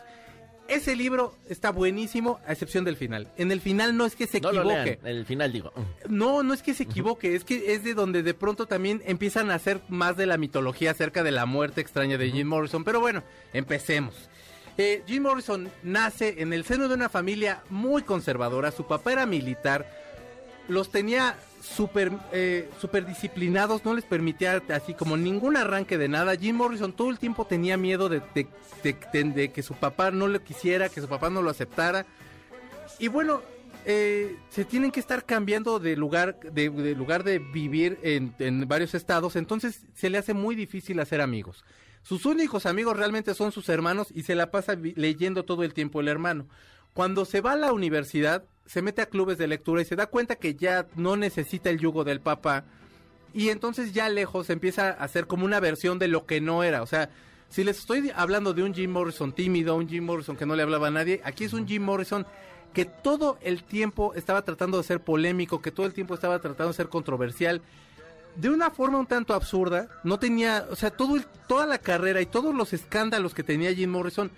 Ese 0.68 0.94
libro 0.94 1.34
está 1.48 1.70
buenísimo, 1.72 2.40
a 2.46 2.52
excepción 2.52 2.84
del 2.84 2.96
final. 2.96 3.32
En 3.38 3.50
el 3.50 3.62
final 3.62 3.96
no 3.96 4.04
es 4.04 4.14
que 4.14 4.26
se 4.26 4.38
No 4.38 4.52
lo 4.52 4.60
equivoque. 4.60 4.98
lean, 5.02 5.16
el 5.16 5.24
final 5.24 5.50
digo. 5.50 5.72
No, 6.10 6.42
no 6.42 6.52
es 6.52 6.62
que 6.62 6.74
se 6.74 6.82
equivoque, 6.82 7.34
es 7.34 7.44
que 7.44 7.72
es 7.72 7.84
de 7.84 7.94
donde 7.94 8.22
de 8.22 8.34
pronto 8.34 8.66
también 8.66 9.02
empiezan 9.06 9.50
a 9.50 9.54
hacer 9.54 9.80
más 9.88 10.18
de 10.18 10.26
la 10.26 10.36
mitología 10.36 10.90
acerca 10.90 11.22
de 11.22 11.30
la 11.30 11.46
muerte 11.46 11.80
extraña 11.80 12.18
de 12.18 12.30
Jim 12.30 12.46
Morrison. 12.46 12.84
Pero 12.84 13.00
bueno, 13.00 13.22
empecemos. 13.54 14.14
Eh, 14.76 15.02
Jim 15.06 15.22
Morrison 15.22 15.70
nace 15.82 16.34
en 16.42 16.52
el 16.52 16.64
seno 16.64 16.86
de 16.86 16.94
una 16.94 17.08
familia 17.08 17.62
muy 17.70 18.02
conservadora. 18.02 18.70
Su 18.70 18.86
papá 18.86 19.12
era 19.12 19.24
militar, 19.24 19.90
los 20.68 20.90
tenía 20.90 21.34
súper 21.60 22.12
eh, 22.32 22.70
súper 22.80 23.06
disciplinados, 23.06 23.84
no 23.84 23.94
les 23.94 24.04
permitía 24.04 24.62
así 24.68 24.94
como 24.94 25.16
ningún 25.16 25.56
arranque 25.56 25.98
de 25.98 26.08
nada. 26.08 26.36
Jim 26.36 26.56
Morrison 26.56 26.92
todo 26.92 27.10
el 27.10 27.18
tiempo 27.18 27.44
tenía 27.44 27.76
miedo 27.76 28.08
de, 28.08 28.22
que 28.82 29.62
su 29.62 29.74
papá 29.74 30.10
no 30.10 30.28
lo 30.28 30.42
quisiera, 30.42 30.88
que 30.88 31.00
su 31.00 31.08
papá 31.08 31.30
no 31.30 31.42
lo 31.42 31.50
aceptara. 31.50 32.06
Y 32.98 33.08
bueno, 33.08 33.42
eh, 33.84 34.36
se 34.50 34.64
tienen 34.64 34.90
que 34.90 35.00
estar 35.00 35.24
cambiando 35.24 35.78
de 35.78 35.96
lugar 35.96 36.38
de, 36.40 36.68
lugar 36.94 37.24
de 37.24 37.38
vivir 37.38 37.98
en, 38.02 38.68
varios 38.68 38.94
estados, 38.94 39.36
entonces 39.36 39.86
se 39.94 40.10
le 40.10 40.18
hace 40.18 40.34
muy 40.34 40.54
difícil 40.54 41.00
hacer 41.00 41.20
amigos. 41.20 41.64
Sus 42.02 42.26
únicos 42.26 42.66
amigos 42.66 42.96
realmente 42.96 43.34
son 43.34 43.52
sus 43.52 43.68
hermanos 43.68 44.08
y 44.14 44.22
se 44.22 44.34
la 44.34 44.50
pasa 44.50 44.74
leyendo 44.74 45.44
todo 45.44 45.62
el 45.62 45.74
tiempo 45.74 46.00
el 46.00 46.08
hermano. 46.08 46.46
Cuando 46.94 47.24
se 47.24 47.40
va 47.40 47.52
a 47.52 47.56
la 47.56 47.72
universidad, 47.72 48.44
se 48.68 48.82
mete 48.82 49.02
a 49.02 49.06
clubes 49.06 49.38
de 49.38 49.48
lectura 49.48 49.82
y 49.82 49.84
se 49.84 49.96
da 49.96 50.06
cuenta 50.06 50.36
que 50.36 50.54
ya 50.54 50.86
no 50.94 51.16
necesita 51.16 51.70
el 51.70 51.78
yugo 51.80 52.04
del 52.04 52.20
papá. 52.20 52.64
Y 53.34 53.48
entonces 53.48 53.92
ya 53.92 54.08
lejos 54.08 54.50
empieza 54.50 54.88
a 54.90 55.04
hacer 55.04 55.26
como 55.26 55.44
una 55.44 55.58
versión 55.58 55.98
de 55.98 56.08
lo 56.08 56.26
que 56.26 56.40
no 56.40 56.62
era. 56.62 56.82
O 56.82 56.86
sea, 56.86 57.10
si 57.48 57.64
les 57.64 57.78
estoy 57.78 58.12
hablando 58.14 58.52
de 58.52 58.62
un 58.62 58.74
Jim 58.74 58.90
Morrison 58.90 59.32
tímido, 59.32 59.74
un 59.74 59.88
Jim 59.88 60.04
Morrison 60.04 60.36
que 60.36 60.46
no 60.46 60.54
le 60.54 60.62
hablaba 60.62 60.88
a 60.88 60.90
nadie, 60.90 61.20
aquí 61.24 61.44
es 61.44 61.52
un 61.52 61.66
Jim 61.66 61.82
Morrison 61.82 62.26
que 62.74 62.84
todo 62.84 63.38
el 63.40 63.64
tiempo 63.64 64.12
estaba 64.14 64.42
tratando 64.42 64.76
de 64.76 64.84
ser 64.84 65.00
polémico, 65.00 65.62
que 65.62 65.70
todo 65.72 65.86
el 65.86 65.94
tiempo 65.94 66.14
estaba 66.14 66.38
tratando 66.38 66.68
de 66.68 66.74
ser 66.76 66.88
controversial. 66.88 67.62
De 68.36 68.50
una 68.50 68.70
forma 68.70 68.98
un 68.98 69.06
tanto 69.06 69.32
absurda, 69.34 69.88
no 70.04 70.18
tenía, 70.18 70.66
o 70.70 70.76
sea, 70.76 70.90
todo 70.90 71.16
el- 71.16 71.24
toda 71.48 71.66
la 71.66 71.78
carrera 71.78 72.20
y 72.20 72.26
todos 72.26 72.54
los 72.54 72.72
escándalos 72.72 73.34
que 73.34 73.42
tenía 73.42 73.74
Jim 73.74 73.90
Morrison, 73.90 74.30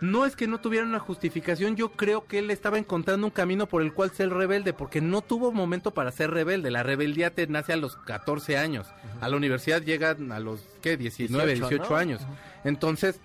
no 0.00 0.24
es 0.24 0.36
que 0.36 0.46
no 0.46 0.60
tuviera 0.60 0.86
una 0.86 1.00
justificación, 1.00 1.74
yo 1.74 1.90
creo 1.90 2.26
que 2.26 2.38
él 2.38 2.50
estaba 2.50 2.78
encontrando 2.78 3.26
un 3.26 3.32
camino 3.32 3.66
por 3.66 3.82
el 3.82 3.92
cual 3.92 4.10
ser 4.12 4.30
rebelde, 4.30 4.72
porque 4.72 5.00
no 5.00 5.22
tuvo 5.22 5.50
momento 5.50 5.92
para 5.92 6.12
ser 6.12 6.30
rebelde. 6.30 6.70
La 6.70 6.82
rebeldía 6.82 7.34
te 7.34 7.46
nace 7.46 7.72
a 7.72 7.76
los 7.76 7.96
14 7.96 8.56
años. 8.56 8.86
A 9.20 9.28
la 9.28 9.36
universidad 9.36 9.82
llegan 9.82 10.30
a 10.30 10.38
los, 10.38 10.64
¿qué? 10.82 10.96
19, 10.96 11.46
18, 11.46 11.68
18, 11.68 11.90
¿no? 11.90 11.96
años. 11.96 12.22
Entonces, 12.64 13.20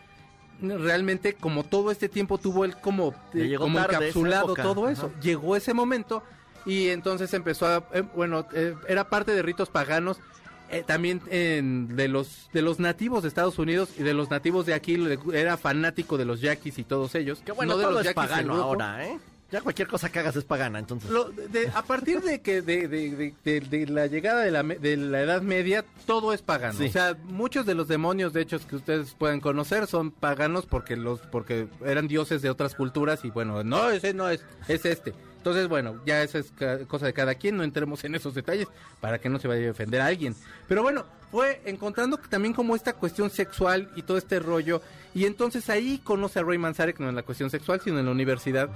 realmente, 0.62 1.34
como 1.34 1.64
todo 1.64 1.92
este 1.92 2.10
tiempo 2.10 2.38
tuvo 2.38 2.66
él 2.66 2.76
como, 2.78 3.14
eh, 3.34 3.56
como 3.58 3.80
encapsulado 3.80 4.56
todo 4.56 4.90
eso. 4.90 5.08
Ajá. 5.08 5.20
Llegó 5.22 5.56
ese 5.56 5.74
momento 5.74 6.24
y 6.66 6.88
entonces 6.90 7.34
empezó 7.34 7.68
a, 7.68 7.84
eh, 7.94 8.04
bueno, 8.16 8.48
eh, 8.54 8.76
era 8.88 9.10
parte 9.10 9.34
de 9.34 9.42
ritos 9.42 9.70
paganos 9.70 10.20
eh, 10.70 10.84
también 10.86 11.22
en- 11.30 11.96
de 11.96 12.08
los 12.08 12.50
de 12.54 12.62
los 12.62 12.80
nativos 12.80 13.22
de 13.24 13.30
Estados 13.30 13.60
Unidos 13.60 13.90
y 13.98 14.04
de 14.04 14.14
los 14.14 14.30
nativos 14.30 14.66
de 14.66 14.74
aquí 14.74 14.98
era 15.34 15.58
fanático 15.58 16.18
de 16.18 16.26
los 16.26 16.42
yaquis 16.42 16.78
y 16.80 16.84
todos 16.84 17.14
ellos 17.16 17.42
Que 17.46 17.52
bueno, 17.52 17.74
no 17.74 17.78
de 17.78 17.84
todo 17.84 17.94
los 17.94 18.06
es 18.08 18.14
pagano 18.14 18.56
ahora, 18.56 19.06
¿eh? 19.08 19.20
Ya 19.52 19.62
cualquier 19.62 19.88
cosa 19.88 20.12
que 20.12 20.18
hagas 20.18 20.36
es 20.36 20.46
pagana, 20.46 20.80
entonces. 20.80 21.12
Lo- 21.12 21.30
de- 21.30 21.70
a 21.76 21.84
partir 21.84 22.22
de 22.22 22.42
que 22.42 22.64
de, 22.64 23.86
la 23.88 24.08
llegada 24.08 24.42
de 24.42 24.50
la, 24.50 24.64
de 24.64 24.98
la 24.98 25.22
Edad 25.22 25.44
Media 25.44 25.86
todo 26.08 26.34
es 26.34 26.42
pagano. 26.42 26.80
Sí. 26.80 26.86
O 26.86 26.92
sea, 26.92 27.16
muchos 27.26 27.66
de 27.68 27.76
los 27.76 27.88
demonios 27.88 28.34
de 28.34 28.42
hecho 28.42 28.58
que 28.68 28.76
ustedes 28.76 29.14
pueden 29.14 29.40
conocer 29.42 29.86
son 29.86 30.10
paganos 30.10 30.66
porque 30.66 30.96
los 30.96 31.20
porque 31.20 31.68
eran 31.86 32.08
dioses 32.08 32.42
de 32.42 32.50
otras 32.50 32.74
culturas 32.74 33.24
y 33.26 33.30
bueno, 33.30 33.64
no 33.64 33.92
ese 33.92 34.16
no 34.16 34.28
es 34.28 34.44
es 34.68 34.86
este. 34.86 35.14
Entonces, 35.44 35.68
bueno, 35.68 36.00
ya 36.06 36.24
eso 36.24 36.40
es 36.40 36.54
cosa 36.88 37.06
de 37.06 37.12
cada 37.12 37.36
quien, 37.36 37.58
no 37.58 37.64
entremos 37.64 38.02
en 38.06 38.16
esos 38.16 38.34
detalles 38.34 38.70
para 39.02 39.20
que 39.20 39.28
no 39.28 39.40
se 39.40 39.50
vaya 39.50 39.68
a 39.68 39.72
ofender 39.72 40.00
a 40.00 40.06
alguien. 40.06 40.34
Pero 40.70 40.84
bueno, 40.84 41.04
fue 41.34 41.62
encontrando 41.66 42.16
también 42.16 42.54
como 42.54 42.78
esta 42.78 42.94
cuestión 42.94 43.30
sexual 43.30 43.92
y 43.98 44.04
todo 44.04 44.18
este 44.18 44.40
rollo 44.40 44.82
y 45.14 45.26
entonces 45.26 45.70
ahí 45.70 46.00
conoce 46.02 46.40
a 46.40 46.44
Roy 46.44 46.58
Manzarek 46.58 46.98
no 47.02 47.10
en 47.10 47.16
la 47.16 47.24
cuestión 47.24 47.50
sexual, 47.50 47.82
sino 47.84 48.00
en 48.00 48.06
la 48.06 48.14
universidad. 48.14 48.70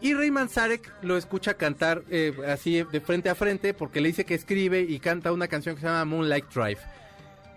Y 0.00 0.14
Ray 0.14 0.30
Manzarek 0.30 0.90
lo 1.02 1.18
escucha 1.18 1.54
cantar 1.54 2.02
eh, 2.08 2.32
así 2.48 2.82
de 2.84 3.00
frente 3.02 3.28
a 3.28 3.34
frente 3.34 3.74
porque 3.74 4.00
le 4.00 4.08
dice 4.08 4.24
que 4.24 4.34
escribe 4.34 4.80
y 4.80 5.00
canta 5.00 5.30
una 5.30 5.46
canción 5.46 5.74
que 5.74 5.82
se 5.82 5.88
llama 5.88 6.06
Moonlight 6.06 6.46
Drive. 6.54 6.80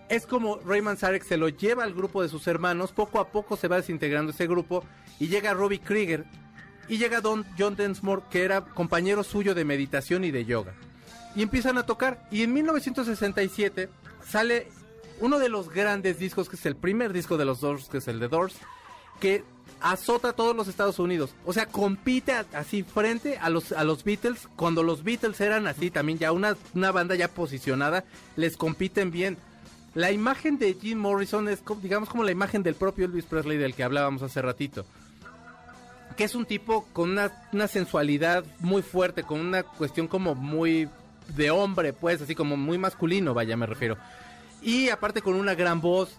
Es 0.09 0.25
como 0.25 0.57
Ray 0.65 0.81
Manzarek 0.81 1.23
se 1.23 1.37
lo 1.37 1.47
lleva 1.47 1.85
al 1.85 1.93
grupo 1.93 2.21
de 2.21 2.27
sus 2.27 2.45
hermanos, 2.47 2.91
poco 2.91 3.21
a 3.21 3.29
poco 3.29 3.55
se 3.55 3.69
va 3.69 3.77
desintegrando 3.77 4.33
ese 4.33 4.45
grupo 4.45 4.83
y 5.21 5.29
llega 5.29 5.53
Robbie 5.53 5.79
Krieger 5.79 6.25
y 6.91 6.97
llega 6.97 7.21
Don 7.21 7.45
John 7.57 7.77
Densmore 7.77 8.23
que 8.29 8.43
era 8.43 8.65
compañero 8.65 9.23
suyo 9.23 9.55
de 9.55 9.63
meditación 9.63 10.25
y 10.25 10.31
de 10.31 10.43
yoga. 10.43 10.73
Y 11.37 11.41
empiezan 11.41 11.77
a 11.77 11.85
tocar 11.85 12.27
y 12.31 12.43
en 12.43 12.51
1967 12.51 13.87
sale 14.27 14.67
uno 15.21 15.39
de 15.39 15.47
los 15.47 15.69
grandes 15.69 16.19
discos 16.19 16.49
que 16.49 16.57
es 16.57 16.65
el 16.65 16.75
primer 16.75 17.13
disco 17.13 17.37
de 17.37 17.45
los 17.45 17.61
Doors, 17.61 17.87
que 17.87 17.99
es 17.99 18.09
el 18.09 18.19
de 18.19 18.27
Doors, 18.27 18.55
que 19.21 19.45
azota 19.79 20.29
a 20.29 20.33
todos 20.33 20.53
los 20.53 20.67
Estados 20.67 20.99
Unidos. 20.99 21.33
O 21.45 21.53
sea, 21.53 21.65
compite 21.65 22.33
así 22.33 22.83
frente 22.83 23.37
a 23.37 23.49
los, 23.49 23.71
a 23.71 23.85
los 23.85 24.03
Beatles. 24.03 24.49
Cuando 24.57 24.83
los 24.83 25.05
Beatles 25.05 25.39
eran 25.39 25.67
así 25.67 25.91
también 25.91 26.19
ya 26.19 26.33
una, 26.33 26.57
una 26.73 26.91
banda 26.91 27.15
ya 27.15 27.29
posicionada, 27.29 28.03
les 28.35 28.57
compiten 28.57 29.11
bien. 29.11 29.37
La 29.93 30.11
imagen 30.11 30.57
de 30.57 30.73
Jim 30.73 30.97
Morrison 30.97 31.47
es, 31.47 31.63
digamos, 31.81 32.09
como 32.09 32.25
la 32.25 32.31
imagen 32.31 32.63
del 32.63 32.75
propio 32.75 33.05
Elvis 33.05 33.25
Presley 33.25 33.57
del 33.57 33.75
que 33.75 33.83
hablábamos 33.85 34.23
hace 34.23 34.41
ratito. 34.41 34.85
Que 36.15 36.23
es 36.23 36.35
un 36.35 36.45
tipo 36.45 36.87
con 36.93 37.11
una, 37.11 37.31
una 37.51 37.67
sensualidad 37.67 38.43
muy 38.59 38.81
fuerte, 38.81 39.23
con 39.23 39.39
una 39.39 39.63
cuestión 39.63 40.07
como 40.07 40.35
muy 40.35 40.89
de 41.35 41.51
hombre, 41.51 41.93
pues, 41.93 42.21
así 42.21 42.35
como 42.35 42.57
muy 42.57 42.77
masculino, 42.77 43.33
vaya, 43.33 43.55
me 43.57 43.65
refiero. 43.65 43.97
Y 44.61 44.89
aparte 44.89 45.21
con 45.21 45.35
una 45.35 45.55
gran 45.55 45.81
voz, 45.81 46.15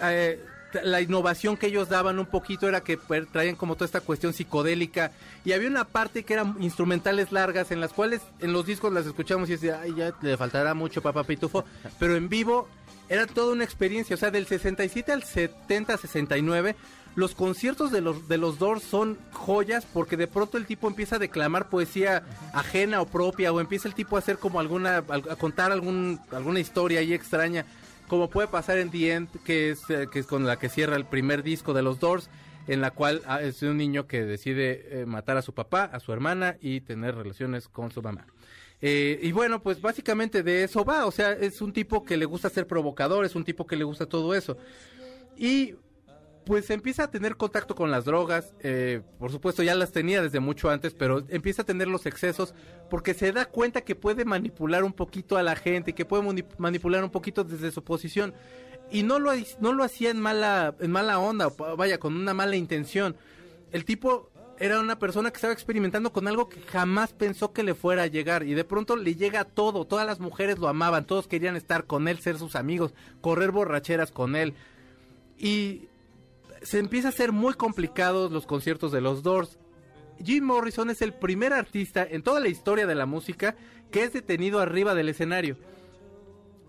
eh, 0.00 0.40
la 0.82 1.00
innovación 1.00 1.56
que 1.56 1.66
ellos 1.66 1.88
daban 1.88 2.18
un 2.18 2.26
poquito 2.26 2.68
era 2.68 2.82
que 2.82 2.96
pues, 2.96 3.28
traían 3.30 3.56
como 3.56 3.74
toda 3.74 3.86
esta 3.86 4.00
cuestión 4.00 4.32
psicodélica 4.32 5.12
y 5.44 5.52
había 5.52 5.68
una 5.68 5.84
parte 5.84 6.24
que 6.24 6.34
eran 6.34 6.56
instrumentales 6.60 7.32
largas 7.32 7.70
en 7.70 7.80
las 7.80 7.92
cuales 7.92 8.22
en 8.40 8.52
los 8.52 8.66
discos 8.66 8.92
las 8.92 9.06
escuchamos 9.06 9.48
y 9.48 9.52
decía, 9.52 9.80
ay, 9.82 9.94
ya 9.96 10.12
le 10.20 10.36
faltará 10.36 10.74
mucho 10.74 11.02
Papá 11.02 11.24
Pitufo, 11.24 11.64
pero 11.98 12.16
en 12.16 12.28
vivo 12.28 12.68
era 13.08 13.26
toda 13.26 13.52
una 13.52 13.64
experiencia, 13.64 14.14
o 14.14 14.18
sea, 14.18 14.30
del 14.30 14.46
67 14.46 15.12
al 15.12 15.22
70, 15.22 15.96
69 15.98 16.76
los 17.14 17.34
conciertos 17.34 17.92
de 17.92 18.00
los 18.00 18.28
de 18.28 18.38
los 18.38 18.58
Doors 18.58 18.82
son 18.82 19.18
joyas 19.32 19.86
porque 19.92 20.16
de 20.16 20.26
pronto 20.26 20.58
el 20.58 20.66
tipo 20.66 20.88
empieza 20.88 21.16
a 21.16 21.18
declamar 21.18 21.68
poesía 21.68 22.24
ajena 22.52 23.00
o 23.00 23.06
propia 23.06 23.52
o 23.52 23.60
empieza 23.60 23.88
el 23.88 23.94
tipo 23.94 24.16
a 24.16 24.18
hacer 24.18 24.38
como 24.38 24.60
alguna 24.60 24.98
a 24.98 25.36
contar 25.36 25.72
algún 25.72 26.20
alguna 26.30 26.60
historia 26.60 27.00
ahí 27.00 27.12
extraña 27.12 27.66
como 28.08 28.28
puede 28.28 28.48
pasar 28.48 28.78
en 28.78 28.90
The 28.90 29.12
End 29.12 29.28
que 29.44 29.70
es 29.70 29.88
eh, 29.90 30.08
que 30.10 30.18
es 30.20 30.26
con 30.26 30.46
la 30.46 30.58
que 30.58 30.68
cierra 30.68 30.96
el 30.96 31.04
primer 31.04 31.42
disco 31.42 31.72
de 31.72 31.82
los 31.82 32.00
Doors 32.00 32.28
en 32.66 32.80
la 32.80 32.90
cual 32.90 33.22
ah, 33.26 33.42
es 33.42 33.62
un 33.62 33.76
niño 33.76 34.06
que 34.06 34.24
decide 34.24 35.02
eh, 35.02 35.06
matar 35.06 35.36
a 35.36 35.42
su 35.42 35.52
papá, 35.52 35.84
a 35.84 36.00
su 36.00 36.12
hermana 36.12 36.56
y 36.60 36.80
tener 36.80 37.14
relaciones 37.14 37.68
con 37.68 37.90
su 37.90 38.02
mamá. 38.02 38.26
Eh, 38.80 39.18
y 39.22 39.32
bueno, 39.32 39.62
pues 39.62 39.80
básicamente 39.80 40.42
de 40.42 40.64
eso 40.64 40.84
va, 40.84 41.06
o 41.06 41.10
sea, 41.10 41.32
es 41.32 41.60
un 41.60 41.72
tipo 41.72 42.04
que 42.04 42.16
le 42.16 42.24
gusta 42.24 42.50
ser 42.50 42.66
provocador, 42.66 43.24
es 43.24 43.34
un 43.34 43.44
tipo 43.44 43.66
que 43.66 43.76
le 43.76 43.84
gusta 43.84 44.06
todo 44.06 44.34
eso. 44.34 44.56
Y 45.36 45.74
pues 46.44 46.68
empieza 46.70 47.04
a 47.04 47.10
tener 47.10 47.36
contacto 47.36 47.74
con 47.74 47.90
las 47.90 48.04
drogas, 48.04 48.54
eh, 48.60 49.00
por 49.18 49.32
supuesto 49.32 49.62
ya 49.62 49.74
las 49.74 49.92
tenía 49.92 50.22
desde 50.22 50.40
mucho 50.40 50.70
antes, 50.70 50.94
pero 50.94 51.24
empieza 51.28 51.62
a 51.62 51.64
tener 51.64 51.88
los 51.88 52.06
excesos 52.06 52.54
porque 52.90 53.14
se 53.14 53.32
da 53.32 53.46
cuenta 53.46 53.80
que 53.80 53.94
puede 53.94 54.24
manipular 54.24 54.84
un 54.84 54.92
poquito 54.92 55.36
a 55.36 55.42
la 55.42 55.56
gente, 55.56 55.94
que 55.94 56.04
puede 56.04 56.44
manipular 56.58 57.02
un 57.02 57.10
poquito 57.10 57.44
desde 57.44 57.70
su 57.70 57.82
posición 57.82 58.34
y 58.90 59.02
no 59.02 59.18
lo 59.18 59.32
no 59.60 59.72
lo 59.72 59.84
hacía 59.84 60.10
en 60.10 60.20
mala 60.20 60.74
en 60.80 60.90
mala 60.90 61.18
onda, 61.18 61.48
vaya 61.76 61.98
con 61.98 62.16
una 62.16 62.34
mala 62.34 62.56
intención. 62.56 63.16
El 63.72 63.84
tipo 63.84 64.30
era 64.58 64.78
una 64.78 64.98
persona 64.98 65.30
que 65.30 65.36
estaba 65.36 65.52
experimentando 65.52 66.12
con 66.12 66.28
algo 66.28 66.48
que 66.48 66.60
jamás 66.60 67.12
pensó 67.12 67.52
que 67.52 67.62
le 67.62 67.74
fuera 67.74 68.04
a 68.04 68.06
llegar 68.06 68.44
y 68.44 68.54
de 68.54 68.64
pronto 68.64 68.96
le 68.96 69.14
llega 69.14 69.44
todo, 69.44 69.86
todas 69.86 70.06
las 70.06 70.20
mujeres 70.20 70.58
lo 70.58 70.68
amaban, 70.68 71.06
todos 71.06 71.26
querían 71.26 71.56
estar 71.56 71.86
con 71.86 72.06
él, 72.06 72.18
ser 72.20 72.38
sus 72.38 72.54
amigos, 72.54 72.94
correr 73.20 73.50
borracheras 73.50 74.12
con 74.12 74.36
él. 74.36 74.54
Y 75.36 75.88
se 76.64 76.78
empieza 76.78 77.08
a 77.08 77.12
ser 77.12 77.30
muy 77.30 77.54
complicados 77.54 78.32
los 78.32 78.46
conciertos 78.46 78.90
de 78.90 79.00
los 79.00 79.22
Doors. 79.22 79.58
Jim 80.22 80.44
Morrison 80.44 80.90
es 80.90 81.02
el 81.02 81.12
primer 81.12 81.52
artista 81.52 82.06
en 82.08 82.22
toda 82.22 82.40
la 82.40 82.48
historia 82.48 82.86
de 82.86 82.94
la 82.94 83.06
música 83.06 83.56
que 83.90 84.02
es 84.02 84.12
detenido 84.12 84.60
arriba 84.60 84.94
del 84.94 85.08
escenario. 85.08 85.56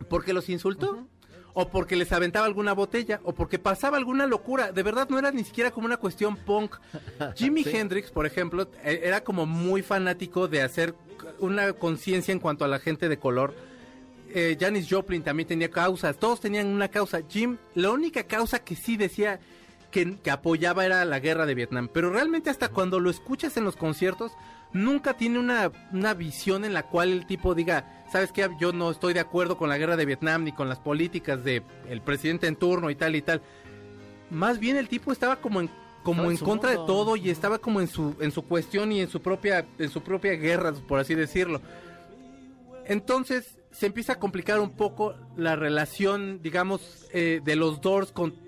¿Porque 0.09 0.33
los 0.33 0.49
insultó? 0.49 1.07
O 1.53 1.69
porque 1.69 1.95
les 1.95 2.11
aventaba 2.11 2.45
alguna 2.45 2.73
botella, 2.73 3.21
o 3.23 3.33
porque 3.33 3.57
pasaba 3.57 3.95
alguna 3.95 4.27
locura. 4.27 4.73
De 4.73 4.83
verdad 4.83 5.07
no 5.09 5.17
era 5.17 5.31
ni 5.31 5.45
siquiera 5.45 5.71
como 5.71 5.85
una 5.85 5.97
cuestión 5.97 6.35
punk. 6.35 6.75
Jimi 7.35 7.63
Hendrix, 7.65 8.11
por 8.11 8.25
ejemplo, 8.25 8.69
e, 8.83 9.01
era 9.03 9.23
como 9.23 9.45
muy 9.45 9.81
fanático 9.81 10.49
de 10.49 10.61
hacer 10.61 10.93
una 11.39 11.71
conciencia 11.73 12.33
en 12.33 12.39
cuanto 12.39 12.65
a 12.65 12.67
la 12.67 12.79
gente 12.79 13.07
de 13.07 13.17
color. 13.17 13.55
Eh, 14.33 14.57
Janis 14.59 14.87
Joplin 14.89 15.23
también 15.23 15.47
tenía 15.47 15.71
causas, 15.71 16.17
todos 16.17 16.41
tenían 16.41 16.67
una 16.67 16.89
causa. 16.89 17.21
Jim, 17.29 17.57
la 17.73 17.91
única 17.91 18.23
causa 18.23 18.59
que 18.59 18.75
sí 18.75 18.97
decía, 18.97 19.39
que, 19.95 20.31
apoyaba 20.31 20.85
era 20.85 21.05
la 21.05 21.19
guerra 21.19 21.45
de 21.45 21.55
Vietnam. 21.55 21.89
Pero 21.91 22.09
realmente 22.09 22.49
hasta 22.49 22.69
cuando 22.69 22.99
lo 22.99 23.09
escuchas 23.09 23.55
en 23.55 23.63
los 23.63 23.77
conciertos, 23.77 24.33
nunca 24.73 25.15
tiene 25.15 25.39
una, 25.39 25.71
una 25.93 26.13
visión 26.13 26.65
en 26.65 26.73
la 26.73 26.83
cual 26.83 27.13
el 27.13 27.25
tipo 27.25 27.55
diga, 27.55 28.03
sabes 28.11 28.33
que 28.33 28.49
yo 28.59 28.73
no 28.73 28.91
estoy 28.91 29.13
de 29.13 29.21
acuerdo 29.21 29.57
con 29.57 29.69
la 29.69 29.77
guerra 29.77 29.95
de 29.95 30.05
Vietnam 30.05 30.43
ni 30.43 30.51
con 30.51 30.67
las 30.67 30.79
políticas 30.79 31.43
del 31.45 31.63
el 31.87 32.01
presidente 32.01 32.47
en 32.47 32.57
turno 32.57 32.89
y 32.89 32.95
tal 32.95 33.15
y 33.15 33.21
tal. 33.21 33.41
Más 34.29 34.59
bien 34.59 34.75
el 34.75 34.89
tipo 34.89 35.11
estaba 35.11 35.37
como 35.37 35.61
en 35.61 35.69
como 36.03 36.29
en 36.29 36.37
contra 36.37 36.69
de 36.69 36.75
todo 36.75 37.15
y 37.15 37.31
estaba 37.31 37.57
como 37.57 37.81
en 37.81 37.87
su 37.87 38.15
en 38.19 38.31
su 38.31 38.43
cuestión 38.43 38.91
y 38.91 38.99
en 39.01 39.09
su 39.09 39.21
propia 39.21 39.65
en 39.79 39.89
su 39.89 40.03
propia 40.03 40.33
guerra, 40.33 40.73
por 40.73 40.99
así 40.99 41.15
decirlo. 41.15 41.61
Entonces 42.85 43.57
se 43.71 43.85
empieza 43.87 44.13
a 44.13 44.19
complicar 44.19 44.59
un 44.59 44.71
poco 44.71 45.15
la 45.35 45.55
relación, 45.55 46.41
digamos, 46.41 47.07
eh, 47.13 47.41
de 47.43 47.55
los 47.55 47.81
Doors 47.81 48.11
con 48.11 48.44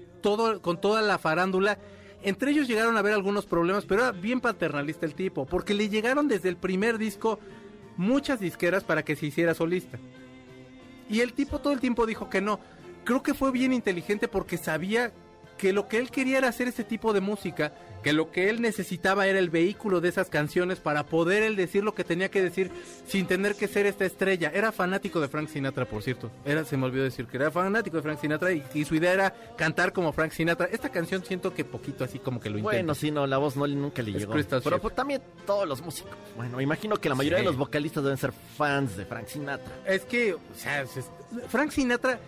con 0.61 0.81
toda 0.81 1.01
la 1.01 1.17
farándula. 1.17 1.77
Entre 2.23 2.51
ellos 2.51 2.67
llegaron 2.67 2.95
a 2.95 2.99
haber 2.99 3.13
algunos 3.13 3.45
problemas, 3.45 3.85
pero 3.85 4.01
era 4.01 4.11
bien 4.11 4.41
paternalista 4.41 5.05
el 5.05 5.13
tipo, 5.13 5.45
porque 5.45 5.73
le 5.73 5.89
llegaron 5.89 6.27
desde 6.27 6.49
el 6.49 6.57
primer 6.57 6.97
disco 6.97 7.39
muchas 7.95 8.39
disqueras 8.39 8.83
para 8.83 9.03
que 9.03 9.15
se 9.15 9.27
hiciera 9.27 9.53
solista. 9.53 9.99
Y 11.09 11.21
el 11.21 11.33
tipo 11.33 11.59
todo 11.59 11.73
el 11.73 11.79
tiempo 11.79 12.05
dijo 12.05 12.29
que 12.29 12.41
no. 12.41 12.59
Creo 13.05 13.23
que 13.23 13.33
fue 13.33 13.51
bien 13.51 13.71
inteligente 13.71 14.27
porque 14.27 14.57
sabía 14.57 15.13
que 15.57 15.73
lo 15.73 15.87
que 15.87 15.97
él 15.97 16.11
quería 16.11 16.37
era 16.37 16.49
hacer 16.49 16.67
ese 16.67 16.83
tipo 16.83 17.13
de 17.13 17.21
música, 17.21 17.73
que 18.03 18.13
lo 18.13 18.31
que 18.31 18.49
él 18.49 18.61
necesitaba 18.61 19.27
era 19.27 19.39
el 19.39 19.49
vehículo 19.49 19.99
de 20.01 20.09
esas 20.09 20.29
canciones 20.29 20.79
para 20.79 21.05
poder 21.05 21.43
él 21.43 21.55
decir 21.55 21.83
lo 21.83 21.93
que 21.93 22.03
tenía 22.03 22.29
que 22.29 22.41
decir 22.41 22.71
sin 23.05 23.25
tener 23.25 23.55
que 23.55 23.67
ser 23.67 23.85
esta 23.85 24.05
estrella. 24.05 24.51
Era 24.53 24.71
fanático 24.71 25.19
de 25.19 25.27
Frank 25.27 25.49
Sinatra, 25.49 25.85
por 25.85 26.03
cierto. 26.03 26.31
Era, 26.45 26.63
se 26.63 26.77
me 26.77 26.85
olvidó 26.85 27.03
decir 27.03 27.25
que 27.25 27.37
era 27.37 27.51
fanático 27.51 27.97
de 27.97 28.03
Frank 28.03 28.19
Sinatra 28.21 28.51
y, 28.51 28.85
su 28.85 28.95
idea 28.95 29.11
era 29.11 29.33
cantar 29.57 29.91
como 29.91 30.13
Frank 30.13 30.31
Sinatra. 30.31 30.67
Esta 30.71 30.89
canción 30.89 31.25
siento 31.25 31.53
que 31.53 31.65
poquito 31.65 32.03
así 32.03 32.19
como 32.19 32.39
que 32.39 32.49
lo 32.49 32.59
intenta. 32.59 32.77
Bueno, 32.77 32.95
sí, 32.95 33.11
no, 33.11 33.27
la 33.27 33.37
voz 33.37 33.57
no 33.57 33.67
nunca 33.67 34.01
le 34.01 34.13
llegó. 34.13 34.33
Pero 34.63 34.79
pues, 34.79 34.95
también 34.95 35.21
todos 35.45 35.67
los 35.67 35.81
músicos. 35.81 36.13
Bueno, 36.35 36.61
imagino 36.61 36.97
que 36.97 37.09
la 37.09 37.15
mayoría 37.15 37.39
de 37.39 37.45
los 37.45 37.57
vocalistas 37.57 38.03
deben 38.03 38.17
ser 38.17 38.31
fans 38.31 38.95
de 38.95 39.05
Frank 39.05 39.27
Sinatra. 39.27 39.73
Es 39.85 40.05
que, 40.05 40.35
o 40.35 40.39
sea, 40.55 40.85
Frank 41.49 41.71
Sinatra 41.71 42.19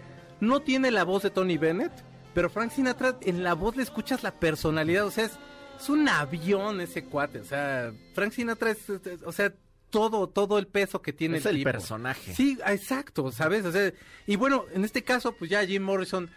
no 0.41 0.61
tiene 0.61 0.91
la 0.91 1.03
voz 1.03 1.23
de 1.23 1.29
Tony 1.29 1.57
Bennett 1.57 2.08
pero 2.33 2.49
Frank 2.49 2.71
Sinatra, 2.71 3.17
en 3.21 3.43
la 3.43 3.53
voz 3.53 3.75
le 3.75 3.83
escuchas 3.83 4.23
la 4.23 4.31
personalidad, 4.31 5.05
o 5.05 5.11
sea, 5.11 5.25
es, 5.25 5.89
un 5.89 6.07
avión 6.09 6.81
ese 6.81 7.05
cuate, 7.05 7.39
o 7.39 7.45
sea, 7.45 7.93
Frank 8.13 8.33
Sinatra 8.33 8.71
es, 8.71 8.79
o 9.25 9.31
sea, 9.31 9.53
todo, 9.89 10.27
todo 10.27 10.59
el 10.59 10.67
peso 10.67 11.01
que 11.01 11.13
tiene 11.13 11.37
es 11.37 11.45
el, 11.45 11.63
personaje. 11.63 12.33
Sí, 12.35 12.57
exacto, 12.65 13.31
¿sabes? 13.31 13.65
O 13.65 13.71
sea, 13.71 13.91
y 14.27 14.35
bueno, 14.35 14.65
en 14.73 14.83
este 14.83 15.03
caso, 15.03 15.31
pues 15.31 15.49
ya 15.49 15.65
Jim 15.65 15.81
Morrison 15.81 16.29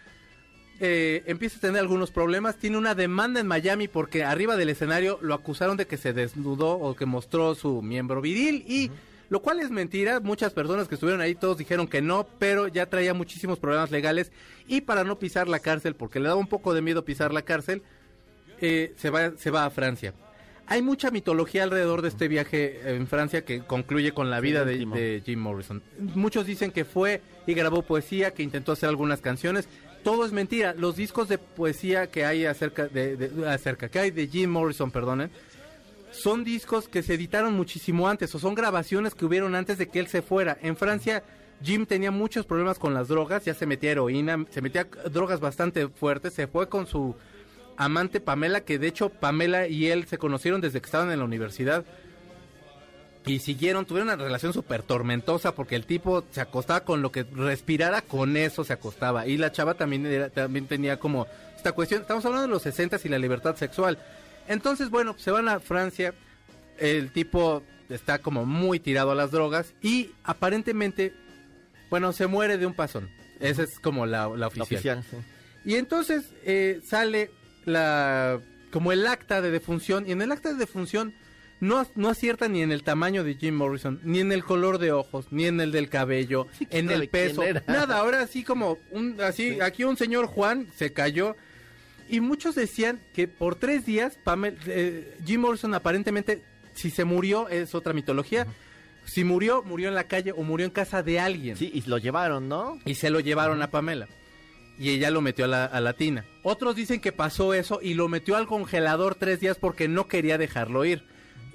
eh, 0.79 1.23
empieza 1.27 1.57
a 1.57 1.61
tener 1.61 1.79
algunos 1.79 2.11
problemas. 2.11 2.57
Tiene 2.57 2.77
una 2.77 2.95
demanda 2.95 3.39
en 3.39 3.47
Miami 3.47 3.87
porque 3.87 4.23
arriba 4.23 4.57
del 4.57 4.69
escenario 4.69 5.19
lo 5.21 5.33
acusaron 5.33 5.77
de 5.77 5.87
que 5.87 5.97
se 5.97 6.13
desnudó 6.13 6.71
o 6.71 6.95
que 6.95 7.05
mostró 7.05 7.55
su 7.55 7.81
miembro 7.81 8.21
viril 8.21 8.65
y 8.67 8.91
lo 9.29 9.41
cual 9.41 9.59
es 9.59 9.71
mentira. 9.71 10.19
Muchas 10.19 10.53
personas 10.53 10.87
que 10.87 10.95
estuvieron 10.95 11.21
ahí 11.21 11.35
todos 11.35 11.57
dijeron 11.57 11.87
que 11.87 12.01
no, 12.01 12.27
pero 12.39 12.67
ya 12.67 12.85
traía 12.87 13.13
muchísimos 13.13 13.59
problemas 13.59 13.91
legales 13.91 14.31
y 14.67 14.81
para 14.81 15.03
no 15.03 15.19
pisar 15.19 15.47
la 15.47 15.59
cárcel, 15.59 15.95
porque 15.95 16.19
le 16.19 16.27
daba 16.27 16.39
un 16.39 16.47
poco 16.47 16.73
de 16.73 16.81
miedo 16.81 17.05
pisar 17.05 17.33
la 17.33 17.41
cárcel, 17.41 17.83
eh, 18.61 18.93
se, 18.97 19.09
va, 19.09 19.31
se 19.37 19.51
va 19.51 19.65
a 19.65 19.69
Francia. 19.69 20.13
Hay 20.65 20.81
mucha 20.81 21.11
mitología 21.11 21.63
alrededor 21.63 22.01
de 22.01 22.07
este 22.07 22.27
viaje 22.27 22.95
en 22.95 23.07
Francia 23.07 23.43
que 23.43 23.59
concluye 23.61 24.13
con 24.13 24.29
la 24.29 24.39
vida 24.39 24.63
de, 24.63 25.21
Jim 25.25 25.39
Morrison. 25.39 25.83
Muchos 26.15 26.45
dicen 26.45 26.71
que 26.71 26.85
fue 26.85 27.21
y 27.45 27.53
grabó 27.53 27.81
poesía, 27.81 28.31
que 28.31 28.43
intentó 28.43 28.71
hacer 28.71 28.87
algunas 28.87 29.19
canciones. 29.19 29.67
Todo 30.03 30.25
es 30.25 30.31
mentira. 30.31 30.73
Los 30.77 30.95
discos 30.95 31.27
de 31.27 31.37
poesía 31.37 32.07
que 32.07 32.25
hay 32.25 32.45
acerca 32.45 32.87
de, 32.87 33.29
acerca 33.47 33.89
que 33.89 33.99
hay 33.99 34.11
de 34.11 34.27
Jim 34.27 34.49
Morrison, 34.49 34.89
perdonen, 34.89 35.31
son 36.13 36.43
discos 36.43 36.87
que 36.87 37.03
se 37.03 37.15
editaron 37.15 37.53
muchísimo 37.53 38.07
antes 38.07 38.33
o 38.35 38.39
son 38.39 38.55
grabaciones 38.55 39.15
que 39.15 39.25
hubieron 39.25 39.55
antes 39.55 39.77
de 39.77 39.87
que 39.87 39.99
él 39.99 40.07
se 40.07 40.21
fuera. 40.21 40.57
En 40.61 40.77
Francia, 40.77 41.23
Jim 41.61 41.85
tenía 41.85 42.11
muchos 42.11 42.45
problemas 42.45 42.77
con 42.77 42.93
las 42.93 43.07
drogas, 43.07 43.45
ya 43.45 43.53
se 43.53 43.65
metía 43.65 43.91
heroína, 43.91 44.45
se 44.49 44.61
metía 44.61 44.87
drogas 45.11 45.39
bastante 45.39 45.87
fuertes, 45.87 46.33
se 46.33 46.47
fue 46.47 46.69
con 46.69 46.87
su 46.87 47.15
amante 47.77 48.19
Pamela, 48.19 48.61
que 48.61 48.77
de 48.77 48.87
hecho 48.87 49.09
Pamela 49.09 49.67
y 49.67 49.87
él 49.87 50.05
se 50.05 50.17
conocieron 50.17 50.61
desde 50.61 50.79
que 50.79 50.85
estaban 50.85 51.11
en 51.11 51.19
la 51.19 51.25
universidad. 51.25 51.83
Y 53.25 53.39
siguieron, 53.39 53.85
tuvieron 53.85 54.09
una 54.09 54.21
relación 54.21 54.51
súper 54.51 54.83
tormentosa 54.83 55.55
porque 55.55 55.77
el 55.77 55.85
tipo 55.85 56.25
se 56.31 56.41
acostaba 56.41 56.81
con 56.81 57.01
lo 57.01 57.11
que 57.11 57.23
respirara, 57.23 58.01
con 58.01 58.35
eso 58.35 58.65
se 58.65 58.73
acostaba. 58.73 59.25
Y 59.25 59.37
la 59.37 59.51
chava 59.51 59.75
también, 59.75 60.29
también 60.33 60.67
tenía 60.67 60.99
como 60.99 61.25
esta 61.55 61.71
cuestión, 61.71 62.01
estamos 62.01 62.25
hablando 62.25 62.47
de 62.47 62.53
los 62.53 62.63
60 62.63 62.99
y 63.01 63.07
la 63.07 63.17
libertad 63.17 63.55
sexual. 63.55 63.97
Entonces, 64.47 64.89
bueno, 64.89 65.15
se 65.17 65.31
van 65.31 65.47
a 65.49 65.59
Francia. 65.59 66.13
El 66.77 67.11
tipo 67.11 67.63
está 67.89 68.19
como 68.19 68.45
muy 68.45 68.79
tirado 68.79 69.11
a 69.11 69.15
las 69.15 69.31
drogas 69.31 69.73
y 69.81 70.11
aparentemente, 70.23 71.13
bueno, 71.89 72.13
se 72.13 72.27
muere 72.27 72.57
de 72.57 72.65
un 72.65 72.73
pasón. 72.73 73.09
Esa 73.39 73.63
es 73.63 73.79
como 73.79 74.05
la, 74.05 74.27
oficial. 74.27 75.03
Y 75.65 75.75
entonces 75.75 76.25
eh, 76.43 76.81
sale 76.83 77.31
la 77.65 78.39
como 78.71 78.91
el 78.91 79.05
acta 79.05 79.41
de 79.41 79.51
defunción 79.51 80.05
y 80.07 80.13
en 80.13 80.21
el 80.21 80.31
acta 80.31 80.51
de 80.51 80.55
defunción 80.55 81.13
no, 81.59 81.87
no 81.95 82.09
acierta 82.09 82.47
ni 82.49 82.61
en 82.61 82.71
el 82.71 82.83
tamaño 82.83 83.23
de 83.23 83.35
Jim 83.35 83.55
Morrison, 83.55 84.01
ni 84.03 84.19
en 84.19 84.31
el 84.31 84.43
color 84.43 84.79
de 84.79 84.91
ojos, 84.91 85.27
ni 85.31 85.45
en 85.45 85.61
el 85.61 85.71
del 85.71 85.87
cabello, 85.89 86.47
en 86.71 86.89
el 86.89 87.07
peso, 87.07 87.43
nada. 87.67 87.99
Ahora 87.99 88.21
así 88.21 88.43
como 88.43 88.79
un 88.91 89.21
así 89.21 89.61
aquí 89.61 89.83
un 89.83 89.95
señor 89.95 90.25
Juan 90.25 90.67
se 90.75 90.91
cayó 90.91 91.35
y 92.13 92.21
muchos 92.21 92.53
decían 92.53 93.01
que 93.15 93.27
por 93.27 93.55
tres 93.55 93.87
días 93.87 94.19
Pamela, 94.23 94.55
eh, 94.67 95.17
Jim 95.25 95.41
Morrison 95.41 95.73
aparentemente, 95.73 96.43
si 96.75 96.91
se 96.91 97.05
murió, 97.05 97.49
es 97.49 97.73
otra 97.73 97.91
mitología, 97.91 98.45
Si 99.05 99.23
murió, 99.23 99.63
murió 99.63 99.89
en 99.89 99.95
la 99.95 100.03
calle 100.03 100.31
o 100.31 100.43
murió 100.43 100.67
en 100.67 100.71
casa 100.71 101.01
de 101.01 101.19
alguien. 101.19 101.57
Sí, 101.57 101.71
y 101.73 101.81
lo 101.89 101.97
llevaron, 101.97 102.47
¿no? 102.47 102.77
Y 102.85 102.93
se 102.95 103.09
lo 103.09 103.19
llevaron 103.19 103.63
a 103.63 103.71
Pamela. 103.71 104.07
Y 104.77 104.89
ella 104.89 105.09
lo 105.09 105.21
metió 105.21 105.45
a 105.45 105.47
la, 105.47 105.65
a 105.65 105.81
la 105.81 105.93
tina. 105.93 106.23
Otros 106.43 106.75
dicen 106.75 107.01
que 107.01 107.11
pasó 107.11 107.55
eso 107.55 107.79
y 107.81 107.95
lo 107.95 108.07
metió 108.07 108.35
al 108.35 108.45
congelador 108.45 109.15
tres 109.15 109.39
días 109.39 109.57
porque 109.59 109.87
no 109.87 110.07
quería 110.07 110.37
dejarlo 110.37 110.85
ir. 110.85 111.03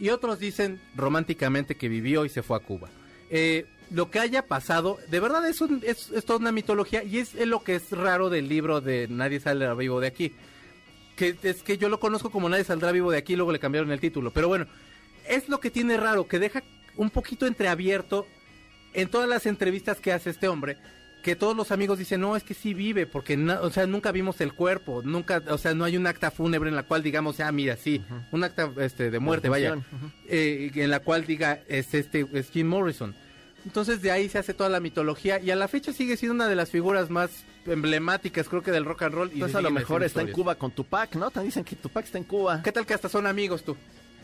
Y 0.01 0.11
otros 0.11 0.41
dicen 0.41 0.81
románticamente 0.97 1.77
que 1.77 1.89
vivió 1.89 2.25
y 2.25 2.31
se 2.31 2.43
fue 2.43 2.57
a 2.57 2.61
Cuba. 2.61 2.91
Eh, 3.31 3.66
lo 3.91 4.11
que 4.11 4.18
haya 4.18 4.47
pasado, 4.47 4.99
de 5.09 5.18
verdad 5.20 5.49
es, 5.49 5.61
un- 5.61 5.83
es, 5.85 6.11
toda 6.26 6.39
una 6.39 6.53
mitología 6.53 7.03
y 7.03 7.18
es, 7.18 7.35
es 7.35 7.47
lo 7.47 7.62
que 7.62 7.74
es 7.76 7.91
raro 7.91 8.29
del 8.31 8.49
libro 8.49 8.81
de 8.81 9.09
Nadie 9.09 9.41
sale 9.41 9.72
vivo 9.74 10.01
de 10.01 10.07
aquí. 10.09 10.33
Que 11.16 11.37
es 11.43 11.62
que 11.62 11.79
yo 11.79 11.89
lo 11.89 11.99
conozco 11.99 12.31
como 12.31 12.49
Nadie 12.49 12.64
saldrá 12.64 12.93
vivo 12.93 13.11
de 13.11 13.18
aquí, 13.18 13.35
luego 13.35 13.51
le 13.53 13.59
cambiaron 13.59 13.91
el 13.91 14.01
título. 14.01 14.31
Pero 14.31 14.49
bueno, 14.49 14.66
es 15.26 15.49
lo 15.49 15.59
que 15.61 15.70
tiene 15.70 15.97
raro, 15.97 16.29
que 16.29 16.39
deja 16.39 16.62
un 16.97 17.11
poquito 17.11 17.47
entreabierto 17.47 18.26
en 18.93 19.09
todas 19.09 19.29
las 19.29 19.47
entrevistas 19.47 20.01
que 20.01 20.12
hace 20.12 20.31
este 20.31 20.49
hombre, 20.49 20.76
que 21.29 21.37
todos 21.37 21.55
los 21.55 21.70
amigos 21.72 21.99
dicen, 21.99 22.22
no, 22.22 22.37
es 22.37 22.43
que 22.43 22.55
sí 22.55 22.72
vive, 22.72 23.07
porque 23.07 23.37
o 23.37 23.70
sea, 23.70 23.87
nunca 23.87 24.12
vimos 24.12 24.41
el 24.41 24.55
cuerpo, 24.55 25.03
nunca, 25.05 25.43
o 25.51 25.59
sea, 25.59 25.74
no 25.74 25.85
hay 25.85 25.97
un 25.99 26.07
acta 26.07 26.31
fúnebre 26.31 26.70
en 26.70 26.76
la 26.76 26.85
cual 26.85 27.03
digamos, 27.03 27.39
ah, 27.41 27.53
mira, 27.53 27.76
sí, 27.76 28.03
un 28.33 28.45
acta 28.45 28.72
este, 28.79 29.11
de 29.11 29.18
muerte, 29.18 29.51
vaya, 29.51 29.76
eh, 30.26 30.70
en 30.74 30.91
la 30.91 31.01
cual 31.01 31.26
diga, 31.26 31.61
es 31.68 31.93
este, 31.93 32.26
es 32.33 32.51
Jim 32.51 32.66
Morrison. 32.66 33.14
Entonces 33.66 34.01
de 34.01 34.11
ahí 34.11 34.29
se 34.31 34.39
hace 34.39 34.55
toda 34.55 34.70
la 34.70 34.81
mitología 34.81 35.39
y 35.39 35.51
a 35.51 35.57
la 35.57 35.68
fecha 35.68 35.93
sigue 35.93 36.16
siendo 36.16 36.35
una 36.35 36.49
de 36.49 36.55
las 36.57 36.70
figuras 36.70 37.11
más 37.11 37.45
emblemáticas, 37.66 38.49
creo 38.49 38.62
que 38.62 38.70
del 38.70 38.87
rock 38.87 39.03
and 39.03 39.14
roll. 39.14 39.29
Y 39.29 39.35
Entonces 39.35 39.53
se 39.53 39.59
a 39.59 39.61
lo 39.62 39.70
mejor 39.70 40.03
está 40.03 40.22
en. 40.22 40.33
Cuba 40.33 40.55
con 40.55 40.70
Tupac, 40.70 41.14
¿no? 41.16 41.31
También 41.31 41.51
dicen 41.51 41.64
que 41.64 41.76
Tupac 41.76 42.05
está 42.07 42.16
en 42.18 42.24
Cuba. 42.24 42.62
¿Qué 42.62 42.72
tal 42.72 42.87
que 42.87 42.95
hasta 42.95 43.09
son 43.11 43.26
amigos 43.26 43.62
tú? 43.64 43.76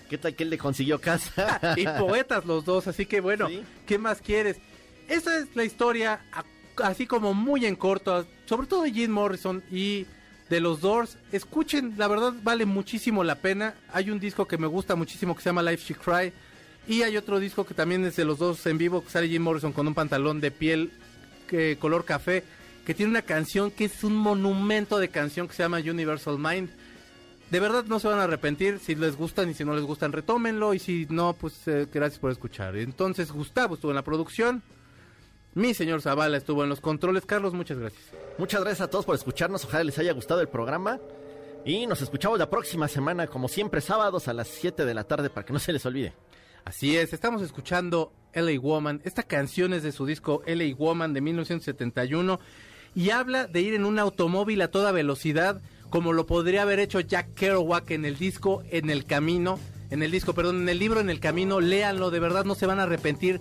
¿Qué 0.08 0.16
tal 0.16 0.34
que 0.34 0.44
él 0.44 0.50
le 0.50 0.56
consiguió 0.56 0.98
casa? 1.00 1.60
y 1.76 1.84
poetas 1.98 2.46
los 2.46 2.64
dos, 2.64 2.86
así 2.86 3.04
que 3.04 3.20
bueno, 3.20 3.48
Sí. 3.48 3.62
¿qué 3.86 3.98
más 3.98 4.22
quieres? 4.22 4.56
Esa 5.08 5.36
es 5.38 5.54
la 5.54 5.64
historia, 5.64 6.20
a- 6.32 6.44
así 6.82 7.06
como 7.06 7.34
muy 7.34 7.66
en 7.66 7.76
corto, 7.76 8.26
sobre 8.46 8.66
todo 8.66 8.82
de 8.82 8.92
Jim 8.92 9.10
Morrison 9.10 9.62
y 9.70 10.06
de 10.48 10.60
los 10.60 10.80
Doors. 10.80 11.16
Escuchen, 11.32 11.94
la 11.96 12.08
verdad 12.08 12.32
vale 12.42 12.66
muchísimo 12.66 13.24
la 13.24 13.36
pena. 13.36 13.74
Hay 13.92 14.10
un 14.10 14.20
disco 14.20 14.46
que 14.46 14.58
me 14.58 14.66
gusta 14.66 14.94
muchísimo 14.94 15.34
que 15.34 15.42
se 15.42 15.48
llama 15.48 15.62
Life 15.62 15.84
She 15.86 15.94
Cry. 15.94 16.32
Y 16.86 17.02
hay 17.02 17.16
otro 17.16 17.40
disco 17.40 17.64
que 17.64 17.74
también 17.74 18.04
es 18.04 18.16
de 18.16 18.24
los 18.24 18.38
dos 18.38 18.66
en 18.66 18.76
vivo, 18.76 19.02
que 19.02 19.10
sale 19.10 19.28
Jim 19.28 19.42
Morrison 19.42 19.72
con 19.72 19.86
un 19.86 19.94
pantalón 19.94 20.40
de 20.40 20.50
piel 20.50 20.92
que, 21.48 21.78
color 21.78 22.04
café, 22.04 22.44
que 22.84 22.94
tiene 22.94 23.10
una 23.10 23.22
canción 23.22 23.70
que 23.70 23.86
es 23.86 24.04
un 24.04 24.14
monumento 24.14 24.98
de 24.98 25.08
canción 25.08 25.48
que 25.48 25.54
se 25.54 25.62
llama 25.62 25.78
Universal 25.78 26.38
Mind. 26.38 26.68
De 27.50 27.60
verdad 27.60 27.84
no 27.84 27.98
se 28.00 28.08
van 28.08 28.18
a 28.18 28.24
arrepentir, 28.24 28.80
si 28.80 28.94
les 28.94 29.16
gustan 29.16 29.50
y 29.50 29.54
si 29.54 29.64
no 29.64 29.74
les 29.74 29.84
gustan 29.84 30.12
retómenlo 30.12 30.74
y 30.74 30.78
si 30.78 31.06
no, 31.08 31.34
pues 31.34 31.66
eh, 31.66 31.86
gracias 31.92 32.18
por 32.18 32.30
escuchar. 32.30 32.76
Entonces 32.76 33.30
Gustavo 33.32 33.74
estuvo 33.74 33.90
en 33.92 33.96
la 33.96 34.02
producción, 34.02 34.62
mi 35.54 35.74
señor 35.74 36.02
Zavala 36.02 36.36
estuvo 36.36 36.62
en 36.62 36.68
los 36.68 36.80
controles, 36.80 37.26
Carlos, 37.26 37.54
muchas 37.54 37.78
gracias. 37.78 38.02
Muchas 38.38 38.60
gracias 38.62 38.82
a 38.82 38.90
todos 38.90 39.04
por 39.04 39.14
escucharnos. 39.14 39.64
Ojalá 39.64 39.84
les 39.84 39.98
haya 39.98 40.12
gustado 40.12 40.40
el 40.40 40.48
programa. 40.48 40.98
Y 41.64 41.86
nos 41.86 42.02
escuchamos 42.02 42.38
la 42.38 42.50
próxima 42.50 42.88
semana, 42.88 43.26
como 43.26 43.48
siempre, 43.48 43.80
sábados 43.80 44.28
a 44.28 44.34
las 44.34 44.48
7 44.48 44.84
de 44.84 44.94
la 44.94 45.04
tarde, 45.04 45.30
para 45.30 45.46
que 45.46 45.52
no 45.52 45.58
se 45.58 45.72
les 45.72 45.86
olvide. 45.86 46.12
Así 46.64 46.96
es, 46.96 47.12
estamos 47.12 47.42
escuchando 47.42 48.12
LA 48.34 48.58
Woman. 48.60 49.00
Esta 49.04 49.22
canción 49.22 49.72
es 49.72 49.82
de 49.82 49.92
su 49.92 50.06
disco 50.06 50.42
LA 50.46 50.74
Woman 50.76 51.12
de 51.12 51.20
1971 51.20 52.40
y 52.94 53.10
habla 53.10 53.46
de 53.46 53.60
ir 53.60 53.74
en 53.74 53.84
un 53.84 53.98
automóvil 53.98 54.62
a 54.62 54.70
toda 54.70 54.92
velocidad, 54.92 55.60
como 55.90 56.12
lo 56.12 56.26
podría 56.26 56.62
haber 56.62 56.80
hecho 56.80 57.00
Jack 57.00 57.34
Kerouac 57.34 57.90
en 57.90 58.04
el 58.04 58.16
disco 58.16 58.62
En 58.70 58.90
el 58.90 59.04
Camino, 59.04 59.58
en 59.90 60.02
el 60.02 60.10
disco, 60.10 60.32
perdón, 60.32 60.62
en 60.62 60.68
el 60.68 60.78
libro 60.78 61.00
En 61.00 61.10
el 61.10 61.20
Camino. 61.20 61.60
Léanlo, 61.60 62.10
de 62.10 62.20
verdad 62.20 62.44
no 62.44 62.54
se 62.54 62.66
van 62.66 62.80
a 62.80 62.84
arrepentir. 62.84 63.40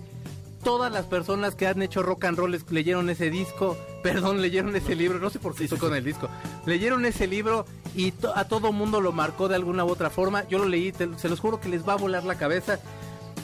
Todas 0.64 0.90
las 0.90 1.04
personas 1.04 1.54
que 1.54 1.66
han 1.66 1.82
hecho 1.82 2.02
rock 2.02 2.24
and 2.24 2.38
roll 2.38 2.58
leyeron 2.70 3.10
ese 3.10 3.28
disco, 3.30 3.76
perdón, 4.02 4.40
leyeron 4.40 4.74
ese 4.74 4.94
libro, 4.96 5.18
no 5.18 5.28
sé 5.30 5.38
por 5.38 5.54
qué 5.54 5.64
estoy 5.64 5.78
con 5.78 5.94
el 5.94 6.02
disco, 6.02 6.28
leyeron 6.66 7.04
ese 7.04 7.26
libro 7.26 7.66
y 7.94 8.12
to- 8.12 8.34
a 8.36 8.48
todo 8.48 8.72
mundo 8.72 9.00
lo 9.00 9.12
marcó 9.12 9.48
de 9.48 9.56
alguna 9.56 9.84
u 9.84 9.90
otra 9.90 10.08
forma. 10.10 10.48
Yo 10.48 10.58
lo 10.58 10.64
leí, 10.64 10.90
te- 10.90 11.18
se 11.18 11.28
los 11.28 11.38
juro 11.40 11.60
que 11.60 11.68
les 11.68 11.86
va 11.86 11.92
a 11.92 11.96
volar 11.96 12.24
la 12.24 12.36
cabeza. 12.36 12.80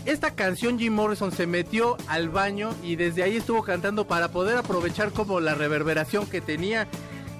Esta 0.06 0.34
canción 0.34 0.78
Jim 0.78 0.94
Morrison 0.94 1.30
se 1.30 1.46
metió 1.46 1.98
al 2.08 2.30
baño 2.30 2.70
y 2.82 2.96
desde 2.96 3.22
ahí 3.22 3.36
estuvo 3.36 3.62
cantando 3.62 4.06
para 4.06 4.28
poder 4.32 4.56
aprovechar 4.56 5.12
como 5.12 5.40
la 5.40 5.54
reverberación 5.54 6.24
que 6.26 6.40
tenía. 6.40 6.88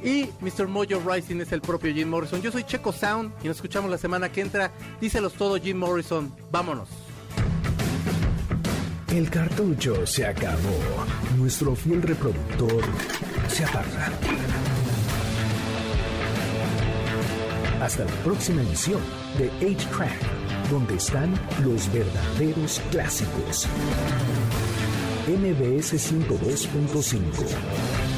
Y 0.05 0.29
Mr. 0.41 0.69
Mojo 0.69 1.01
Rising 1.07 1.41
es 1.41 1.53
el 1.53 1.63
propio 1.63 1.93
Jim 1.95 2.09
Morrison. 2.09 2.43
Yo 2.43 2.53
soy 2.53 2.65
Checo 2.65 2.93
Sound 2.93 3.33
y 3.43 3.49
nos 3.49 3.57
escuchamos 3.57 3.91
la 3.91 3.97
semana 3.99 4.31
que 4.31 4.43
entra. 4.43 4.73
Díselos 5.01 5.33
todo 5.35 5.57
Jim 5.59 5.79
Morrison. 5.79 6.35
Vámonos. 6.51 6.89
El 9.13 9.29
cartucho 9.29 10.07
se 10.07 10.25
acabó. 10.25 10.79
Nuestro 11.37 11.75
fiel 11.75 12.01
reproductor 12.01 12.85
se 13.49 13.65
apaga. 13.65 14.13
Hasta 17.83 18.05
la 18.05 18.11
próxima 18.23 18.63
emisión 18.63 19.01
de 19.37 19.51
8-Track, 19.67 20.71
donde 20.71 20.95
están 20.95 21.35
los 21.65 21.93
verdaderos 21.93 22.81
clásicos. 22.93 23.67
MBS 25.27 25.95
102.5 25.95 28.10